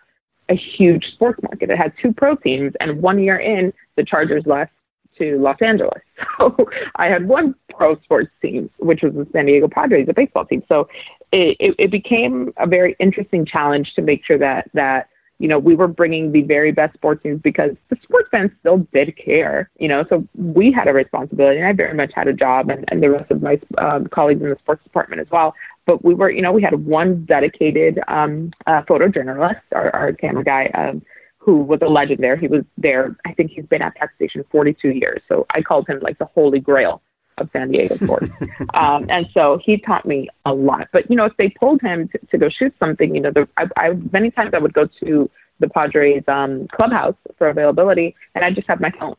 a 0.49 0.55
huge 0.55 1.05
sports 1.13 1.41
market. 1.41 1.69
It 1.69 1.77
had 1.77 1.93
two 2.01 2.13
pro 2.13 2.35
teams, 2.35 2.73
and 2.79 3.01
one 3.01 3.19
year 3.19 3.37
in, 3.37 3.73
the 3.95 4.03
Chargers 4.03 4.43
left 4.45 4.71
to 5.17 5.37
Los 5.37 5.57
Angeles. 5.61 6.01
So 6.39 6.55
I 6.97 7.07
had 7.07 7.27
one 7.27 7.55
pro 7.71 7.99
sports 8.01 8.29
team, 8.43 8.69
which 8.77 9.01
was 9.01 9.13
the 9.13 9.27
San 9.33 9.47
Diego 9.47 9.67
Padres, 9.67 10.07
a 10.07 10.13
baseball 10.13 10.45
team. 10.45 10.61
So 10.69 10.87
it, 11.31 11.57
it, 11.59 11.75
it 11.79 11.91
became 11.91 12.53
a 12.57 12.67
very 12.67 12.95
interesting 12.99 13.43
challenge 13.43 13.93
to 13.95 14.03
make 14.03 14.23
sure 14.23 14.37
that 14.37 14.69
that 14.75 15.09
you 15.39 15.47
know, 15.47 15.59
we 15.59 15.75
were 15.75 15.87
bringing 15.87 16.31
the 16.31 16.41
very 16.41 16.71
best 16.71 16.93
sports 16.95 17.23
news 17.23 17.39
because 17.43 17.71
the 17.89 17.97
sports 18.01 18.27
fans 18.31 18.51
still 18.59 18.87
did 18.93 19.15
care, 19.17 19.69
you 19.79 19.87
know, 19.87 20.03
so 20.09 20.27
we 20.35 20.71
had 20.71 20.87
a 20.87 20.93
responsibility 20.93 21.59
and 21.59 21.67
I 21.67 21.73
very 21.73 21.93
much 21.93 22.11
had 22.15 22.27
a 22.27 22.33
job 22.33 22.69
and, 22.69 22.85
and 22.87 23.03
the 23.03 23.11
rest 23.11 23.29
of 23.29 23.41
my 23.41 23.59
um, 23.77 24.07
colleagues 24.07 24.41
in 24.41 24.49
the 24.49 24.57
sports 24.57 24.83
department 24.83 25.21
as 25.21 25.27
well. 25.31 25.53
But 25.85 26.03
we 26.03 26.15
were, 26.15 26.31
you 26.31 26.41
know, 26.41 26.51
we 26.51 26.63
had 26.63 26.85
one 26.85 27.23
dedicated 27.25 27.99
um, 28.07 28.51
uh, 28.65 28.81
photojournalist, 28.81 29.61
our, 29.73 29.95
our 29.95 30.13
camera 30.13 30.43
guy, 30.43 30.67
um, 30.73 31.03
who 31.37 31.57
was 31.61 31.79
a 31.81 31.87
legend 31.87 32.19
there. 32.19 32.35
He 32.35 32.47
was 32.47 32.63
there, 32.77 33.15
I 33.25 33.33
think 33.33 33.51
he's 33.51 33.65
been 33.65 33.81
at 33.81 33.93
that 33.99 34.09
station 34.15 34.43
42 34.51 34.89
years. 34.89 35.21
So 35.29 35.45
I 35.51 35.61
called 35.61 35.87
him 35.87 35.99
like 36.01 36.17
the 36.17 36.25
holy 36.25 36.59
grail 36.59 37.01
of 37.37 37.49
San 37.53 37.71
Diego 37.71 37.95
sports. 37.95 38.29
um, 38.73 39.05
and 39.09 39.27
so 39.33 39.59
he 39.63 39.77
taught 39.77 40.05
me 40.05 40.29
a 40.45 40.53
lot. 40.53 40.87
But, 40.91 41.09
you 41.09 41.15
know, 41.15 41.25
if 41.25 41.35
they 41.37 41.49
pulled 41.49 41.81
him 41.81 42.07
to, 42.09 42.19
to 42.31 42.37
go 42.37 42.49
shoot 42.49 42.73
something, 42.79 43.13
you 43.15 43.21
know, 43.21 43.31
the, 43.31 43.47
I, 43.57 43.65
I, 43.77 43.93
many 44.11 44.31
times 44.31 44.51
I 44.53 44.59
would 44.59 44.73
go 44.73 44.87
to 45.03 45.29
the 45.59 45.69
Padres 45.69 46.23
um, 46.27 46.67
clubhouse 46.73 47.15
for 47.37 47.49
availability 47.49 48.15
and 48.35 48.43
I 48.43 48.51
just 48.51 48.67
have 48.67 48.79
my 48.79 48.91
phone. 48.99 49.15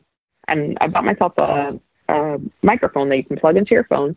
And 0.47 0.77
I 0.81 0.87
bought 0.87 1.05
myself 1.05 1.33
a, 1.37 1.79
a 2.07 2.37
microphone 2.61 3.09
that 3.09 3.17
you 3.17 3.23
can 3.23 3.37
plug 3.37 3.57
into 3.57 3.71
your 3.71 3.83
phone. 3.85 4.15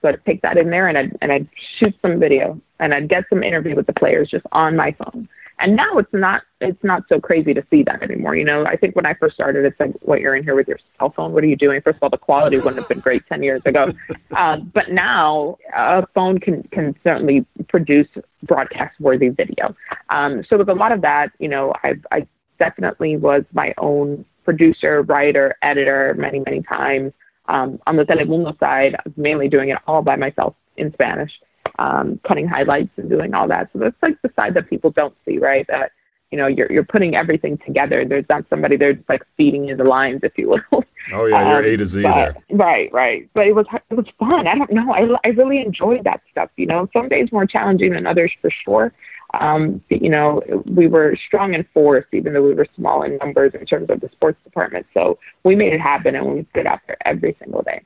So 0.00 0.08
I'd 0.08 0.24
take 0.24 0.42
that 0.42 0.58
in 0.58 0.70
there 0.70 0.88
and 0.88 0.98
I'd, 0.98 1.16
and 1.20 1.32
I'd 1.32 1.48
shoot 1.78 1.94
some 2.02 2.18
video 2.18 2.60
and 2.80 2.92
I'd 2.92 3.08
get 3.08 3.24
some 3.30 3.42
interview 3.42 3.76
with 3.76 3.86
the 3.86 3.92
players 3.92 4.30
just 4.30 4.44
on 4.52 4.76
my 4.76 4.94
phone. 4.98 5.28
And 5.58 5.76
now 5.76 5.98
it's 5.98 6.12
not 6.12 6.42
it's 6.60 6.82
not 6.82 7.02
so 7.08 7.20
crazy 7.20 7.54
to 7.54 7.64
see 7.70 7.82
that 7.84 8.02
anymore. 8.02 8.36
You 8.36 8.44
know, 8.44 8.64
I 8.64 8.76
think 8.76 8.96
when 8.96 9.06
I 9.06 9.14
first 9.14 9.34
started, 9.34 9.64
it's 9.64 9.78
like, 9.78 9.92
what 10.00 10.20
you're 10.20 10.34
in 10.34 10.44
here 10.44 10.54
with 10.54 10.68
your 10.68 10.78
cell 10.98 11.12
phone. 11.16 11.32
What 11.32 11.44
are 11.44 11.46
you 11.46 11.56
doing? 11.56 11.80
First 11.82 11.96
of 11.96 12.02
all, 12.02 12.10
the 12.10 12.18
quality 12.18 12.58
wouldn't 12.58 12.76
have 12.76 12.88
been 12.88 13.00
great 13.00 13.22
ten 13.28 13.42
years 13.42 13.62
ago, 13.64 13.92
um, 14.36 14.70
but 14.74 14.90
now 14.90 15.58
a 15.76 16.06
phone 16.14 16.38
can 16.38 16.62
can 16.72 16.94
certainly 17.04 17.46
produce 17.68 18.08
broadcast 18.44 18.98
worthy 19.00 19.28
video. 19.28 19.74
Um, 20.10 20.44
so 20.48 20.58
with 20.58 20.68
a 20.68 20.74
lot 20.74 20.92
of 20.92 21.02
that, 21.02 21.30
you 21.38 21.48
know, 21.48 21.72
I 21.82 21.94
I 22.10 22.26
definitely 22.58 23.16
was 23.16 23.44
my 23.52 23.74
own 23.78 24.24
producer, 24.44 25.02
writer, 25.02 25.56
editor 25.62 26.14
many 26.18 26.40
many 26.40 26.62
times. 26.62 27.12
Um, 27.48 27.80
on 27.86 27.96
the 27.96 28.04
Telemundo 28.04 28.58
side, 28.58 28.94
I 28.94 29.02
was 29.04 29.14
mainly 29.16 29.48
doing 29.48 29.70
it 29.70 29.78
all 29.86 30.02
by 30.02 30.16
myself 30.16 30.54
in 30.76 30.92
Spanish 30.92 31.32
um, 31.78 32.20
cutting 32.26 32.46
highlights 32.46 32.90
and 32.96 33.08
doing 33.08 33.34
all 33.34 33.48
that. 33.48 33.70
So 33.72 33.78
that's 33.78 33.96
like 34.02 34.20
the 34.22 34.30
side 34.36 34.54
that 34.54 34.68
people 34.68 34.90
don't 34.90 35.14
see, 35.24 35.38
right? 35.38 35.66
That 35.68 35.92
you 36.30 36.38
know 36.38 36.46
you're 36.46 36.70
you're 36.72 36.84
putting 36.84 37.14
everything 37.14 37.58
together. 37.64 38.04
There's 38.06 38.24
not 38.28 38.44
somebody 38.48 38.76
there 38.76 38.94
just 38.94 39.08
like 39.08 39.22
feeding 39.36 39.64
you 39.64 39.76
the 39.76 39.84
lines, 39.84 40.20
if 40.22 40.32
you 40.36 40.48
will. 40.48 40.84
Oh 41.12 41.26
yeah, 41.26 41.48
you're 41.48 41.58
um, 41.58 41.64
A 41.64 41.76
to 41.76 41.84
Z 41.84 42.00
but, 42.00 42.14
there. 42.14 42.36
Right, 42.52 42.92
right. 42.92 43.28
But 43.34 43.48
it 43.48 43.56
was 43.56 43.66
it 43.90 43.94
was 43.94 44.06
fun. 44.20 44.46
I 44.46 44.54
don't 44.54 44.70
know. 44.72 44.92
I 44.92 45.08
I 45.24 45.30
really 45.30 45.60
enjoyed 45.60 46.04
that 46.04 46.20
stuff. 46.30 46.48
You 46.56 46.66
know, 46.66 46.88
some 46.92 47.08
days 47.08 47.32
more 47.32 47.44
challenging 47.44 47.92
than 47.92 48.06
others 48.06 48.30
for 48.40 48.50
sure. 48.64 48.92
Um, 49.34 49.82
you 49.88 50.10
know, 50.10 50.42
we 50.64 50.86
were 50.86 51.16
strong 51.26 51.54
in 51.54 51.66
force, 51.74 52.04
even 52.12 52.34
though 52.34 52.42
we 52.42 52.54
were 52.54 52.68
small 52.76 53.02
in 53.02 53.16
numbers 53.16 53.52
in 53.58 53.66
terms 53.66 53.88
of 53.90 54.00
the 54.00 54.10
sports 54.12 54.38
department. 54.44 54.86
So 54.94 55.18
we 55.42 55.56
made 55.56 55.72
it 55.72 55.80
happen, 55.80 56.14
and 56.14 56.34
we 56.34 56.46
stood 56.50 56.66
out 56.66 56.80
there 56.86 56.98
every 57.04 57.34
single 57.40 57.62
day. 57.62 57.82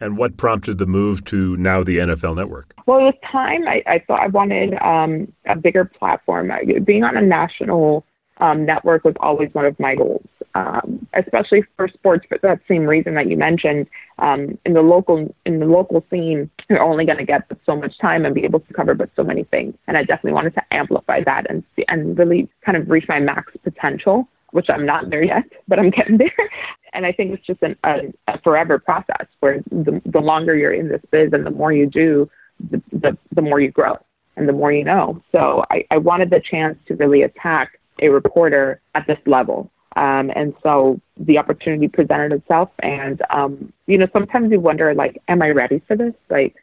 And 0.00 0.18
what 0.18 0.36
prompted 0.36 0.78
the 0.78 0.86
move 0.86 1.24
to 1.26 1.56
now 1.56 1.84
the 1.84 1.98
NFL 1.98 2.36
Network? 2.36 2.74
Well, 2.86 2.98
it 2.98 3.02
was 3.02 3.14
time. 3.30 3.66
I, 3.68 3.82
I 3.86 3.98
thought 4.00 4.20
I 4.20 4.26
wanted 4.26 4.74
um, 4.82 5.32
a 5.46 5.56
bigger 5.56 5.84
platform. 5.84 6.50
Being 6.84 7.04
on 7.04 7.16
a 7.16 7.22
national 7.22 8.04
um, 8.38 8.66
network 8.66 9.04
was 9.04 9.14
always 9.20 9.48
one 9.52 9.64
of 9.64 9.78
my 9.78 9.94
goals, 9.94 10.26
um, 10.54 11.06
especially 11.14 11.62
for 11.76 11.86
sports. 11.88 12.26
For 12.28 12.38
that 12.42 12.60
same 12.66 12.84
reason 12.84 13.14
that 13.14 13.28
you 13.28 13.36
mentioned, 13.36 13.86
um, 14.18 14.58
in 14.66 14.72
the 14.72 14.82
local 14.82 15.32
in 15.46 15.60
the 15.60 15.66
local 15.66 16.04
scene, 16.10 16.50
you're 16.68 16.82
only 16.82 17.04
going 17.04 17.18
to 17.18 17.24
get 17.24 17.42
so 17.64 17.76
much 17.76 17.96
time 17.98 18.24
and 18.24 18.34
be 18.34 18.44
able 18.44 18.60
to 18.60 18.74
cover 18.74 18.94
but 18.94 19.10
so 19.14 19.22
many 19.22 19.44
things. 19.44 19.74
And 19.86 19.96
I 19.96 20.00
definitely 20.00 20.32
wanted 20.32 20.54
to 20.54 20.62
amplify 20.72 21.22
that 21.24 21.48
and 21.48 21.62
and 21.86 22.18
really 22.18 22.48
kind 22.64 22.76
of 22.76 22.90
reach 22.90 23.04
my 23.08 23.20
max 23.20 23.52
potential 23.62 24.28
which 24.52 24.66
I'm 24.68 24.86
not 24.86 25.10
there 25.10 25.24
yet, 25.24 25.44
but 25.66 25.78
I'm 25.78 25.90
getting 25.90 26.18
there. 26.18 26.50
And 26.92 27.06
I 27.06 27.12
think 27.12 27.32
it's 27.32 27.46
just 27.46 27.62
an, 27.62 27.76
a, 27.84 28.12
a 28.28 28.40
forever 28.40 28.78
process 28.78 29.26
where 29.40 29.62
the, 29.70 30.00
the 30.04 30.20
longer 30.20 30.56
you're 30.56 30.72
in 30.72 30.88
this 30.88 31.02
biz 31.10 31.32
and 31.32 31.46
the 31.46 31.50
more 31.50 31.72
you 31.72 31.86
do, 31.86 32.30
the, 32.70 32.82
the, 32.92 33.18
the 33.32 33.42
more 33.42 33.60
you 33.60 33.70
grow 33.70 33.96
and 34.36 34.48
the 34.48 34.52
more 34.52 34.72
you 34.72 34.84
know. 34.84 35.22
So 35.32 35.64
I, 35.70 35.84
I 35.90 35.98
wanted 35.98 36.30
the 36.30 36.40
chance 36.40 36.78
to 36.86 36.96
really 36.96 37.22
attack 37.22 37.78
a 38.00 38.08
reporter 38.08 38.80
at 38.94 39.06
this 39.06 39.18
level. 39.26 39.70
Um, 39.96 40.30
and 40.34 40.54
so 40.62 41.00
the 41.18 41.38
opportunity 41.38 41.88
presented 41.88 42.32
itself. 42.32 42.70
And, 42.80 43.22
um, 43.30 43.72
you 43.86 43.98
know, 43.98 44.08
sometimes 44.12 44.50
you 44.50 44.60
wonder, 44.60 44.94
like, 44.94 45.20
am 45.28 45.42
I 45.42 45.50
ready 45.50 45.82
for 45.86 45.96
this? 45.96 46.14
Like, 46.30 46.56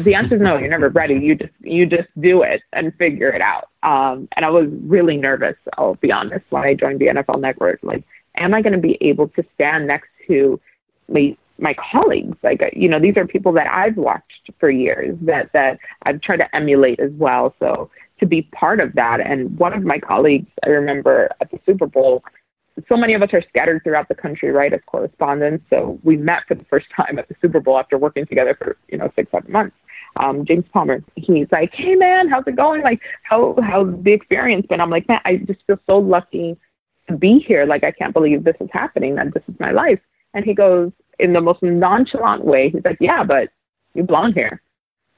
the 0.00 0.14
answer 0.14 0.36
is 0.36 0.40
no, 0.40 0.58
you're 0.58 0.68
never 0.68 0.88
ready. 0.88 1.14
You 1.14 1.34
just, 1.34 1.52
you 1.60 1.86
just 1.86 2.08
do 2.20 2.42
it 2.42 2.62
and 2.72 2.94
figure 2.96 3.30
it 3.30 3.40
out. 3.40 3.68
Um, 3.82 4.28
and 4.36 4.44
I 4.44 4.50
was 4.50 4.68
really 4.82 5.16
nervous, 5.16 5.56
I'll 5.76 5.96
be 5.96 6.12
honest, 6.12 6.44
when 6.50 6.62
I 6.62 6.74
joined 6.74 7.00
the 7.00 7.06
NFL 7.06 7.40
network. 7.40 7.80
Like, 7.82 8.04
am 8.36 8.54
I 8.54 8.62
going 8.62 8.72
to 8.72 8.78
be 8.78 8.98
able 9.00 9.28
to 9.28 9.44
stand 9.54 9.86
next 9.86 10.08
to 10.28 10.60
my, 11.08 11.36
my 11.58 11.74
colleagues? 11.92 12.36
Like, 12.42 12.60
you 12.72 12.88
know, 12.88 13.00
these 13.00 13.16
are 13.16 13.26
people 13.26 13.52
that 13.52 13.66
I've 13.66 13.96
watched 13.96 14.50
for 14.58 14.70
years 14.70 15.16
that, 15.22 15.50
that 15.52 15.78
I've 16.02 16.20
tried 16.20 16.38
to 16.38 16.56
emulate 16.56 17.00
as 17.00 17.12
well. 17.12 17.54
So 17.58 17.90
to 18.20 18.26
be 18.26 18.42
part 18.42 18.80
of 18.80 18.92
that. 18.94 19.20
And 19.20 19.58
one 19.58 19.72
of 19.72 19.82
my 19.82 19.98
colleagues, 19.98 20.48
I 20.64 20.68
remember 20.68 21.30
at 21.40 21.50
the 21.50 21.58
Super 21.66 21.86
Bowl, 21.86 22.22
so 22.88 22.96
many 22.96 23.14
of 23.14 23.22
us 23.22 23.28
are 23.32 23.42
scattered 23.48 23.82
throughout 23.84 24.08
the 24.08 24.14
country, 24.14 24.50
right, 24.50 24.72
as 24.72 24.80
correspondents. 24.86 25.64
So 25.70 25.98
we 26.02 26.16
met 26.16 26.40
for 26.48 26.54
the 26.54 26.64
first 26.64 26.86
time 26.96 27.18
at 27.18 27.28
the 27.28 27.36
Super 27.40 27.60
Bowl 27.60 27.78
after 27.78 27.98
working 27.98 28.26
together 28.26 28.56
for, 28.58 28.76
you 28.88 28.98
know, 28.98 29.10
six, 29.14 29.30
seven 29.30 29.52
months. 29.52 29.76
Um, 30.16 30.44
James 30.46 30.64
Palmer, 30.72 31.02
he's 31.16 31.48
like, 31.50 31.72
Hey 31.72 31.96
man, 31.96 32.28
how's 32.28 32.44
it 32.46 32.56
going? 32.56 32.82
Like, 32.82 33.00
how, 33.24 33.56
how's 33.62 33.92
the 34.04 34.12
experience 34.12 34.64
been? 34.66 34.80
I'm 34.80 34.90
like, 34.90 35.08
man, 35.08 35.18
I 35.24 35.36
just 35.38 35.60
feel 35.66 35.78
so 35.86 35.98
lucky 35.98 36.56
to 37.08 37.16
be 37.16 37.44
here. 37.46 37.66
Like, 37.66 37.84
I 37.84 37.90
can't 37.90 38.12
believe 38.12 38.44
this 38.44 38.56
is 38.60 38.68
happening, 38.72 39.14
that 39.16 39.34
this 39.34 39.42
is 39.48 39.54
my 39.60 39.72
life. 39.72 40.00
And 40.32 40.44
he 40.44 40.54
goes, 40.54 40.90
in 41.18 41.32
the 41.32 41.40
most 41.40 41.62
nonchalant 41.62 42.44
way, 42.44 42.70
he's 42.70 42.84
like, 42.84 42.98
yeah, 43.00 43.22
but 43.22 43.50
you 43.94 44.02
belong 44.02 44.32
here. 44.32 44.60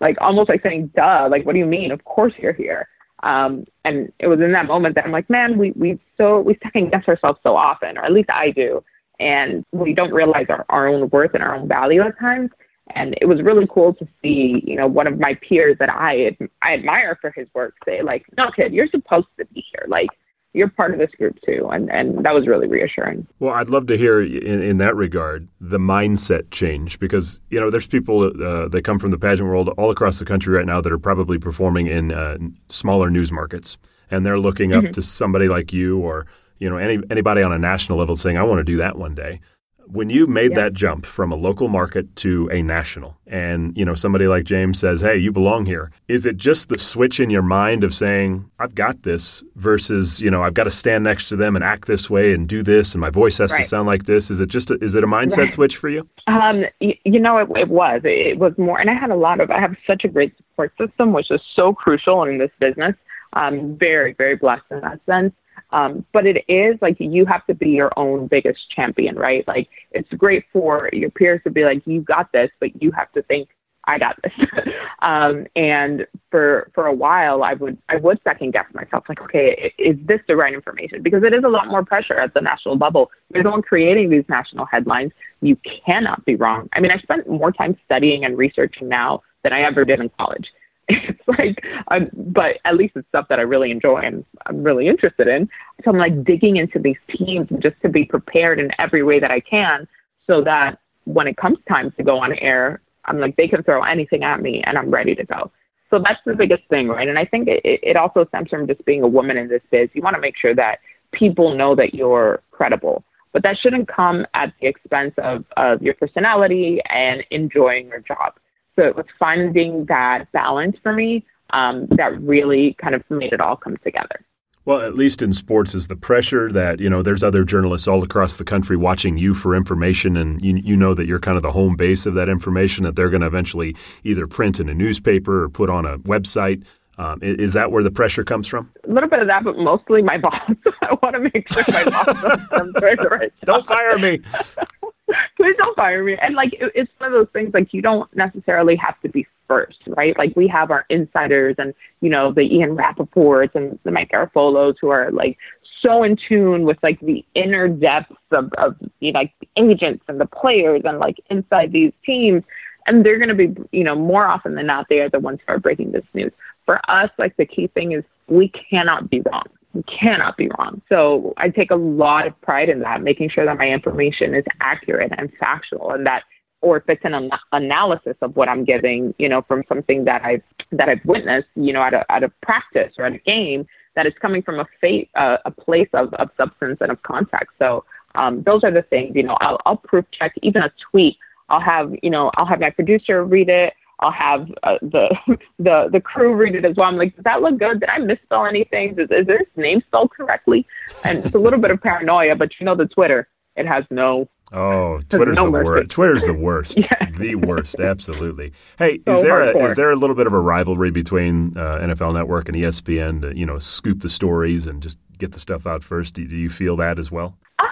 Like, 0.00 0.16
almost 0.20 0.48
like 0.48 0.62
saying, 0.62 0.92
duh, 0.94 1.28
like, 1.30 1.46
what 1.46 1.54
do 1.54 1.58
you 1.58 1.66
mean? 1.66 1.90
Of 1.90 2.04
course 2.04 2.34
you're 2.38 2.52
here. 2.52 2.88
Um, 3.22 3.64
and 3.84 4.12
it 4.18 4.26
was 4.26 4.40
in 4.40 4.52
that 4.52 4.66
moment 4.66 4.94
that 4.94 5.04
I'm 5.04 5.12
like, 5.12 5.30
man, 5.30 5.56
we, 5.56 5.72
we 5.72 5.98
so, 6.18 6.40
we 6.40 6.58
second 6.62 6.90
guess 6.90 7.08
ourselves 7.08 7.40
so 7.42 7.56
often, 7.56 7.96
or 7.96 8.04
at 8.04 8.12
least 8.12 8.28
I 8.30 8.50
do. 8.50 8.84
And 9.18 9.64
we 9.72 9.94
don't 9.94 10.12
realize 10.12 10.46
our, 10.50 10.66
our 10.68 10.86
own 10.86 11.08
worth 11.08 11.32
and 11.32 11.42
our 11.42 11.54
own 11.56 11.66
value 11.66 12.02
at 12.02 12.18
times. 12.18 12.50
And 12.94 13.16
it 13.20 13.24
was 13.24 13.42
really 13.42 13.66
cool 13.70 13.94
to 13.94 14.06
see, 14.20 14.62
you 14.64 14.76
know, 14.76 14.86
one 14.86 15.06
of 15.06 15.18
my 15.18 15.34
peers 15.48 15.76
that 15.80 15.88
I, 15.88 16.36
I 16.62 16.74
admire 16.74 17.18
for 17.20 17.30
his 17.30 17.48
work 17.54 17.74
say 17.84 18.02
like, 18.02 18.26
no 18.36 18.50
kid, 18.54 18.72
you're 18.72 18.88
supposed 18.88 19.26
to 19.38 19.46
be 19.46 19.64
here. 19.72 19.86
Like, 19.88 20.10
you're 20.56 20.68
part 20.68 20.92
of 20.92 20.98
this 20.98 21.10
group 21.18 21.38
too. 21.44 21.68
And, 21.70 21.90
and 21.90 22.24
that 22.24 22.34
was 22.34 22.46
really 22.46 22.66
reassuring. 22.66 23.26
Well, 23.38 23.54
I'd 23.54 23.68
love 23.68 23.86
to 23.88 23.96
hear 23.98 24.22
in, 24.22 24.62
in 24.62 24.78
that 24.78 24.96
regard 24.96 25.48
the 25.60 25.78
mindset 25.78 26.50
change 26.50 26.98
because, 26.98 27.42
you 27.50 27.60
know, 27.60 27.70
there's 27.70 27.86
people 27.86 28.22
uh, 28.22 28.66
that 28.68 28.82
come 28.82 28.98
from 28.98 29.10
the 29.10 29.18
pageant 29.18 29.48
world 29.48 29.68
all 29.76 29.90
across 29.90 30.18
the 30.18 30.24
country 30.24 30.56
right 30.56 30.64
now 30.64 30.80
that 30.80 30.90
are 30.90 30.98
probably 30.98 31.38
performing 31.38 31.86
in 31.86 32.10
uh, 32.10 32.38
smaller 32.68 33.10
news 33.10 33.30
markets. 33.30 33.76
And 34.10 34.24
they're 34.24 34.38
looking 34.38 34.72
up 34.72 34.84
mm-hmm. 34.84 34.92
to 34.92 35.02
somebody 35.02 35.48
like 35.48 35.72
you 35.74 36.00
or, 36.00 36.26
you 36.58 36.70
know, 36.70 36.78
any, 36.78 37.02
anybody 37.10 37.42
on 37.42 37.52
a 37.52 37.58
national 37.58 37.98
level 37.98 38.16
saying, 38.16 38.38
I 38.38 38.42
want 38.42 38.60
to 38.60 38.64
do 38.64 38.78
that 38.78 38.96
one 38.96 39.14
day 39.14 39.40
when 39.88 40.10
you 40.10 40.26
made 40.26 40.50
yeah. 40.52 40.64
that 40.64 40.72
jump 40.72 41.06
from 41.06 41.32
a 41.32 41.36
local 41.36 41.68
market 41.68 42.14
to 42.16 42.48
a 42.50 42.62
national 42.62 43.16
and 43.26 43.76
you 43.76 43.84
know 43.84 43.94
somebody 43.94 44.26
like 44.26 44.44
James 44.44 44.78
says 44.80 45.00
hey 45.00 45.16
you 45.16 45.32
belong 45.32 45.66
here 45.66 45.90
is 46.08 46.26
it 46.26 46.36
just 46.36 46.68
the 46.68 46.78
switch 46.78 47.20
in 47.20 47.30
your 47.30 47.42
mind 47.42 47.84
of 47.84 47.94
saying 47.94 48.50
I've 48.58 48.74
got 48.74 49.02
this 49.02 49.44
versus 49.54 50.20
you 50.20 50.30
know 50.30 50.42
I've 50.42 50.54
got 50.54 50.64
to 50.64 50.70
stand 50.70 51.04
next 51.04 51.28
to 51.28 51.36
them 51.36 51.56
and 51.56 51.64
act 51.64 51.86
this 51.86 52.10
way 52.10 52.34
and 52.34 52.48
do 52.48 52.62
this 52.62 52.94
and 52.94 53.00
my 53.00 53.10
voice 53.10 53.38
has 53.38 53.52
right. 53.52 53.58
to 53.58 53.64
sound 53.64 53.86
like 53.86 54.04
this 54.04 54.30
is 54.30 54.40
it 54.40 54.48
just 54.48 54.70
a, 54.70 54.78
is 54.82 54.94
it 54.94 55.04
a 55.04 55.06
mindset 55.06 55.38
right. 55.38 55.52
switch 55.52 55.76
for 55.76 55.88
you 55.88 56.08
um 56.26 56.64
you, 56.80 56.94
you 57.04 57.20
know 57.20 57.38
it, 57.38 57.48
it 57.56 57.68
was 57.68 58.00
it 58.04 58.38
was 58.38 58.52
more 58.58 58.80
and 58.80 58.90
I 58.90 58.94
had 58.94 59.10
a 59.10 59.16
lot 59.16 59.40
of 59.40 59.50
I 59.50 59.60
have 59.60 59.76
such 59.86 60.04
a 60.04 60.08
great 60.08 60.36
support 60.36 60.72
system 60.78 61.12
which 61.12 61.30
is 61.30 61.40
so 61.54 61.72
crucial 61.72 62.24
in 62.24 62.38
this 62.38 62.50
business 62.58 62.94
I'm 63.32 63.76
very 63.76 64.14
very 64.14 64.36
blessed 64.36 64.64
in 64.70 64.80
that 64.80 65.00
sense 65.06 65.32
um, 65.70 66.04
but 66.12 66.26
it 66.26 66.44
is 66.48 66.76
like 66.80 66.96
you 66.98 67.26
have 67.26 67.44
to 67.46 67.54
be 67.54 67.70
your 67.70 67.92
own 67.96 68.28
biggest 68.28 68.70
champion, 68.70 69.16
right? 69.16 69.46
Like 69.46 69.68
it's 69.90 70.08
great 70.14 70.44
for 70.52 70.88
your 70.92 71.10
peers 71.10 71.40
to 71.44 71.50
be 71.50 71.64
like, 71.64 71.82
you 71.86 72.00
got 72.00 72.30
this, 72.32 72.50
but 72.60 72.80
you 72.80 72.92
have 72.92 73.10
to 73.12 73.22
think, 73.22 73.48
I 73.88 73.98
got 73.98 74.16
this. 74.22 74.32
um, 75.02 75.46
and 75.54 76.06
for 76.30 76.70
for 76.74 76.86
a 76.86 76.92
while, 76.92 77.42
I 77.42 77.54
would 77.54 77.78
I 77.88 77.96
would 77.96 78.18
second 78.24 78.52
guess 78.52 78.66
myself, 78.74 79.04
like, 79.08 79.20
okay, 79.22 79.72
is 79.78 79.96
this 80.06 80.20
the 80.26 80.36
right 80.36 80.52
information? 80.52 81.02
Because 81.02 81.22
it 81.22 81.32
is 81.32 81.44
a 81.44 81.48
lot 81.48 81.68
more 81.68 81.84
pressure 81.84 82.18
at 82.18 82.34
the 82.34 82.40
national 82.40 82.76
level. 82.76 83.10
You're 83.32 83.44
the 83.44 83.50
one 83.50 83.62
creating 83.62 84.10
these 84.10 84.24
national 84.28 84.66
headlines. 84.66 85.12
You 85.40 85.56
cannot 85.86 86.24
be 86.24 86.34
wrong. 86.34 86.68
I 86.72 86.80
mean, 86.80 86.90
I 86.90 86.98
spent 86.98 87.28
more 87.28 87.52
time 87.52 87.76
studying 87.84 88.24
and 88.24 88.36
researching 88.36 88.88
now 88.88 89.22
than 89.44 89.52
I 89.52 89.62
ever 89.62 89.84
did 89.84 90.00
in 90.00 90.10
college. 90.18 90.46
it's 91.08 91.20
like, 91.26 91.64
I'm, 91.88 92.10
but 92.14 92.58
at 92.64 92.76
least 92.76 92.94
it's 92.96 93.08
stuff 93.08 93.26
that 93.28 93.38
I 93.38 93.42
really 93.42 93.70
enjoy 93.70 93.98
and 93.98 94.24
I'm 94.46 94.62
really 94.62 94.86
interested 94.86 95.26
in. 95.26 95.48
So 95.84 95.90
I'm 95.90 95.98
like 95.98 96.24
digging 96.24 96.56
into 96.56 96.78
these 96.78 96.96
teams 97.16 97.48
just 97.60 97.76
to 97.82 97.88
be 97.88 98.04
prepared 98.04 98.60
in 98.60 98.70
every 98.78 99.02
way 99.02 99.18
that 99.18 99.30
I 99.30 99.40
can 99.40 99.88
so 100.26 100.42
that 100.44 100.78
when 101.04 101.26
it 101.26 101.36
comes 101.36 101.58
time 101.68 101.92
to 101.96 102.02
go 102.02 102.18
on 102.18 102.34
air, 102.38 102.80
I'm 103.06 103.18
like, 103.18 103.36
they 103.36 103.48
can 103.48 103.62
throw 103.62 103.82
anything 103.82 104.22
at 104.22 104.40
me 104.40 104.62
and 104.64 104.78
I'm 104.78 104.90
ready 104.90 105.14
to 105.14 105.24
go. 105.24 105.50
So 105.90 106.00
that's 106.02 106.20
the 106.26 106.34
biggest 106.34 106.62
thing, 106.68 106.88
right? 106.88 107.08
And 107.08 107.18
I 107.18 107.24
think 107.24 107.48
it, 107.48 107.60
it 107.64 107.96
also 107.96 108.24
stems 108.26 108.50
from 108.50 108.66
just 108.66 108.84
being 108.84 109.02
a 109.02 109.08
woman 109.08 109.36
in 109.36 109.48
this 109.48 109.62
biz. 109.70 109.88
You 109.92 110.02
want 110.02 110.14
to 110.14 110.20
make 110.20 110.36
sure 110.36 110.54
that 110.54 110.78
people 111.12 111.54
know 111.54 111.74
that 111.76 111.94
you're 111.94 112.42
credible. 112.50 113.04
But 113.32 113.42
that 113.42 113.58
shouldn't 113.58 113.88
come 113.88 114.26
at 114.34 114.52
the 114.60 114.66
expense 114.66 115.14
of, 115.18 115.44
of 115.56 115.82
your 115.82 115.94
personality 115.94 116.80
and 116.88 117.22
enjoying 117.30 117.88
your 117.88 118.00
job. 118.00 118.34
So 118.76 118.82
it 118.84 118.96
was 118.96 119.06
finding 119.18 119.86
that 119.86 120.30
balance 120.32 120.76
for 120.82 120.92
me 120.92 121.24
um, 121.50 121.86
that 121.96 122.20
really 122.20 122.76
kind 122.80 122.94
of 122.94 123.02
made 123.10 123.32
it 123.32 123.40
all 123.40 123.56
come 123.56 123.76
together. 123.78 124.24
Well, 124.66 124.80
at 124.80 124.96
least 124.96 125.22
in 125.22 125.32
sports, 125.32 125.76
is 125.76 125.86
the 125.86 125.94
pressure 125.94 126.50
that 126.50 126.80
you 126.80 126.90
know 126.90 127.00
there's 127.00 127.22
other 127.22 127.44
journalists 127.44 127.86
all 127.86 128.02
across 128.02 128.36
the 128.36 128.44
country 128.44 128.76
watching 128.76 129.16
you 129.16 129.32
for 129.32 129.54
information, 129.54 130.16
and 130.16 130.44
you, 130.44 130.56
you 130.56 130.76
know 130.76 130.92
that 130.92 131.06
you're 131.06 131.20
kind 131.20 131.36
of 131.36 131.44
the 131.44 131.52
home 131.52 131.76
base 131.76 132.04
of 132.04 132.14
that 132.14 132.28
information 132.28 132.82
that 132.82 132.96
they're 132.96 133.08
going 133.08 133.20
to 133.20 133.28
eventually 133.28 133.76
either 134.02 134.26
print 134.26 134.58
in 134.58 134.68
a 134.68 134.74
newspaper 134.74 135.44
or 135.44 135.48
put 135.48 135.70
on 135.70 135.86
a 135.86 135.98
website. 136.00 136.64
Um, 136.98 137.20
is 137.22 137.52
that 137.52 137.70
where 137.70 137.84
the 137.84 137.92
pressure 137.92 138.24
comes 138.24 138.48
from? 138.48 138.72
A 138.88 138.92
little 138.92 139.08
bit 139.08 139.20
of 139.20 139.28
that, 139.28 139.44
but 139.44 139.56
mostly 139.56 140.02
my 140.02 140.18
boss. 140.22 140.50
I 140.82 140.96
want 141.00 141.14
to 141.14 141.20
make 141.20 141.46
sure 141.52 141.62
my 141.68 141.84
boss 141.84 142.06
does 142.06 142.72
the 142.72 143.08
right 143.20 143.32
Don't 143.44 143.66
fire 143.66 143.98
me. 143.98 144.20
please 145.36 145.54
don't 145.56 145.76
fire 145.76 146.02
me. 146.02 146.16
And 146.20 146.34
like, 146.34 146.52
it, 146.54 146.72
it's 146.74 146.90
one 146.98 147.12
of 147.12 147.18
those 147.18 147.32
things, 147.32 147.52
like, 147.54 147.72
you 147.72 147.82
don't 147.82 148.14
necessarily 148.16 148.76
have 148.76 149.00
to 149.02 149.08
be 149.08 149.26
first, 149.48 149.78
right? 149.88 150.16
Like, 150.18 150.34
we 150.36 150.48
have 150.48 150.70
our 150.70 150.84
insiders 150.90 151.56
and, 151.58 151.74
you 152.00 152.10
know, 152.10 152.32
the 152.32 152.42
Ian 152.42 152.76
Rapoports 152.76 153.54
and 153.54 153.78
the 153.84 153.90
Mike 153.90 154.10
Garafolo's 154.10 154.76
who 154.80 154.88
are 154.88 155.10
like 155.10 155.38
so 155.82 156.02
in 156.02 156.16
tune 156.28 156.64
with 156.64 156.78
like 156.82 156.98
the 157.00 157.24
inner 157.34 157.68
depths 157.68 158.16
of, 158.32 158.50
of 158.58 158.76
you 159.00 159.12
know, 159.12 159.20
like 159.20 159.32
the 159.40 159.48
agents 159.56 160.04
and 160.08 160.20
the 160.20 160.26
players 160.26 160.82
and 160.84 160.98
like 160.98 161.16
inside 161.30 161.72
these 161.72 161.92
teams. 162.04 162.42
And 162.88 163.04
they're 163.04 163.18
going 163.18 163.28
to 163.28 163.34
be, 163.34 163.54
you 163.72 163.82
know, 163.82 163.96
more 163.96 164.26
often 164.26 164.54
than 164.54 164.66
not, 164.66 164.86
they 164.88 165.00
are 165.00 165.10
the 165.10 165.18
ones 165.18 165.40
who 165.44 165.52
are 165.52 165.58
breaking 165.58 165.90
this 165.90 166.04
news. 166.14 166.32
For 166.66 166.80
us, 166.88 167.10
like, 167.18 167.36
the 167.36 167.44
key 167.46 167.66
thing 167.68 167.92
is 167.92 168.04
we 168.28 168.48
cannot 168.70 169.10
be 169.10 169.22
wrong 169.22 169.44
cannot 169.84 170.36
be 170.36 170.48
wrong. 170.58 170.80
So 170.88 171.34
I 171.36 171.48
take 171.48 171.70
a 171.70 171.76
lot 171.76 172.26
of 172.26 172.40
pride 172.40 172.68
in 172.68 172.80
that, 172.80 173.02
making 173.02 173.30
sure 173.30 173.44
that 173.44 173.58
my 173.58 173.68
information 173.68 174.34
is 174.34 174.44
accurate 174.60 175.12
and 175.16 175.30
factual 175.38 175.90
and 175.90 176.06
that 176.06 176.22
or 176.62 176.78
if 176.78 176.84
it's 176.88 177.04
an 177.04 177.14
an- 177.14 177.30
analysis 177.52 178.16
of 178.22 178.34
what 178.34 178.48
I'm 178.48 178.64
giving, 178.64 179.14
you 179.18 179.28
know, 179.28 179.42
from 179.42 179.62
something 179.68 180.04
that 180.04 180.24
I've 180.24 180.42
that 180.72 180.88
I've 180.88 181.04
witnessed, 181.04 181.48
you 181.54 181.72
know, 181.72 181.82
at 181.82 181.94
a 181.94 182.04
at 182.10 182.24
a 182.24 182.30
practice 182.42 182.94
or 182.98 183.04
at 183.04 183.12
a 183.12 183.18
game, 183.18 183.66
that 183.96 184.06
is 184.06 184.12
coming 184.20 184.42
from 184.42 184.60
a 184.60 184.66
fate, 184.80 185.10
uh, 185.16 185.38
a 185.44 185.50
place 185.50 185.88
of, 185.92 186.14
of 186.14 186.28
substance 186.36 186.78
and 186.80 186.92
of 186.92 187.02
context. 187.02 187.54
So 187.58 187.84
um, 188.14 188.42
those 188.44 188.62
are 188.62 188.70
the 188.70 188.82
things, 188.82 189.12
you 189.14 189.22
know, 189.22 189.36
I'll, 189.40 189.58
I'll 189.66 189.76
proof 189.76 190.04
check 190.16 190.32
even 190.42 190.62
a 190.62 190.72
tweet. 190.90 191.16
I'll 191.48 191.60
have, 191.60 191.92
you 192.02 192.10
know, 192.10 192.30
I'll 192.36 192.46
have 192.46 192.60
my 192.60 192.70
producer 192.70 193.24
read 193.24 193.48
it. 193.48 193.72
I'll 194.00 194.12
have 194.12 194.50
uh, 194.62 194.76
the 194.82 195.16
the 195.58 195.88
the 195.90 196.00
crew 196.00 196.34
read 196.34 196.54
it 196.54 196.64
as 196.64 196.76
well. 196.76 196.88
I'm 196.88 196.96
like, 196.96 197.14
does 197.16 197.24
that 197.24 197.42
look 197.42 197.58
good? 197.58 197.80
Did 197.80 197.88
I 197.88 197.98
misspell 197.98 198.46
anything? 198.46 198.90
Is, 198.98 199.08
is 199.10 199.26
this 199.26 199.42
name 199.56 199.82
spelled 199.86 200.10
correctly? 200.10 200.66
And 201.04 201.18
it's 201.18 201.34
a 201.34 201.38
little 201.38 201.60
bit 201.60 201.70
of 201.70 201.80
paranoia, 201.80 202.36
but 202.36 202.50
you 202.60 202.66
know, 202.66 202.76
the 202.76 202.86
Twitter 202.86 203.28
it 203.56 203.66
has 203.66 203.84
no. 203.90 204.28
Oh, 204.52 205.00
Twitter's 205.08 205.38
no 205.38 205.46
the 205.46 205.50
worst. 205.50 205.90
Twitter's 205.90 206.24
the 206.24 206.34
worst. 206.34 206.78
yeah. 206.80 207.10
The 207.18 207.34
worst. 207.34 207.80
Absolutely. 207.80 208.52
Hey, 208.78 209.00
so 209.04 209.14
is 209.14 209.22
there 209.22 209.40
a, 209.40 209.64
is 209.64 209.74
there 209.74 209.90
a 209.90 209.96
little 209.96 210.14
bit 210.14 210.28
of 210.28 210.32
a 210.32 210.38
rivalry 210.38 210.90
between 210.90 211.56
uh, 211.58 211.78
NFL 211.78 212.14
Network 212.14 212.48
and 212.48 212.56
ESPN 212.56 213.22
to 213.22 213.36
you 213.36 213.44
know 213.44 213.58
scoop 213.58 214.00
the 214.00 214.08
stories 214.08 214.66
and 214.66 214.82
just 214.82 214.98
get 215.18 215.32
the 215.32 215.40
stuff 215.40 215.66
out 215.66 215.82
first? 215.82 216.14
Do, 216.14 216.26
do 216.28 216.36
you 216.36 216.48
feel 216.48 216.76
that 216.76 216.98
as 216.98 217.10
well? 217.10 217.38
Um, 217.58 217.66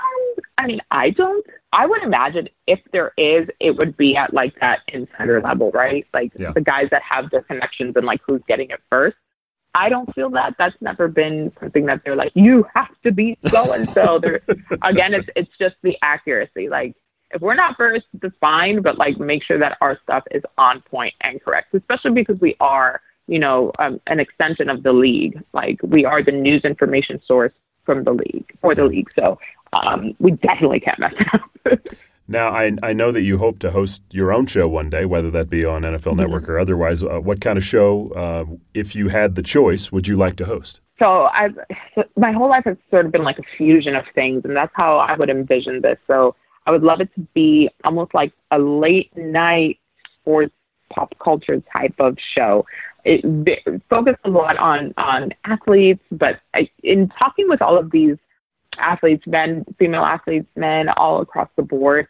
I 0.64 0.66
mean, 0.66 0.80
I 0.90 1.10
don't. 1.10 1.44
I 1.74 1.84
would 1.84 2.02
imagine 2.02 2.48
if 2.66 2.80
there 2.90 3.12
is, 3.18 3.48
it 3.60 3.76
would 3.76 3.98
be 3.98 4.16
at 4.16 4.32
like 4.32 4.58
that 4.60 4.78
insider 4.88 5.42
level, 5.42 5.70
right? 5.72 6.06
Like 6.14 6.32
yeah. 6.38 6.52
the 6.52 6.62
guys 6.62 6.88
that 6.90 7.02
have 7.02 7.28
the 7.28 7.42
connections 7.42 7.96
and 7.96 8.06
like 8.06 8.20
who's 8.26 8.40
getting 8.48 8.70
it 8.70 8.80
first. 8.88 9.16
I 9.74 9.90
don't 9.90 10.12
feel 10.14 10.30
that. 10.30 10.54
That's 10.56 10.76
never 10.80 11.06
been 11.06 11.52
something 11.60 11.84
that 11.86 12.00
they're 12.02 12.16
like, 12.16 12.32
you 12.34 12.64
have 12.74 12.94
to 13.02 13.12
be 13.12 13.36
so 13.46 13.74
and 13.74 13.86
so. 13.90 14.18
There, 14.22 14.40
again, 14.82 15.12
it's 15.12 15.28
it's 15.36 15.50
just 15.58 15.74
the 15.82 15.98
accuracy. 16.00 16.70
Like, 16.70 16.94
if 17.32 17.42
we're 17.42 17.56
not 17.56 17.76
first, 17.76 18.06
that's 18.22 18.34
fine, 18.40 18.80
but 18.80 18.96
like, 18.96 19.18
make 19.18 19.44
sure 19.44 19.58
that 19.58 19.76
our 19.82 19.98
stuff 20.02 20.24
is 20.30 20.42
on 20.56 20.80
point 20.80 21.12
and 21.20 21.42
correct, 21.42 21.74
especially 21.74 22.12
because 22.12 22.40
we 22.40 22.56
are, 22.60 23.02
you 23.26 23.38
know, 23.38 23.70
um, 23.78 24.00
an 24.06 24.18
extension 24.18 24.70
of 24.70 24.82
the 24.82 24.92
league. 24.94 25.42
Like, 25.52 25.80
we 25.82 26.06
are 26.06 26.22
the 26.22 26.32
news 26.32 26.64
information 26.64 27.20
source 27.26 27.52
from 27.84 28.04
the 28.04 28.12
league 28.12 28.56
for 28.62 28.74
the 28.74 28.84
league. 28.84 29.10
So, 29.14 29.38
um, 29.74 30.14
we 30.18 30.32
definitely 30.32 30.80
can't 30.80 30.98
mess 30.98 31.12
it 31.18 31.42
up. 31.72 31.78
Now, 32.26 32.50
I, 32.50 32.72
I 32.82 32.94
know 32.94 33.12
that 33.12 33.20
you 33.20 33.36
hope 33.36 33.58
to 33.60 33.70
host 33.70 34.02
your 34.10 34.32
own 34.32 34.46
show 34.46 34.66
one 34.66 34.88
day, 34.88 35.04
whether 35.04 35.30
that 35.32 35.50
be 35.50 35.64
on 35.64 35.82
NFL 35.82 35.98
mm-hmm. 35.98 36.20
Network 36.20 36.48
or 36.48 36.58
otherwise. 36.58 37.02
Uh, 37.02 37.20
what 37.20 37.40
kind 37.40 37.58
of 37.58 37.64
show, 37.64 38.08
uh, 38.10 38.44
if 38.72 38.94
you 38.96 39.08
had 39.08 39.34
the 39.34 39.42
choice, 39.42 39.92
would 39.92 40.08
you 40.08 40.16
like 40.16 40.36
to 40.36 40.46
host? 40.46 40.80
So, 40.98 41.24
I've 41.24 41.58
my 42.16 42.32
whole 42.32 42.48
life 42.48 42.64
has 42.64 42.76
sort 42.90 43.04
of 43.04 43.12
been 43.12 43.24
like 43.24 43.38
a 43.38 43.42
fusion 43.58 43.94
of 43.94 44.04
things, 44.14 44.42
and 44.44 44.56
that's 44.56 44.72
how 44.74 44.98
I 44.98 45.16
would 45.16 45.28
envision 45.28 45.82
this. 45.82 45.98
So, 46.06 46.34
I 46.66 46.70
would 46.70 46.82
love 46.82 47.00
it 47.00 47.10
to 47.16 47.20
be 47.34 47.68
almost 47.84 48.14
like 48.14 48.32
a 48.50 48.58
late 48.58 49.14
night 49.16 49.78
sports 50.20 50.54
pop 50.90 51.14
culture 51.22 51.62
type 51.72 51.94
of 51.98 52.16
show. 52.34 52.64
It, 53.04 53.20
it 53.46 53.82
focused 53.90 54.20
a 54.24 54.30
lot 54.30 54.56
on 54.56 54.94
on 54.96 55.34
athletes, 55.44 56.02
but 56.10 56.40
I, 56.54 56.70
in 56.82 57.10
talking 57.18 57.50
with 57.50 57.60
all 57.60 57.78
of 57.78 57.90
these 57.90 58.16
athletes, 58.78 59.26
men, 59.26 59.64
female 59.78 60.04
athletes, 60.04 60.46
men, 60.56 60.88
all 60.90 61.20
across 61.20 61.48
the 61.56 61.62
board, 61.62 62.06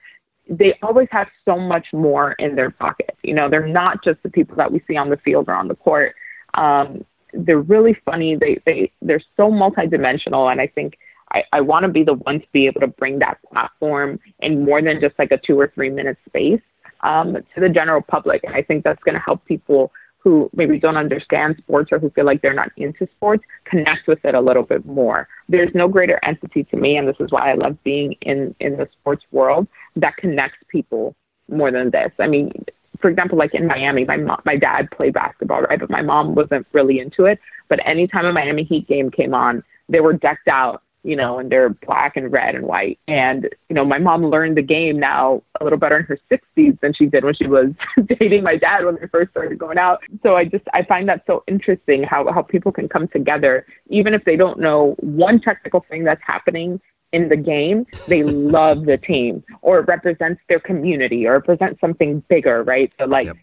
they 0.49 0.79
always 0.83 1.09
have 1.11 1.29
so 1.45 1.59
much 1.59 1.87
more 1.93 2.33
in 2.33 2.55
their 2.55 2.71
pocket. 2.71 3.17
You 3.23 3.35
know, 3.35 3.49
they're 3.49 3.67
not 3.67 4.05
just 4.05 4.23
the 4.23 4.29
people 4.29 4.57
that 4.57 4.71
we 4.71 4.83
see 4.87 4.97
on 4.97 5.11
the 5.11 5.17
field 5.19 5.49
or 5.49 5.55
on 5.55 5.69
the 5.69 5.75
court. 5.75 6.15
Um, 6.55 7.05
they're 7.33 7.59
really 7.59 7.97
funny. 8.05 8.37
They 8.37 8.61
they 8.65 8.93
they're 9.03 9.23
so 9.37 9.51
multidimensional, 9.51 10.53
and 10.53 10.61
I 10.61 10.67
think 10.67 10.99
I, 11.33 11.43
I 11.53 11.61
want 11.61 11.85
to 11.85 11.89
be 11.89 12.05
the 12.05 12.15
one 12.15 12.41
to 12.41 12.47
be 12.53 12.67
able 12.67 12.81
to 12.81 12.87
bring 12.87 13.19
that 13.21 13.39
platform 13.51 14.21
in 14.41 14.65
more 14.65 14.81
than 14.81 15.01
just 15.01 15.19
like 15.19 15.33
a 15.33 15.39
two 15.39 15.59
or 15.59 15.73
three 15.75 15.91
minute 15.91 16.17
space 16.27 16.61
um, 17.01 17.35
to 17.55 17.61
the 17.61 17.69
general 17.69 18.01
public. 18.01 18.45
And 18.45 18.55
I 18.55 18.63
think 18.63 18.85
that's 18.85 19.03
going 19.03 19.15
to 19.15 19.21
help 19.21 19.45
people 19.47 19.93
who 20.25 20.51
maybe 20.55 20.81
don't 20.81 20.97
understand 20.97 21.55
sports 21.59 21.93
or 21.93 21.99
who 21.99 22.09
feel 22.11 22.25
like 22.25 22.41
they're 22.41 22.55
not 22.55 22.73
into 22.79 23.07
sports 23.15 23.45
connect 23.67 24.09
with 24.09 24.25
it 24.25 24.35
a 24.35 24.41
little 24.41 24.63
bit 24.63 24.85
more. 24.87 25.29
There's 25.49 25.71
no 25.75 25.87
greater 25.87 26.19
entity 26.25 26.65
to 26.65 26.77
me, 26.77 26.97
and 26.97 27.07
this 27.07 27.17
is 27.21 27.31
why 27.31 27.51
I 27.51 27.55
love 27.55 27.77
being 27.85 28.15
in, 28.23 28.55
in 28.59 28.79
the 28.79 28.89
sports 28.99 29.25
world 29.31 29.69
that 29.97 30.17
connects 30.17 30.59
people 30.69 31.15
more 31.49 31.71
than 31.71 31.91
this. 31.91 32.11
I 32.19 32.27
mean, 32.27 32.53
for 33.01 33.11
example, 33.11 33.37
like 33.37 33.55
in 33.55 33.67
Miami, 33.67 34.05
my 34.05 34.17
mom, 34.17 34.41
my 34.47 34.57
dad 34.57 34.91
played 34.91 35.13
basketball, 35.13 35.61
right? 35.63 35.79
But 35.79 35.91
my 35.91 36.01
mom 36.01 36.35
wasn't 36.35 36.67
really 36.73 37.01
into 37.01 37.27
it. 37.27 37.39
But 37.69 37.87
anytime 37.87 38.25
a 38.25 38.33
Miami 38.33 38.65
Heat 38.65 38.89
game 38.89 39.11
came 39.11 39.35
on, 39.35 39.63
they 39.91 40.01
were 40.01 40.15
decked 40.15 40.49
out 40.49 40.83
you 41.05 41.15
know, 41.15 41.39
and 41.39 41.53
they're 41.53 41.69
black 41.69 42.17
and 42.17 42.33
red 42.33 42.55
and 42.55 42.67
white. 42.67 42.99
And, 43.07 43.49
you 43.69 43.75
know, 43.75 43.85
my 43.85 43.99
mom 43.99 44.25
learned 44.25 44.57
the 44.57 44.63
game 44.63 44.99
now 44.99 45.43
a 45.61 45.65
little 45.65 45.79
better 45.79 45.99
in 45.99 46.05
her 46.07 46.19
60s 46.33 46.81
than 46.81 46.95
she 46.95 47.07
did 47.07 47.25
when 47.25 47.35
she 47.35 47.47
was 47.47 47.69
dating 48.19 48.43
my 48.43 48.57
dad 48.57 48.85
when 48.85 48.97
they 48.97 49.07
first 49.09 49.31
started 49.31 49.59
going 49.59 49.79
out. 49.79 50.03
So 50.23 50.35
I 50.35 50.47
just, 50.47 50.65
I 50.73 50.83
find 50.83 51.09
that 51.09 51.23
so 51.27 51.45
interesting 51.47 52.03
how, 52.03 52.33
how 52.33 52.43
people 52.43 52.73
can 52.73 52.89
come 52.89 53.07
together, 53.09 53.67
even 53.89 54.15
if 54.15 54.25
they 54.25 54.37
don't 54.37 54.59
know 54.59 54.97
one 54.99 55.41
technical 55.41 55.85
thing 55.89 56.05
that's 56.05 56.23
happening 56.27 56.81
in 57.13 57.29
the 57.29 57.37
game, 57.37 57.85
they 58.09 58.25
love 58.25 58.87
the 58.87 58.97
team 58.97 59.45
or 59.61 59.81
it 59.81 59.87
represents 59.87 60.41
their 60.49 60.59
community 60.59 61.27
or 61.27 61.37
it 61.37 61.47
represents 61.47 61.81
something 61.81 62.25
bigger, 62.29 62.63
right? 62.65 62.91
So 62.99 63.05
like, 63.05 63.27
yep 63.27 63.37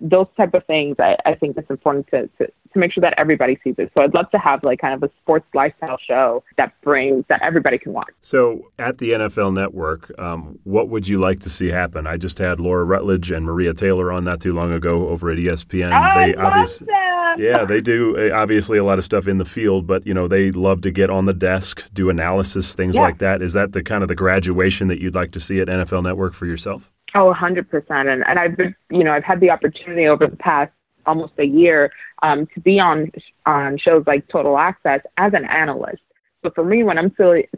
those 0.00 0.26
type 0.36 0.54
of 0.54 0.64
things, 0.66 0.96
I, 0.98 1.16
I 1.24 1.34
think 1.34 1.56
it's 1.56 1.70
important 1.70 2.06
to, 2.08 2.28
to, 2.38 2.46
to 2.46 2.78
make 2.78 2.92
sure 2.92 3.00
that 3.00 3.14
everybody 3.18 3.58
sees 3.64 3.74
it. 3.78 3.90
So 3.94 4.02
I'd 4.02 4.14
love 4.14 4.30
to 4.30 4.38
have 4.38 4.62
like 4.62 4.80
kind 4.80 4.94
of 4.94 5.02
a 5.08 5.12
sports 5.20 5.46
lifestyle 5.54 5.98
show 6.06 6.44
that 6.56 6.72
brings 6.82 7.24
that 7.28 7.42
everybody 7.42 7.78
can 7.78 7.92
watch. 7.92 8.10
So 8.20 8.70
at 8.78 8.98
the 8.98 9.10
NFL 9.10 9.54
Network, 9.54 10.12
um, 10.18 10.58
what 10.64 10.88
would 10.88 11.08
you 11.08 11.18
like 11.18 11.40
to 11.40 11.50
see 11.50 11.68
happen? 11.68 12.06
I 12.06 12.16
just 12.16 12.38
had 12.38 12.60
Laura 12.60 12.84
Rutledge 12.84 13.30
and 13.30 13.44
Maria 13.44 13.74
Taylor 13.74 14.12
on 14.12 14.24
not 14.24 14.40
too 14.40 14.52
long 14.52 14.72
ago 14.72 15.08
over 15.08 15.30
at 15.30 15.38
ESPN. 15.38 15.92
I 15.92 16.28
they 16.28 16.34
obviously, 16.34 16.88
yeah, 17.38 17.64
they 17.64 17.80
do 17.80 18.16
uh, 18.16 18.36
obviously 18.36 18.78
a 18.78 18.84
lot 18.84 18.98
of 18.98 19.04
stuff 19.04 19.26
in 19.26 19.38
the 19.38 19.44
field, 19.44 19.86
but 19.86 20.06
you 20.06 20.14
know 20.14 20.28
they 20.28 20.50
love 20.50 20.82
to 20.82 20.90
get 20.90 21.10
on 21.10 21.26
the 21.26 21.34
desk, 21.34 21.88
do 21.92 22.10
analysis, 22.10 22.74
things 22.74 22.94
yeah. 22.94 23.02
like 23.02 23.18
that. 23.18 23.42
Is 23.42 23.52
that 23.54 23.72
the 23.72 23.82
kind 23.82 24.02
of 24.02 24.08
the 24.08 24.14
graduation 24.14 24.88
that 24.88 25.00
you'd 25.00 25.14
like 25.14 25.32
to 25.32 25.40
see 25.40 25.60
at 25.60 25.68
NFL 25.68 26.04
Network 26.04 26.34
for 26.34 26.46
yourself? 26.46 26.92
Oh, 27.14 27.30
a 27.30 27.34
100%. 27.34 27.64
And, 27.90 28.24
and 28.26 28.38
I've 28.38 28.56
been, 28.56 28.74
you 28.90 29.04
know, 29.04 29.12
I've 29.12 29.24
had 29.24 29.40
the 29.40 29.50
opportunity 29.50 30.06
over 30.06 30.26
the 30.26 30.36
past 30.36 30.72
almost 31.06 31.32
a 31.38 31.44
year 31.44 31.92
um, 32.22 32.46
to 32.54 32.60
be 32.60 32.80
on 32.80 33.12
on 33.46 33.78
shows 33.78 34.04
like 34.06 34.26
Total 34.28 34.58
Access 34.58 35.00
as 35.16 35.32
an 35.34 35.44
analyst. 35.44 36.02
So 36.42 36.50
for 36.54 36.64
me, 36.64 36.82
when 36.82 36.98
I'm 36.98 37.12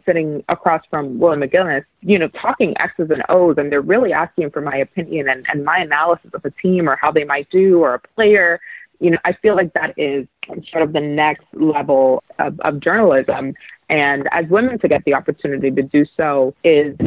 sitting 0.05 0.43
across 0.49 0.81
from 0.89 1.19
Willie 1.19 1.37
McGinest, 1.37 1.85
you 2.01 2.17
know, 2.17 2.27
talking 2.29 2.73
X's 2.79 3.11
and 3.11 3.23
O's, 3.29 3.55
and 3.57 3.71
they're 3.71 3.81
really 3.81 4.13
asking 4.13 4.49
for 4.51 4.61
my 4.61 4.77
opinion 4.77 5.29
and, 5.29 5.45
and 5.51 5.63
my 5.63 5.77
analysis 5.77 6.31
of 6.33 6.43
a 6.45 6.51
team 6.51 6.89
or 6.89 6.95
how 6.95 7.11
they 7.11 7.23
might 7.23 7.49
do 7.51 7.79
or 7.81 7.95
a 7.95 7.99
player, 7.99 8.59
you 8.99 9.11
know, 9.11 9.17
I 9.25 9.33
feel 9.33 9.55
like 9.55 9.73
that 9.73 9.93
is 9.97 10.27
sort 10.71 10.83
of 10.83 10.93
the 10.93 11.01
next 11.01 11.45
level 11.53 12.23
of, 12.39 12.59
of 12.61 12.79
journalism. 12.79 13.53
And 13.89 14.27
as 14.31 14.45
women 14.49 14.79
to 14.79 14.87
get 14.87 15.03
the 15.05 15.13
opportunity 15.13 15.69
to 15.71 15.81
do 15.83 16.05
so 16.17 16.55
is 16.63 16.97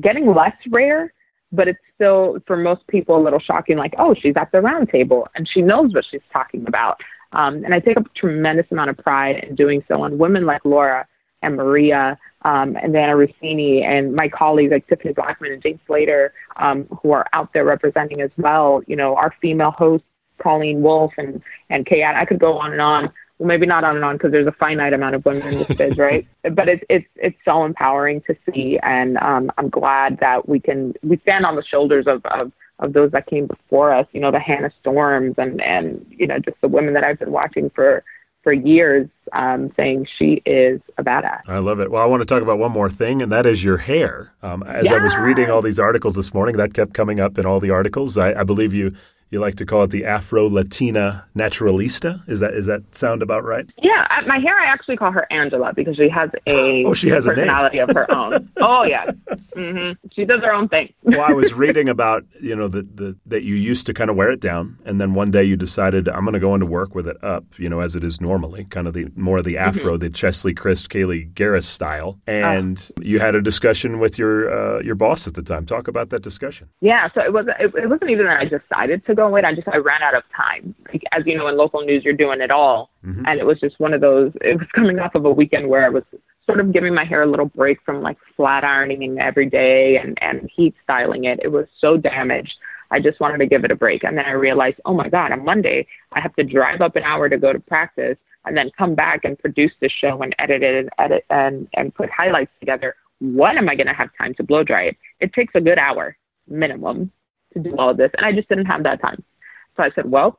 getting 0.00 0.34
less 0.34 0.56
rare 0.68 1.12
but 1.52 1.68
it's 1.68 1.78
still 1.94 2.38
for 2.46 2.56
most 2.56 2.86
people 2.86 3.16
a 3.16 3.22
little 3.22 3.40
shocking 3.40 3.76
like 3.76 3.94
oh 3.98 4.14
she's 4.20 4.34
at 4.36 4.50
the 4.52 4.60
round 4.60 4.88
table 4.88 5.28
and 5.34 5.48
she 5.48 5.60
knows 5.60 5.92
what 5.94 6.04
she's 6.10 6.20
talking 6.32 6.64
about 6.66 7.00
um, 7.32 7.64
and 7.64 7.74
i 7.74 7.80
take 7.80 7.96
a 7.96 8.04
tremendous 8.16 8.66
amount 8.70 8.90
of 8.90 8.96
pride 8.98 9.44
in 9.48 9.54
doing 9.54 9.82
so 9.88 10.02
on 10.02 10.18
women 10.18 10.46
like 10.46 10.64
laura 10.64 11.06
and 11.42 11.56
maria 11.56 12.18
um, 12.42 12.76
and 12.76 12.94
Dianna 12.94 13.26
Russini 13.26 13.84
and 13.84 14.14
my 14.14 14.28
colleagues 14.28 14.72
like 14.72 14.86
Tiffany 14.88 15.12
Blackmon 15.12 15.52
and 15.52 15.62
Jane 15.62 15.78
Slater, 15.86 16.32
um, 16.56 16.86
who 17.02 17.12
are 17.12 17.26
out 17.32 17.52
there 17.52 17.64
representing 17.64 18.22
as 18.22 18.30
well. 18.38 18.82
You 18.86 18.96
know, 18.96 19.14
our 19.16 19.34
female 19.42 19.72
hosts, 19.72 20.06
Colleen 20.42 20.80
Wolfe 20.80 21.12
and 21.18 21.42
and 21.68 21.84
Kay. 21.84 22.02
I 22.02 22.24
could 22.24 22.38
go 22.38 22.56
on 22.58 22.72
and 22.72 22.80
on 22.80 23.12
well, 23.40 23.46
maybe 23.46 23.64
not 23.64 23.84
on 23.84 23.96
and 23.96 24.04
on 24.04 24.16
because 24.16 24.32
there's 24.32 24.46
a 24.46 24.52
finite 24.52 24.92
amount 24.92 25.14
of 25.14 25.24
women 25.24 25.42
in 25.48 25.58
this 25.60 25.74
biz, 25.74 25.96
right? 25.96 26.28
but 26.52 26.68
it's 26.68 26.84
it's 26.90 27.06
it's 27.16 27.38
so 27.42 27.64
empowering 27.64 28.20
to 28.26 28.36
see, 28.44 28.78
and 28.82 29.16
um, 29.16 29.50
I'm 29.56 29.70
glad 29.70 30.18
that 30.20 30.46
we 30.46 30.60
can 30.60 30.92
we 31.02 31.16
stand 31.22 31.46
on 31.46 31.56
the 31.56 31.64
shoulders 31.64 32.04
of, 32.06 32.22
of 32.26 32.52
of 32.80 32.92
those 32.92 33.10
that 33.12 33.26
came 33.26 33.46
before 33.46 33.94
us. 33.94 34.06
You 34.12 34.20
know, 34.20 34.30
the 34.30 34.38
Hannah 34.38 34.70
Storms 34.80 35.36
and 35.38 35.62
and 35.62 36.04
you 36.10 36.26
know 36.26 36.38
just 36.38 36.60
the 36.60 36.68
women 36.68 36.92
that 36.92 37.02
I've 37.02 37.18
been 37.18 37.32
watching 37.32 37.70
for 37.70 38.04
for 38.42 38.52
years 38.52 39.08
um, 39.32 39.72
saying 39.74 40.06
she 40.18 40.42
is 40.44 40.82
a 40.98 41.02
badass. 41.02 41.40
I 41.46 41.58
love 41.60 41.80
it. 41.80 41.90
Well, 41.90 42.02
I 42.02 42.06
want 42.06 42.20
to 42.20 42.26
talk 42.26 42.42
about 42.42 42.58
one 42.58 42.72
more 42.72 42.90
thing, 42.90 43.22
and 43.22 43.32
that 43.32 43.46
is 43.46 43.64
your 43.64 43.78
hair. 43.78 44.34
Um, 44.42 44.62
as 44.64 44.92
I 44.92 45.02
was 45.02 45.16
reading 45.16 45.50
all 45.50 45.62
these 45.62 45.80
articles 45.80 46.14
this 46.14 46.34
morning, 46.34 46.58
that 46.58 46.74
kept 46.74 46.92
coming 46.92 47.20
up 47.20 47.38
in 47.38 47.46
all 47.46 47.58
the 47.58 47.70
articles. 47.70 48.18
I, 48.18 48.34
I 48.40 48.44
believe 48.44 48.74
you 48.74 48.94
you 49.30 49.40
like 49.40 49.54
to 49.56 49.66
call 49.66 49.84
it 49.84 49.90
the 49.90 50.04
Afro 50.04 50.48
Latina 50.48 51.26
Naturalista. 51.36 52.28
Is 52.28 52.40
that 52.40 52.54
is 52.54 52.66
that 52.66 52.94
sound 52.94 53.22
about 53.22 53.44
right? 53.44 53.66
Yeah, 53.80 54.06
my 54.26 54.38
hair 54.38 54.58
I 54.58 54.66
actually 54.66 54.96
call 54.96 55.12
her 55.12 55.26
Angela 55.32 55.72
because 55.74 55.96
she 55.96 56.08
has 56.08 56.30
a 56.46 56.84
oh 56.86 56.94
she 56.94 57.08
has 57.08 57.26
personality 57.26 57.78
a 57.78 57.86
personality 57.86 58.00
of 58.00 58.08
her 58.08 58.36
own. 58.36 58.50
oh 58.58 58.84
yeah, 58.84 59.10
mm-hmm. 59.54 59.92
she 60.12 60.24
does 60.24 60.40
her 60.42 60.52
own 60.52 60.68
thing. 60.68 60.92
well, 61.02 61.20
I 61.20 61.32
was 61.32 61.54
reading 61.64 61.88
about 61.88 62.24
you 62.40 62.56
know 62.56 62.68
the, 62.68 62.82
the 62.82 63.16
that 63.26 63.42
you 63.42 63.54
used 63.54 63.86
to 63.86 63.94
kind 63.94 64.10
of 64.10 64.16
wear 64.16 64.30
it 64.30 64.40
down, 64.40 64.78
and 64.84 65.00
then 65.00 65.14
one 65.14 65.30
day 65.30 65.44
you 65.44 65.56
decided 65.56 66.08
I'm 66.08 66.24
going 66.24 66.34
to 66.34 66.40
go 66.40 66.54
into 66.54 66.66
work 66.66 66.94
with 66.94 67.06
it 67.06 67.22
up, 67.22 67.44
you 67.58 67.68
know, 67.68 67.80
as 67.80 67.94
it 67.94 68.04
is 68.04 68.20
normally, 68.20 68.64
kind 68.64 68.86
of 68.86 68.94
the 68.94 69.08
more 69.14 69.38
of 69.38 69.44
the 69.44 69.54
mm-hmm. 69.54 69.68
Afro, 69.68 69.92
mm-hmm. 69.92 70.00
the 70.00 70.10
Cheslie 70.10 70.54
Kryst, 70.54 70.88
Kaliegh 70.88 71.32
Garris 71.34 71.64
style, 71.64 72.18
and 72.26 72.90
uh, 72.98 73.02
you 73.02 73.20
had 73.20 73.34
a 73.34 73.42
discussion 73.42 74.00
with 74.00 74.18
your 74.18 74.50
uh, 74.50 74.82
your 74.82 74.96
boss 74.96 75.26
at 75.26 75.34
the 75.34 75.42
time. 75.42 75.66
Talk 75.66 75.88
about 75.88 76.10
that 76.10 76.22
discussion. 76.22 76.68
Yeah, 76.80 77.08
so 77.14 77.22
it 77.22 77.32
wasn't 77.32 77.56
it, 77.60 77.72
it 77.74 77.88
wasn't 77.88 78.10
even 78.10 78.26
that 78.26 78.40
I 78.40 78.44
decided 78.44 79.04
to 79.06 79.14
go 79.14 79.19
I 79.20 79.54
just 79.54 79.68
I 79.68 79.76
ran 79.76 80.02
out 80.02 80.14
of 80.14 80.22
time. 80.36 80.74
Like, 80.92 81.02
as 81.12 81.22
you 81.26 81.36
know, 81.36 81.48
in 81.48 81.56
local 81.56 81.82
news, 81.82 82.04
you're 82.04 82.14
doing 82.14 82.40
it 82.40 82.50
all, 82.50 82.90
mm-hmm. 83.04 83.24
and 83.26 83.38
it 83.38 83.44
was 83.44 83.60
just 83.60 83.78
one 83.78 83.92
of 83.92 84.00
those. 84.00 84.32
It 84.40 84.58
was 84.58 84.68
coming 84.74 84.98
off 84.98 85.14
of 85.14 85.24
a 85.24 85.30
weekend 85.30 85.68
where 85.68 85.84
I 85.84 85.88
was 85.88 86.02
sort 86.46 86.60
of 86.60 86.72
giving 86.72 86.94
my 86.94 87.04
hair 87.04 87.22
a 87.22 87.30
little 87.30 87.46
break 87.46 87.78
from 87.84 88.02
like 88.02 88.16
flat 88.36 88.64
ironing 88.64 89.18
every 89.18 89.48
day 89.48 89.98
and 90.02 90.18
and 90.20 90.50
heat 90.54 90.74
styling 90.82 91.24
it. 91.24 91.40
It 91.42 91.48
was 91.48 91.66
so 91.80 91.96
damaged. 91.96 92.54
I 92.90 92.98
just 92.98 93.20
wanted 93.20 93.38
to 93.38 93.46
give 93.46 93.64
it 93.64 93.70
a 93.70 93.76
break, 93.76 94.02
and 94.02 94.16
then 94.18 94.24
I 94.24 94.32
realized, 94.32 94.80
oh 94.84 94.94
my 94.94 95.08
God, 95.08 95.32
on 95.32 95.44
Monday 95.44 95.86
I 96.12 96.20
have 96.20 96.34
to 96.36 96.42
drive 96.42 96.80
up 96.80 96.96
an 96.96 97.04
hour 97.04 97.28
to 97.28 97.38
go 97.38 97.52
to 97.52 97.60
practice, 97.60 98.16
and 98.44 98.56
then 98.56 98.70
come 98.76 98.94
back 98.94 99.24
and 99.24 99.38
produce 99.38 99.72
the 99.80 99.88
show 99.88 100.22
and 100.22 100.34
edit 100.38 100.62
it 100.62 100.74
and 100.74 100.90
edit 100.98 101.24
and 101.30 101.68
and 101.74 101.94
put 101.94 102.10
highlights 102.10 102.52
together. 102.58 102.94
When 103.20 103.58
am 103.58 103.68
I 103.68 103.74
going 103.74 103.86
to 103.86 103.92
have 103.92 104.08
time 104.16 104.34
to 104.34 104.42
blow 104.42 104.64
dry 104.64 104.84
it? 104.84 104.96
It 105.20 105.32
takes 105.34 105.54
a 105.54 105.60
good 105.60 105.78
hour 105.78 106.16
minimum 106.48 107.12
to 107.54 107.60
do 107.60 107.74
all 107.76 107.90
of 107.90 107.96
this, 107.96 108.10
and 108.16 108.24
I 108.24 108.32
just 108.32 108.48
didn't 108.48 108.66
have 108.66 108.82
that 108.84 109.00
time. 109.00 109.22
So 109.76 109.82
I 109.82 109.90
said, 109.94 110.10
well, 110.10 110.38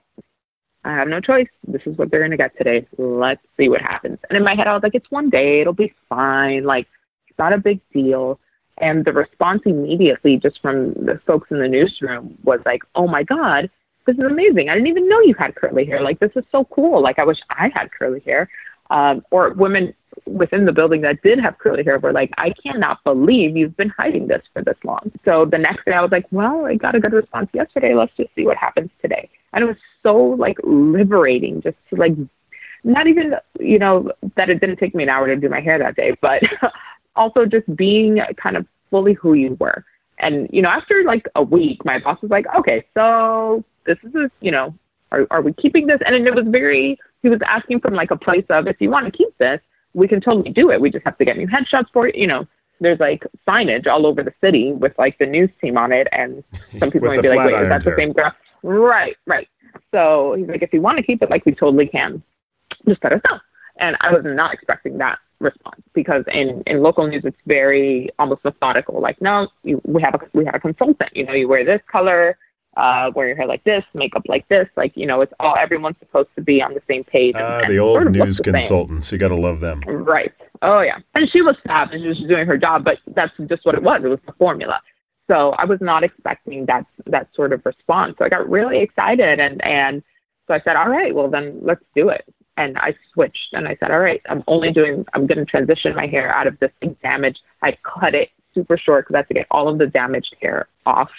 I 0.84 0.95
have 0.95 1.07
no 1.07 1.20
choice. 1.20 1.47
This 1.68 1.82
is 1.86 1.97
what 1.97 2.09
they're 2.09 2.22
going 2.22 2.32
to 2.32 2.38
get 2.38 2.57
today. 2.57 2.88
Let's 2.97 3.41
see 3.57 3.70
what 3.70 3.82
happens. 3.82 4.18
And 4.30 4.38
in 4.38 4.43
my 4.43 4.55
head, 4.55 4.68
I 4.68 4.74
was 4.74 4.84
like, 4.84 4.95
it's 4.95 5.12
one 5.12 5.30
day. 5.30 5.62
It'll 5.62 5.74
be 5.74 5.93
fine. 6.09 6.64
Like, 6.64 6.88
it's 7.28 7.38
not 7.38 7.53
a 7.53 7.57
big 7.57 7.80
deal. 7.93 8.39
And 8.80 9.05
the 9.05 9.14
response 9.14 9.62
immediately, 9.66 10.38
just 10.38 10.59
from 10.62 10.93
the 10.93 11.20
folks 11.28 11.51
in 11.51 11.59
the 11.59 11.68
newsroom, 11.68 12.38
was 12.43 12.59
like, 12.66 12.82
oh 12.95 13.07
my 13.07 13.22
God, 13.22 13.70
this 14.07 14.16
is 14.16 14.24
amazing. 14.24 14.70
I 14.70 14.74
didn't 14.74 14.88
even 14.88 15.07
know 15.07 15.20
you 15.22 15.36
had 15.38 15.55
curly 15.55 15.86
hair. 15.86 16.01
Like, 16.01 16.20
this 16.20 16.32
is 16.36 16.43
so 16.51 16.66
cool. 16.66 17.01
Like, 17.01 17.20
I 17.20 17.26
wish 17.26 17.38
I 17.51 17.70
had 17.74 17.91
curly 17.91 18.22
hair. 18.22 18.49
Um, 18.89 19.24
or 19.30 19.53
women 19.53 19.93
within 20.26 20.66
the 20.66 20.72
building 20.72 21.01
that 21.01 21.22
did 21.22 21.39
have 21.39 21.57
curly 21.57 21.84
hair 21.84 21.99
were 21.99 22.14
like, 22.14 22.32
I 22.38 22.53
cannot 22.64 23.03
believe 23.03 23.55
you've 23.55 23.78
been 23.78 23.89
hiding 23.89 24.28
this 24.28 24.41
for 24.53 24.64
this 24.64 24.78
long. 24.84 25.12
So 25.26 25.45
the 25.45 25.57
next 25.57 25.86
day 25.86 25.93
I 25.93 26.01
was 26.01 26.12
like, 26.12 26.26
well, 26.32 26.66
I 26.66 26.76
got 26.76 26.95
a 26.95 26.99
good 26.99 27.14
response 27.14 27.49
yesterday. 27.53 27.93
Let's 27.93 28.16
just 28.18 28.30
see 28.36 28.45
what 28.45 28.57
happens 28.57 28.89
today. 29.01 29.30
And 29.53 29.64
it 29.64 29.68
was 29.68 29.78
so 30.03 30.16
like 30.16 30.57
liberating 30.64 31.62
just 31.62 31.78
to 31.89 31.95
like, 31.95 32.14
not 32.84 33.07
even, 33.07 33.36
you 33.59 33.78
know, 33.78 34.12
that 34.36 34.49
it 34.49 34.59
didn't 34.59 34.78
take 34.78 34.95
me 34.95 35.03
an 35.03 35.09
hour 35.09 35.28
to 35.28 35.36
do 35.36 35.49
my 35.49 35.62
hair 35.62 35.78
that 35.80 35.95
day, 35.95 36.16
but 36.22 36.41
also 37.16 37.45
just 37.45 37.74
being 37.76 38.20
kind 38.41 38.57
of 38.57 38.66
fully 38.89 39.14
who 39.14 39.34
you 39.34 39.57
were. 39.59 39.86
And, 40.20 40.47
you 40.51 40.62
know, 40.62 40.70
after 40.70 41.03
like 41.03 41.28
a 41.36 41.43
week, 41.43 41.84
my 41.86 41.99
boss 41.99 42.22
was 42.22 42.32
like, 42.32 42.45
okay, 42.57 42.86
so 42.93 43.64
this 43.86 43.97
is, 44.03 44.14
a, 44.16 44.32
you 44.39 44.51
know, 44.51 44.74
are, 45.12 45.28
are 45.32 45.41
we 45.41 45.53
keeping 45.53 45.88
this? 45.88 45.99
And 46.05 46.16
it 46.16 46.36
was 46.36 46.45
very, 46.47 46.97
he 47.22 47.30
was 47.30 47.39
asking 47.45 47.82
from 47.82 47.93
like 47.93 48.12
a 48.12 48.18
place 48.18 48.45
of, 48.49 48.68
if 48.68 48.78
you 48.80 48.89
want 48.89 49.05
to 49.05 49.12
keep 49.12 49.36
this, 49.38 49.59
we 49.93 50.07
can 50.07 50.21
totally 50.21 50.51
do 50.51 50.71
it. 50.71 50.81
We 50.81 50.89
just 50.89 51.05
have 51.05 51.17
to 51.17 51.25
get 51.25 51.37
new 51.37 51.47
headshots 51.47 51.87
for 51.93 52.07
it. 52.07 52.15
You 52.15 52.27
know, 52.27 52.47
there's 52.79 52.99
like 52.99 53.23
signage 53.47 53.87
all 53.87 54.05
over 54.05 54.23
the 54.23 54.33
city 54.41 54.71
with 54.71 54.93
like 54.97 55.17
the 55.17 55.25
news 55.25 55.49
team 55.61 55.77
on 55.77 55.91
it. 55.91 56.07
And 56.11 56.43
some 56.79 56.91
people 56.91 57.09
might 57.09 57.21
be 57.21 57.29
like, 57.29 57.51
wait, 57.51 57.61
is 57.61 57.69
that 57.69 57.83
the 57.83 57.95
same 57.97 58.13
girl? 58.13 58.31
Right, 58.63 59.15
right. 59.25 59.47
So 59.91 60.35
he's 60.37 60.47
like, 60.47 60.61
if 60.61 60.73
you 60.73 60.81
want 60.81 60.97
to 60.97 61.03
keep 61.03 61.21
it, 61.21 61.29
like 61.29 61.45
we 61.45 61.53
totally 61.53 61.87
can. 61.87 62.21
Just 62.87 63.03
let 63.03 63.13
us 63.13 63.21
know. 63.29 63.39
And 63.79 63.97
I 64.01 64.11
was 64.11 64.23
not 64.25 64.53
expecting 64.53 64.97
that 64.97 65.19
response 65.39 65.81
because 65.93 66.23
in, 66.31 66.63
in 66.67 66.81
local 66.81 67.07
news 67.07 67.23
it's 67.25 67.37
very 67.45 68.09
almost 68.19 68.43
methodical. 68.43 69.01
Like, 69.01 69.21
no, 69.21 69.47
you, 69.63 69.81
we 69.85 70.01
have 70.01 70.15
a 70.15 70.19
we 70.33 70.45
have 70.45 70.55
a 70.55 70.59
consultant. 70.59 71.09
You 71.15 71.25
know, 71.25 71.33
you 71.33 71.47
wear 71.47 71.65
this 71.65 71.81
color, 71.91 72.37
uh, 72.78 73.11
wear 73.15 73.28
your 73.28 73.36
hair 73.36 73.47
like 73.47 73.63
this, 73.63 73.84
makeup 73.93 74.24
like 74.28 74.47
this. 74.47 74.67
Like, 74.78 74.93
you 74.95 75.05
know, 75.05 75.22
it's 75.22 75.34
all 75.39 75.55
everyone's 75.57 75.97
supposed 75.99 76.30
to 76.36 76.41
be 76.41 76.61
on 76.61 76.74
the 76.74 76.82
same 76.88 77.03
page. 77.03 77.36
And, 77.36 77.43
uh, 77.43 77.67
the 77.67 77.80
old 77.80 77.97
sort 77.97 78.07
of 78.07 78.13
news 78.13 78.39
consultants. 78.39 79.07
Same. 79.07 79.17
You 79.17 79.19
got 79.19 79.36
to 79.36 79.41
love 79.41 79.59
them. 79.59 79.82
Right. 79.82 80.32
Oh 80.61 80.82
yeah. 80.82 80.97
And 81.15 81.30
she 81.32 81.41
was 81.41 81.55
fab 81.65 81.91
and 81.91 82.01
she 82.01 82.07
was 82.07 82.19
doing 82.28 82.45
her 82.45 82.57
job, 82.57 82.84
but 82.84 82.97
that's 83.15 83.32
just 83.47 83.65
what 83.65 83.76
it 83.76 83.84
was. 83.84 84.01
It 84.03 84.07
was 84.07 84.19
the 84.26 84.34
formula. 84.34 84.80
So 85.30 85.51
I 85.51 85.65
was 85.65 85.80
not 85.82 86.03
expecting 86.03 86.65
that 86.67 86.86
that 87.07 87.28
sort 87.36 87.53
of 87.53 87.65
response. 87.65 88.15
So 88.19 88.26
I 88.26 88.30
got 88.30 88.49
really 88.49 88.82
excited 88.82 89.39
and 89.39 89.63
and 89.63 90.03
so 90.47 90.53
I 90.53 90.61
said, 90.61 90.76
all 90.76 90.89
right, 90.89 91.13
well 91.15 91.30
then 91.30 91.59
let's 91.61 91.84
do 91.95 92.09
it 92.09 92.26
and 92.57 92.78
I 92.78 92.93
switched 93.13 93.53
and 93.53 93.67
I 93.67 93.76
said, 93.80 93.91
all 93.91 93.99
right, 93.99 94.22
I'm 94.30 94.43
only 94.47 94.72
doing, 94.72 95.05
I'm 95.13 95.28
going 95.28 95.38
to 95.38 95.45
transition 95.45 95.95
my 95.95 96.07
hair 96.07 96.34
out 96.34 96.47
of 96.47 96.59
this 96.59 96.72
damage. 97.01 97.38
I 97.61 97.78
cut 97.84 98.13
it 98.13 98.30
super 98.53 98.78
short 98.78 99.05
because 99.05 99.15
I 99.15 99.17
have 99.19 99.28
to 99.30 99.34
get 99.34 99.47
all 99.51 99.69
of 99.69 99.78
the 99.78 99.88
damaged 99.88 100.36
hair 100.41 100.67
off. 100.86 101.09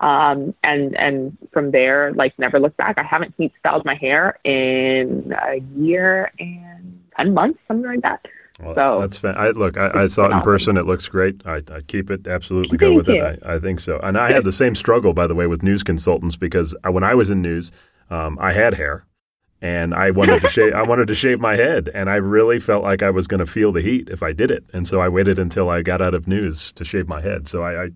Um, 0.00 0.54
and, 0.62 0.94
and 0.96 1.36
from 1.52 1.70
there, 1.70 2.12
like 2.14 2.38
never 2.38 2.60
looked 2.60 2.76
back. 2.76 2.98
I 2.98 3.02
haven't 3.02 3.34
heat 3.38 3.52
styled 3.58 3.84
my 3.84 3.94
hair 3.94 4.38
in 4.44 5.32
a 5.32 5.56
year 5.78 6.32
and 6.38 7.00
10 7.16 7.34
months, 7.34 7.58
something 7.66 7.86
like 7.86 8.02
that. 8.02 8.26
Well, 8.60 8.74
so 8.74 8.96
that's 8.98 9.18
fan- 9.18 9.36
I 9.36 9.50
look. 9.50 9.76
I, 9.76 9.90
I 9.94 10.06
saw 10.06 10.26
it 10.26 10.32
in 10.32 10.40
person. 10.40 10.78
It 10.78 10.86
looks 10.86 11.08
great. 11.08 11.42
I, 11.46 11.62
I 11.70 11.80
keep 11.86 12.10
it. 12.10 12.26
Absolutely 12.26 12.78
go 12.78 12.94
with 12.94 13.08
you. 13.08 13.22
it. 13.22 13.42
I, 13.44 13.56
I 13.56 13.58
think 13.58 13.80
so. 13.80 13.98
And 13.98 14.16
I 14.16 14.32
had 14.32 14.44
the 14.44 14.52
same 14.52 14.74
struggle, 14.74 15.12
by 15.12 15.26
the 15.26 15.34
way, 15.34 15.46
with 15.46 15.62
news 15.62 15.82
consultants 15.82 16.36
because 16.36 16.74
when 16.88 17.04
I 17.04 17.14
was 17.14 17.28
in 17.28 17.42
news, 17.42 17.70
um, 18.08 18.38
I 18.40 18.52
had 18.52 18.74
hair 18.74 19.04
and 19.60 19.94
I 19.94 20.10
wanted 20.10 20.42
to 20.42 20.48
shave. 20.48 20.74
I 20.74 20.82
wanted 20.88 21.08
to 21.08 21.14
shave 21.14 21.40
my 21.40 21.56
head, 21.56 21.90
and 21.92 22.08
I 22.08 22.16
really 22.16 22.58
felt 22.58 22.82
like 22.82 23.02
I 23.02 23.10
was 23.10 23.26
going 23.26 23.40
to 23.40 23.46
feel 23.46 23.72
the 23.72 23.82
heat 23.82 24.08
if 24.08 24.22
I 24.22 24.32
did 24.32 24.50
it. 24.50 24.64
And 24.72 24.86
so 24.86 25.00
I 25.00 25.08
waited 25.08 25.38
until 25.38 25.68
I 25.68 25.82
got 25.82 26.00
out 26.00 26.14
of 26.14 26.26
news 26.26 26.72
to 26.72 26.84
shave 26.84 27.08
my 27.08 27.20
head. 27.20 27.48
So 27.48 27.62
I, 27.62 27.84
I 27.84 27.88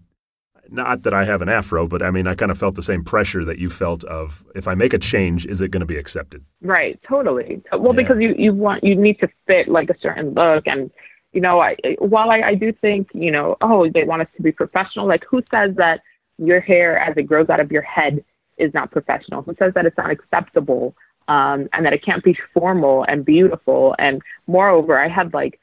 not 0.71 1.03
that 1.03 1.15
I 1.15 1.25
have 1.25 1.43
an 1.43 1.49
afro, 1.49 1.87
but 1.87 2.03
I 2.03 2.11
mean, 2.11 2.27
I 2.27 2.35
kind 2.35 2.51
of 2.51 2.59
felt 2.59 2.75
the 2.75 2.83
same 2.83 3.05
pressure 3.05 3.45
that 3.45 3.59
you 3.59 3.71
felt 3.71 4.05
of 4.05 4.45
if 4.55 4.69
I 4.69 4.75
make 4.75 4.93
a 4.93 4.99
change, 4.99 5.47
is 5.47 5.61
it 5.61 5.71
going 5.71 5.81
to 5.81 5.87
be 5.87 5.97
accepted? 5.97 6.45
Right, 6.63 6.99
totally. 7.09 7.63
Well, 7.73 7.95
yeah. 7.95 8.03
because 8.03 8.21
you 8.21 8.35
you 8.39 8.53
want 8.55 8.85
you 8.85 8.95
need 8.95 9.19
to 9.21 9.29
fit 9.47 9.69
like 9.69 9.91
a 9.91 9.99
certain 10.01 10.35
look, 10.35 10.67
and 10.67 10.91
you 11.33 11.41
know, 11.41 11.61
I 11.61 11.77
while 11.99 12.31
I, 12.31 12.41
I 12.41 12.55
do 12.55 12.73
think 12.73 13.09
you 13.15 13.31
know, 13.31 13.57
oh, 13.61 13.89
they 13.89 14.05
want 14.05 14.23
us 14.23 14.29
to 14.37 14.43
be 14.43 14.53
professional. 14.53 15.07
Like, 15.07 15.25
who 15.29 15.43
says 15.53 15.75
that 15.77 16.01
your 16.39 16.61
hair 16.61 16.99
as 16.99 17.17
it 17.17 17.25
grows 17.25 17.49
out 17.51 17.61
of 17.61 17.71
your 17.71 17.83
head 17.83 18.25
is 18.59 18.73
not 18.75 18.91
professional? 18.91 19.43
Who 19.43 19.55
says 19.59 19.73
that 19.75 19.87
it's 19.87 19.99
not 19.99 20.11
acceptable? 20.11 20.95
um, 21.31 21.69
and 21.73 21.87
that 21.87 21.93
it 21.93 22.05
can't 22.05 22.25
be 22.25 22.37
formal 22.53 23.05
and 23.09 23.25
beautiful. 23.25 23.95
And 24.01 24.21
moreover, 24.49 24.99
I 24.99 25.09
had 25.09 25.33
like, 25.33 25.61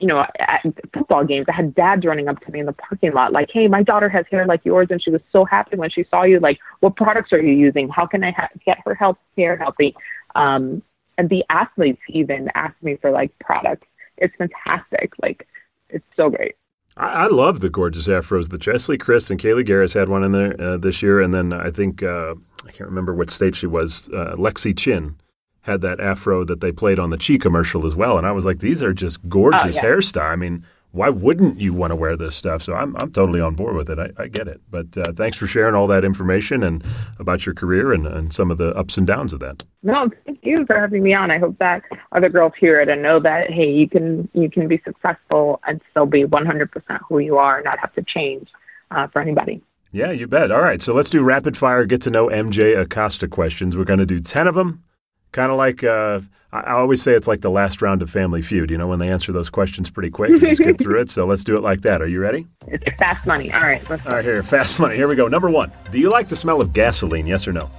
you 0.00 0.06
know, 0.06 0.24
at 0.38 0.62
football 0.94 1.24
games, 1.24 1.46
I 1.48 1.52
had 1.52 1.74
dads 1.74 2.04
running 2.06 2.26
up 2.26 2.40
to 2.40 2.50
me 2.50 2.60
in 2.60 2.66
the 2.66 2.72
parking 2.72 3.12
lot, 3.12 3.32
like, 3.32 3.50
"Hey, 3.52 3.68
my 3.68 3.82
daughter 3.82 4.08
has 4.08 4.24
hair 4.30 4.46
like 4.46 4.64
yours, 4.64 4.88
and 4.90 5.02
she 5.02 5.10
was 5.10 5.20
so 5.30 5.44
happy 5.44 5.76
when 5.76 5.90
she 5.90 6.04
saw 6.10 6.22
you. 6.22 6.40
Like, 6.40 6.58
what 6.80 6.96
products 6.96 7.32
are 7.32 7.40
you 7.40 7.52
using? 7.52 7.88
How 7.88 8.06
can 8.06 8.24
I 8.24 8.30
ha- 8.32 8.48
get 8.64 8.78
her 8.86 8.94
health 8.94 9.18
hair 9.36 9.56
healthy?" 9.56 9.94
Um, 10.34 10.82
and 11.18 11.28
the 11.28 11.44
athletes 11.50 12.00
even 12.08 12.48
asked 12.54 12.82
me 12.82 12.96
for 12.96 13.10
like 13.10 13.30
products. 13.40 13.86
It's 14.16 14.34
fantastic. 14.36 15.12
Like, 15.22 15.46
it's 15.90 16.04
so 16.16 16.30
great. 16.30 16.54
I, 16.96 17.24
I 17.24 17.26
love 17.26 17.60
the 17.60 17.70
gorgeous 17.70 18.08
afros. 18.08 18.50
The 18.50 18.58
Cheslie 18.58 18.98
Kryst 18.98 19.30
and 19.30 19.38
Kaliegh 19.38 19.66
Garris 19.66 19.94
had 19.94 20.08
one 20.08 20.24
in 20.24 20.32
there 20.32 20.58
uh, 20.58 20.76
this 20.78 21.02
year, 21.02 21.20
and 21.20 21.34
then 21.34 21.52
I 21.52 21.70
think 21.70 22.02
uh, 22.02 22.34
I 22.66 22.70
can't 22.70 22.88
remember 22.88 23.14
what 23.14 23.30
state 23.30 23.54
she 23.54 23.66
was. 23.66 24.08
Uh, 24.14 24.34
Lexi 24.36 24.76
Chin 24.76 25.16
had 25.62 25.80
that 25.82 26.00
afro 26.00 26.44
that 26.44 26.60
they 26.60 26.72
played 26.72 26.98
on 26.98 27.10
the 27.10 27.18
Chi 27.18 27.36
commercial 27.38 27.86
as 27.86 27.94
well, 27.94 28.16
and 28.18 28.26
I 28.26 28.32
was 28.32 28.46
like, 28.46 28.60
these 28.60 28.82
are 28.82 28.92
just 28.92 29.28
gorgeous 29.28 29.78
oh, 29.82 29.86
yeah. 29.86 29.94
hairstyle. 29.94 30.30
I 30.30 30.36
mean, 30.36 30.64
why 30.92 31.08
wouldn't 31.08 31.60
you 31.60 31.72
want 31.72 31.92
to 31.92 31.96
wear 31.96 32.16
this 32.16 32.34
stuff? 32.34 32.62
So 32.62 32.74
I'm 32.74 32.96
I'm 32.96 33.12
totally 33.12 33.40
on 33.40 33.54
board 33.54 33.76
with 33.76 33.88
it. 33.90 33.98
I, 33.98 34.10
I 34.22 34.28
get 34.28 34.48
it. 34.48 34.60
But 34.70 34.96
uh, 34.96 35.12
thanks 35.12 35.36
for 35.36 35.46
sharing 35.46 35.74
all 35.74 35.86
that 35.86 36.04
information 36.04 36.62
and 36.62 36.84
about 37.18 37.46
your 37.46 37.54
career 37.54 37.92
and, 37.92 38.06
and 38.06 38.32
some 38.32 38.50
of 38.50 38.58
the 38.58 38.70
ups 38.76 38.98
and 38.98 39.06
downs 39.06 39.32
of 39.32 39.40
that. 39.40 39.64
No, 39.82 40.10
thank 40.26 40.40
you 40.42 40.66
for 40.66 40.78
having 40.78 41.02
me 41.02 41.14
on. 41.14 41.30
I 41.30 41.38
hope 41.38 41.58
that 41.58 41.82
other 42.12 42.28
girls 42.28 42.52
hear 42.58 42.80
it 42.80 42.88
and 42.88 43.02
know 43.02 43.20
that 43.20 43.50
hey, 43.50 43.70
you 43.70 43.88
can 43.88 44.28
you 44.34 44.50
can 44.50 44.66
be 44.66 44.80
successful 44.84 45.60
and 45.66 45.80
still 45.90 46.06
be 46.06 46.24
100% 46.24 47.00
who 47.08 47.18
you 47.18 47.38
are, 47.38 47.56
and 47.56 47.64
not 47.64 47.78
have 47.78 47.92
to 47.94 48.02
change 48.02 48.48
uh, 48.90 49.06
for 49.08 49.22
anybody. 49.22 49.62
Yeah, 49.92 50.12
you 50.12 50.26
bet. 50.28 50.52
All 50.52 50.62
right, 50.62 50.80
so 50.80 50.94
let's 50.94 51.10
do 51.10 51.22
rapid 51.22 51.56
fire 51.56 51.84
get 51.84 52.00
to 52.02 52.10
know 52.10 52.28
MJ 52.28 52.80
Acosta 52.80 53.26
questions. 53.26 53.76
We're 53.76 53.84
going 53.84 53.98
to 53.98 54.06
do 54.06 54.20
10 54.20 54.46
of 54.46 54.54
them. 54.54 54.84
Kind 55.32 55.52
of 55.52 55.58
like 55.58 55.84
uh, 55.84 56.20
I 56.52 56.72
always 56.72 57.00
say 57.00 57.12
it's 57.12 57.28
like 57.28 57.42
the 57.42 57.50
last 57.50 57.80
round 57.80 58.02
of 58.02 58.10
Family 58.10 58.42
Feud, 58.42 58.70
you 58.70 58.76
know, 58.78 58.88
when 58.88 58.98
they 58.98 59.08
answer 59.08 59.30
those 59.30 59.50
questions 59.50 59.88
pretty 59.88 60.10
quick 60.10 60.30
and 60.30 60.40
just 60.40 60.60
get 60.60 60.78
through 60.78 61.00
it. 61.00 61.08
So 61.08 61.24
let's 61.24 61.44
do 61.44 61.56
it 61.56 61.62
like 61.62 61.82
that. 61.82 62.02
Are 62.02 62.08
you 62.08 62.18
ready? 62.20 62.46
It's 62.66 62.84
fast 62.98 63.24
money. 63.24 63.52
All 63.52 63.60
right. 63.60 63.88
All 63.88 63.96
right, 63.96 64.24
here, 64.24 64.42
fast 64.42 64.80
money. 64.80 64.96
Here 64.96 65.06
we 65.06 65.14
go. 65.14 65.28
Number 65.28 65.48
one 65.48 65.72
Do 65.92 66.00
you 66.00 66.10
like 66.10 66.26
the 66.26 66.34
smell 66.36 66.60
of 66.60 66.72
gasoline? 66.72 67.26
Yes 67.26 67.46
or 67.46 67.52
no? 67.52 67.70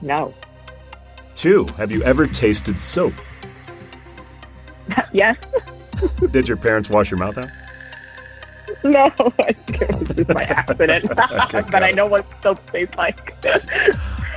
No. 0.00 0.32
Two, 1.34 1.66
have 1.76 1.90
you 1.90 2.02
ever 2.04 2.26
tasted 2.26 2.78
soap? 2.78 3.14
yes. 5.12 5.36
Did 6.30 6.46
your 6.46 6.56
parents 6.56 6.88
wash 6.88 7.10
your 7.10 7.18
mouth 7.18 7.38
out? 7.38 7.48
No, 8.84 9.06
it 9.38 10.08
was 10.08 10.16
just 10.16 10.28
by 10.30 10.42
accident. 10.42 11.08
but 11.70 11.84
I 11.84 11.90
know 11.92 12.06
what 12.06 12.26
soap 12.42 12.58
tastes 12.72 12.96
like. 12.96 13.32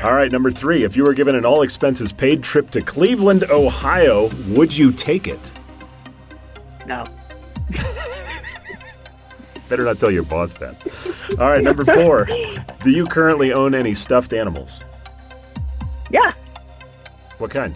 All 0.04 0.14
right, 0.14 0.32
number 0.32 0.52
three. 0.52 0.84
If 0.84 0.96
you 0.96 1.04
were 1.04 1.16
given 1.16 1.34
an 1.34 1.46
all 1.46 1.64
expenses 1.64 2.12
paid 2.12 2.44
trip 2.44 2.70
to 2.72 2.82
Cleveland, 2.82 3.46
Ohio, 3.50 4.30
would 4.50 4.76
you 4.78 4.92
take 4.92 5.28
it? 5.28 5.52
No. 6.86 7.04
Better 9.68 9.84
not 9.84 10.00
tell 10.00 10.12
your 10.12 10.24
boss 10.24 10.54
that. 10.56 10.76
All 11.40 11.50
right, 11.50 11.64
number 11.64 11.84
four. 11.84 12.26
Do 12.84 12.92
you 12.92 13.06
currently 13.06 13.52
own 13.52 13.74
any 13.74 13.96
stuffed 13.96 14.32
animals? 14.32 14.84
Yeah. 16.12 16.32
What 17.40 17.50
kind? 17.50 17.76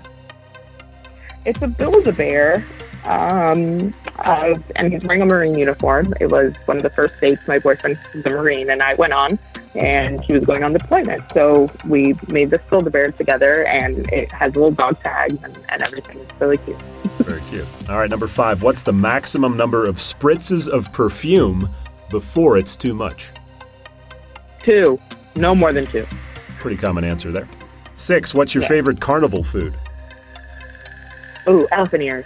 It's 1.45 1.59
a 1.63 1.67
Build 1.67 2.07
a 2.07 2.11
Bear 2.11 2.63
um, 3.10 3.91
uh, 4.20 4.53
and 4.76 4.93
he's 4.93 5.01
wearing 5.03 5.24
a 5.24 5.26
Marine 5.26 5.57
uniform. 5.57 6.14
It 6.20 6.32
was 6.32 6.53
one 6.66 6.78
of 6.78 6.84
the 6.84 6.91
first 6.91 7.20
dates 7.20 7.41
my 7.47 7.57
boyfriend 7.57 7.97
a 8.14 8.30
Marine 8.30 8.70
and 8.70 8.84
I 8.84 8.93
went 8.93 9.14
on, 9.14 9.39
and 9.74 10.24
he 10.24 10.34
was 10.34 10.45
going 10.45 10.64
on 10.64 10.74
deployment. 10.74 11.24
So 11.34 11.72
we 11.88 12.16
made 12.28 12.51
this 12.51 12.62
Build 12.70 12.86
a 12.86 12.91
Bear 12.91 13.12
together, 13.12 13.66
and 13.66 14.07
it 14.14 14.32
has 14.32 14.55
little 14.55 14.72
dog 14.72 15.01
tags 15.01 15.38
and, 15.43 15.57
and 15.70 15.82
everything. 15.82 16.20
It's 16.20 16.39
really 16.39 16.57
cute. 16.57 16.80
Very 17.18 17.41
cute. 17.49 17.66
All 17.89 17.97
right, 17.97 18.10
number 18.10 18.28
five. 18.28 18.62
What's 18.62 18.84
the 18.84 18.93
maximum 18.93 19.57
number 19.57 19.86
of 19.86 19.95
spritzes 19.95 20.70
of 20.70 20.93
perfume 20.93 21.68
before 22.12 22.60
it's 22.60 22.76
too 22.76 22.93
much? 22.93 23.32
Two. 24.62 24.99
No 25.36 25.55
more 25.55 25.74
than 25.74 25.88
two. 25.88 26.05
Pretty 26.60 26.78
common 26.78 27.03
answer 27.03 27.32
there. 27.32 27.49
Six. 27.95 28.36
What's 28.36 28.53
your 28.53 28.62
yeah. 28.62 28.70
favorite 28.70 29.01
carnival 29.01 29.41
food? 29.41 29.74
Ooh, 31.47 31.68
elephant 31.72 32.03
ears. 32.03 32.26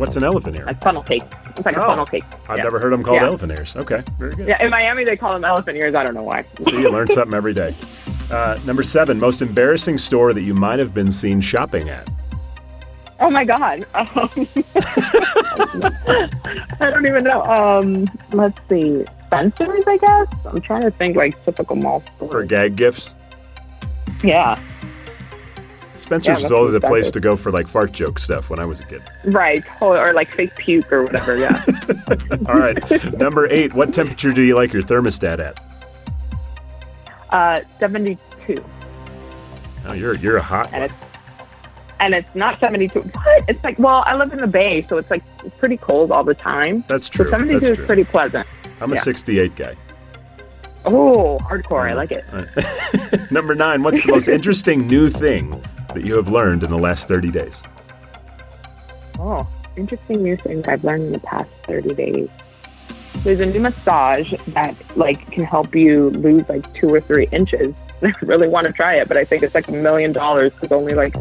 What's 0.00 0.16
an 0.16 0.24
elephant 0.24 0.56
ear? 0.56 0.64
Like 0.64 0.80
funnel 0.80 1.02
cake. 1.02 1.24
It's 1.56 1.66
like 1.66 1.76
oh, 1.76 1.82
a 1.82 1.86
funnel 1.86 2.06
cake. 2.06 2.24
I've 2.48 2.56
yeah. 2.56 2.64
never 2.64 2.78
heard 2.78 2.90
them 2.90 3.02
called 3.02 3.20
yeah. 3.20 3.26
elephant 3.26 3.52
ears. 3.52 3.76
Okay, 3.76 4.02
very 4.18 4.34
good. 4.34 4.48
Yeah, 4.48 4.64
in 4.64 4.70
Miami 4.70 5.04
they 5.04 5.14
call 5.14 5.32
them 5.32 5.44
elephant 5.44 5.76
ears. 5.76 5.94
I 5.94 6.02
don't 6.04 6.14
know 6.14 6.22
why. 6.22 6.46
See, 6.60 6.80
you 6.80 6.90
learn 6.90 7.06
something 7.08 7.34
every 7.34 7.52
day. 7.52 7.74
Uh, 8.30 8.58
number 8.64 8.82
seven, 8.82 9.20
most 9.20 9.42
embarrassing 9.42 9.98
store 9.98 10.32
that 10.32 10.40
you 10.40 10.54
might 10.54 10.78
have 10.78 10.94
been 10.94 11.12
seen 11.12 11.42
shopping 11.42 11.90
at. 11.90 12.08
Oh 13.20 13.30
my 13.30 13.44
god. 13.44 13.84
Um, 13.92 14.06
I 16.80 16.88
don't 16.88 17.06
even 17.06 17.24
know. 17.24 17.42
Um, 17.42 18.06
let's 18.32 18.58
see. 18.70 19.04
Spencer's, 19.26 19.84
I 19.86 19.98
guess. 19.98 20.28
I'm 20.46 20.62
trying 20.62 20.82
to 20.82 20.90
think 20.92 21.14
like 21.14 21.44
typical 21.44 21.76
mall 21.76 22.02
stores. 22.16 22.30
For 22.30 22.42
gag 22.44 22.74
gifts. 22.74 23.14
Yeah. 24.24 24.58
Spencer's 25.96 26.28
Yeah, 26.38 26.42
was 26.42 26.52
always 26.52 26.72
the 26.72 26.80
place 26.80 27.10
to 27.10 27.20
go 27.20 27.36
for 27.36 27.50
like 27.50 27.68
fart 27.68 27.92
joke 27.92 28.18
stuff 28.18 28.48
when 28.50 28.58
I 28.58 28.64
was 28.64 28.80
a 28.80 28.84
kid. 28.84 29.02
Right. 29.24 29.64
Or, 29.82 30.12
like 30.12 30.30
fake 30.30 30.54
puke 30.56 30.90
or 30.92 31.02
whatever. 31.02 31.36
Yeah. 31.36 31.64
All 32.48 32.54
right. 32.56 33.12
Number 33.18 33.46
eight, 33.48 33.74
what 33.74 33.92
temperature 33.92 34.32
do 34.32 34.42
you 34.42 34.54
like 34.54 34.72
your 34.72 34.82
thermostat 34.82 35.38
at? 35.40 35.60
uh, 37.30 37.60
72. 37.78 38.64
Oh, 39.86 39.92
you're 39.92 40.14
you're 40.16 40.36
a 40.36 40.42
hot 40.42 40.68
And 40.72 40.82
one. 40.82 40.90
it's 40.90 40.94
and 42.00 42.14
it's 42.14 42.34
not 42.34 42.58
72. 42.60 43.00
What? 43.00 43.44
It's 43.48 43.62
like, 43.64 43.78
well, 43.78 44.02
I 44.06 44.16
live 44.16 44.32
in 44.32 44.38
the 44.38 44.46
Bay, 44.46 44.84
so 44.88 44.96
it's 44.98 45.10
like 45.10 45.22
pretty 45.58 45.76
cold 45.76 46.10
all 46.12 46.24
the 46.24 46.34
time. 46.34 46.82
That's 46.88 47.06
So 47.06 47.24
true. 47.24 47.30
72 47.30 47.60
That's 47.60 47.78
is 47.78 47.86
pretty 47.86 48.04
pleasant. 48.04 48.46
I'm 48.80 48.90
a 48.90 48.94
yeah. 48.94 49.00
68 49.02 49.54
guy. 49.56 49.76
Oh, 50.86 51.38
hardcore. 51.42 51.90
I 51.90 51.94
like 51.94 52.10
it. 52.10 52.24
Right. 52.32 53.30
Number 53.30 53.54
nine, 53.54 53.82
what's 53.82 54.00
the 54.00 54.10
most 54.10 54.28
interesting 54.36 54.86
new 54.86 55.08
thing 55.10 55.62
that 55.94 56.04
you 56.04 56.16
have 56.16 56.28
learned 56.28 56.62
in 56.64 56.70
the 56.70 56.78
last 56.78 57.08
30 57.08 57.30
days? 57.30 57.62
Oh, 59.18 59.46
interesting 59.76 60.22
new 60.22 60.36
thing 60.36 60.64
I've 60.66 60.84
learned 60.84 61.04
in 61.06 61.12
the 61.12 61.20
past 61.20 61.50
30 61.64 61.94
days. 61.94 62.28
There's 63.22 63.40
a 63.40 63.46
new 63.46 63.60
massage 63.60 64.32
that 64.48 64.74
like 64.96 65.30
can 65.32 65.44
help 65.44 65.74
you 65.74 66.10
lose 66.10 66.42
like 66.48 66.72
two 66.74 66.88
or 66.88 67.00
three 67.00 67.28
inches. 67.32 67.74
I 68.02 68.12
really 68.22 68.48
want 68.48 68.66
to 68.66 68.72
try 68.72 68.94
it, 68.94 69.08
but 69.08 69.16
I 69.16 69.24
think 69.24 69.42
it's 69.42 69.54
like 69.54 69.68
a 69.68 69.72
million 69.72 70.12
dollars 70.12 70.54
because 70.54 70.72
only 70.72 70.94
like 70.94 71.12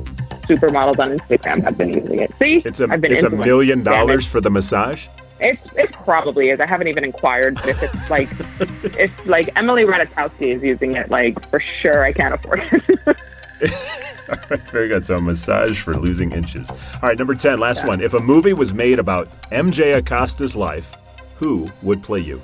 supermodels 0.43 0.99
on 0.99 1.17
Instagram 1.17 1.63
have 1.63 1.77
been 1.77 1.89
using 1.93 2.19
it. 2.19 2.31
See, 2.41 2.61
It's 2.65 2.79
a 2.79 2.87
it's 3.03 3.23
a 3.23 3.29
million 3.29 3.79
it. 3.81 3.83
dollars 3.83 4.29
for 4.31 4.39
the 4.39 4.49
massage. 4.49 5.07
It's 5.41 5.61
it 5.75 5.91
probably 5.93 6.49
is. 6.49 6.59
I 6.59 6.67
haven't 6.67 6.87
even 6.89 7.03
inquired 7.03 7.59
if 7.65 7.81
it's 7.81 8.09
like 8.09 8.29
if 8.97 9.11
like 9.25 9.49
Emily 9.55 9.83
Ratajkowski 9.83 10.55
is 10.55 10.63
using 10.63 10.95
it, 10.95 11.09
like 11.09 11.49
for 11.49 11.59
sure 11.59 12.03
I 12.05 12.13
can't 12.13 12.33
afford 12.33 12.61
it. 12.71 13.17
All 14.29 14.35
right, 14.49 14.67
very 14.69 14.87
good. 14.87 15.05
So 15.05 15.17
a 15.17 15.21
massage 15.21 15.81
for 15.81 15.95
losing 15.95 16.31
inches. 16.31 16.69
All 16.69 16.77
right, 17.01 17.17
number 17.17 17.33
10, 17.35 17.59
last 17.59 17.87
one. 17.87 17.99
If 18.01 18.13
a 18.13 18.19
movie 18.19 18.53
was 18.53 18.73
made 18.73 18.99
about 18.99 19.29
MJ 19.51 19.95
Acosta's 19.95 20.55
life, 20.55 20.95
who 21.35 21.67
would 21.81 22.03
play 22.03 22.19
you? 22.19 22.39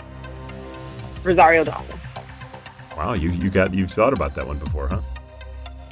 Rosario 1.23 1.63
Dawson. 1.63 1.99
Wow, 2.97 3.13
you, 3.13 3.31
you 3.31 3.49
got 3.49 3.73
you've 3.73 3.91
thought 3.91 4.13
about 4.13 4.35
that 4.35 4.47
one 4.47 4.57
before, 4.57 4.87
huh? 4.87 5.01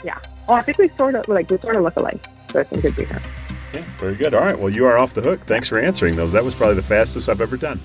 Yeah. 0.03 0.17
Oh, 0.47 0.53
I 0.53 0.61
think 0.61 0.77
we 0.77 0.89
sort 0.97 1.15
of 1.15 1.27
like 1.27 1.49
we 1.49 1.57
sort 1.59 1.75
of 1.75 1.83
look 1.83 1.95
alike. 1.97 2.25
So 2.51 2.59
I 2.59 2.63
think 2.63 2.85
it'd 2.85 2.95
be 2.95 3.03
her. 3.05 3.21
Yeah, 3.73 3.85
very 3.97 4.15
good. 4.15 4.33
All 4.33 4.41
right, 4.41 4.57
well, 4.57 4.69
you 4.69 4.85
are 4.85 4.97
off 4.97 5.13
the 5.13 5.21
hook. 5.21 5.41
Thanks 5.45 5.67
for 5.67 5.79
answering 5.79 6.15
those. 6.15 6.31
That 6.31 6.43
was 6.43 6.55
probably 6.55 6.75
the 6.75 6.81
fastest 6.81 7.27
I've 7.27 7.41
ever 7.41 7.57
done. 7.57 7.81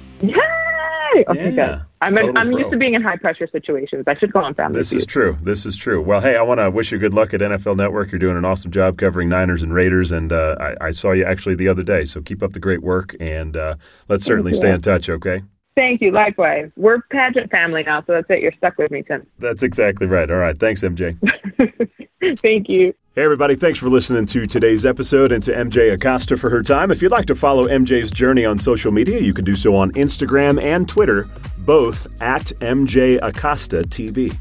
Okay, 1.27 1.51
Yeah, 1.51 1.77
good. 1.77 1.85
I'm 2.01 2.17
in, 2.17 2.27
total 2.27 2.39
I'm 2.39 2.49
pro. 2.49 2.59
used 2.59 2.71
to 2.71 2.77
being 2.77 2.95
in 2.95 3.03
high 3.03 3.17
pressure 3.17 3.49
situations. 3.51 4.05
I 4.07 4.17
should 4.19 4.33
go 4.33 4.41
on 4.41 4.55
Family 4.55 4.79
This 4.79 4.93
is 4.93 5.05
true. 5.05 5.37
This 5.43 5.67
is 5.67 5.77
true. 5.77 6.01
Well, 6.01 6.21
hey, 6.21 6.37
I 6.37 6.43
want 6.43 6.61
to 6.61 6.71
wish 6.71 6.93
you 6.93 6.99
good 6.99 7.15
luck 7.15 7.35
at 7.35 7.41
NFL 7.41 7.77
Network. 7.77 8.13
You're 8.13 8.19
doing 8.19 8.37
an 8.37 8.45
awesome 8.45 8.71
job 8.71 8.99
covering 8.99 9.29
Niners 9.29 9.63
and 9.63 9.73
Raiders, 9.75 10.13
and 10.13 10.33
uh, 10.33 10.57
I, 10.61 10.87
I 10.87 10.91
saw 10.91 11.13
you 11.13 11.25
actually 11.25 11.57
the 11.57 11.69
other 11.69 11.83
day. 11.83 12.05
So 12.05 12.21
keep 12.21 12.43
up 12.43 12.53
the 12.53 12.61
great 12.61 12.83
work, 12.83 13.17
and 13.19 13.57
uh, 13.57 13.75
let's 14.09 14.25
certainly 14.25 14.53
stay 14.53 14.71
in 14.73 14.81
touch. 14.81 15.09
Okay. 15.09 15.43
Thank 15.75 16.01
you. 16.01 16.11
Likewise. 16.11 16.71
We're 16.77 17.01
pageant 17.11 17.51
family 17.51 17.85
now, 17.85 18.03
so 18.07 18.13
that's 18.15 18.27
it. 18.31 18.43
You're 18.43 18.53
stuck 18.59 18.77
with 18.79 18.91
me, 18.91 19.05
Tim. 19.07 19.27
That's 19.39 19.63
exactly 19.63 20.07
right. 20.07 20.29
All 20.31 20.39
right. 20.39 20.59
Thanks, 20.59 20.83
MJ. 20.83 21.17
Thank 22.39 22.69
you. 22.69 22.95
Hey, 23.15 23.25
everybody, 23.25 23.57
thanks 23.57 23.81
for 23.81 23.89
listening 23.89 24.27
to 24.27 24.47
today's 24.47 24.87
episode 24.87 25.33
and 25.33 25.43
to 25.43 25.53
MJ 25.53 25.93
Acosta 25.93 26.37
for 26.37 26.51
her 26.51 26.63
time. 26.63 26.93
If 26.93 27.03
you'd 27.03 27.11
like 27.11 27.27
to 27.27 27.35
follow 27.35 27.67
MJ's 27.67 28.13
journey 28.13 28.45
on 28.45 28.59
social 28.59 28.93
media, 28.93 29.19
you 29.19 29.35
can 29.35 29.45
do 29.45 29.57
so 29.57 29.75
on 29.75 29.91
Instagram 29.93 30.63
and 30.63 30.89
Twitter, 30.89 31.27
both 31.59 32.07
at 32.23 32.45
MJ 32.61 33.19
Acosta 33.21 33.79
TV. 33.83 34.37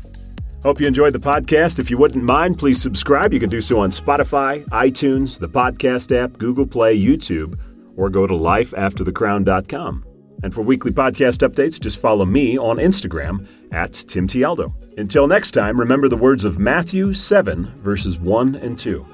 Hope 0.62 0.80
you 0.80 0.86
enjoyed 0.86 1.14
the 1.14 1.20
podcast. 1.20 1.80
If 1.80 1.90
you 1.90 1.98
wouldn't 1.98 2.24
mind, 2.24 2.60
please 2.60 2.80
subscribe. 2.80 3.34
You 3.34 3.40
can 3.40 3.50
do 3.50 3.62
so 3.62 3.80
on 3.80 3.90
Spotify, 3.90 4.64
iTunes, 4.66 5.40
the 5.40 5.50
podcast 5.50 6.16
app, 6.16 6.38
Google 6.38 6.68
Play, 6.68 7.00
YouTube, 7.00 7.58
or 7.96 8.10
go 8.10 8.28
to 8.28 8.34
lifeafterthecrown.com. 8.34 10.07
And 10.48 10.54
for 10.54 10.62
weekly 10.62 10.92
podcast 10.92 11.46
updates, 11.46 11.78
just 11.78 12.02
follow 12.02 12.24
me 12.24 12.58
on 12.58 12.78
Instagram 12.78 13.46
at 13.74 13.92
Tim 13.92 14.28
Tialdo. 14.28 14.74
Until 14.98 15.28
next 15.28 15.52
time, 15.52 15.78
remember 15.78 16.08
the 16.08 16.16
words 16.16 16.46
of 16.46 16.58
Matthew 16.58 17.12
7, 17.12 17.66
verses 17.82 18.18
1 18.18 18.56
and 18.56 18.80
2. 18.80 19.06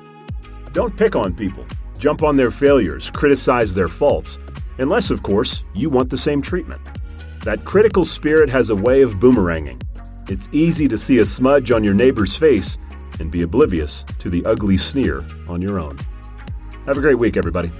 Don't 0.74 0.96
pick 0.96 1.16
on 1.16 1.34
people, 1.34 1.66
jump 1.98 2.22
on 2.22 2.38
their 2.38 2.52
failures, 2.52 3.10
criticize 3.10 3.74
their 3.74 3.88
faults, 3.88 4.38
unless, 4.78 5.10
of 5.10 5.24
course, 5.24 5.64
you 5.74 5.90
want 5.90 6.12
the 6.12 6.18
same 6.18 6.40
treatment. 6.40 6.82
That 7.40 7.66
critical 7.66 8.06
spirit 8.06 8.52
has 8.52 8.70
a 8.70 8.76
way 8.76 9.02
of 9.02 9.16
boomeranging. 9.16 9.82
It's 10.30 10.50
easy 10.52 10.88
to 10.88 11.00
see 11.00 11.18
a 11.18 11.26
smudge 11.26 11.72
on 11.72 11.84
your 11.84 11.96
neighbor's 11.96 12.36
face 12.36 12.78
and 13.20 13.32
be 13.32 13.42
oblivious 13.42 14.04
to 14.20 14.30
the 14.30 14.46
ugly 14.46 14.78
sneer 14.78 15.26
on 15.48 15.64
your 15.64 15.80
own. 15.80 15.98
Have 16.86 17.00
a 17.00 17.02
great 17.02 17.18
week, 17.18 17.38
everybody. 17.38 17.72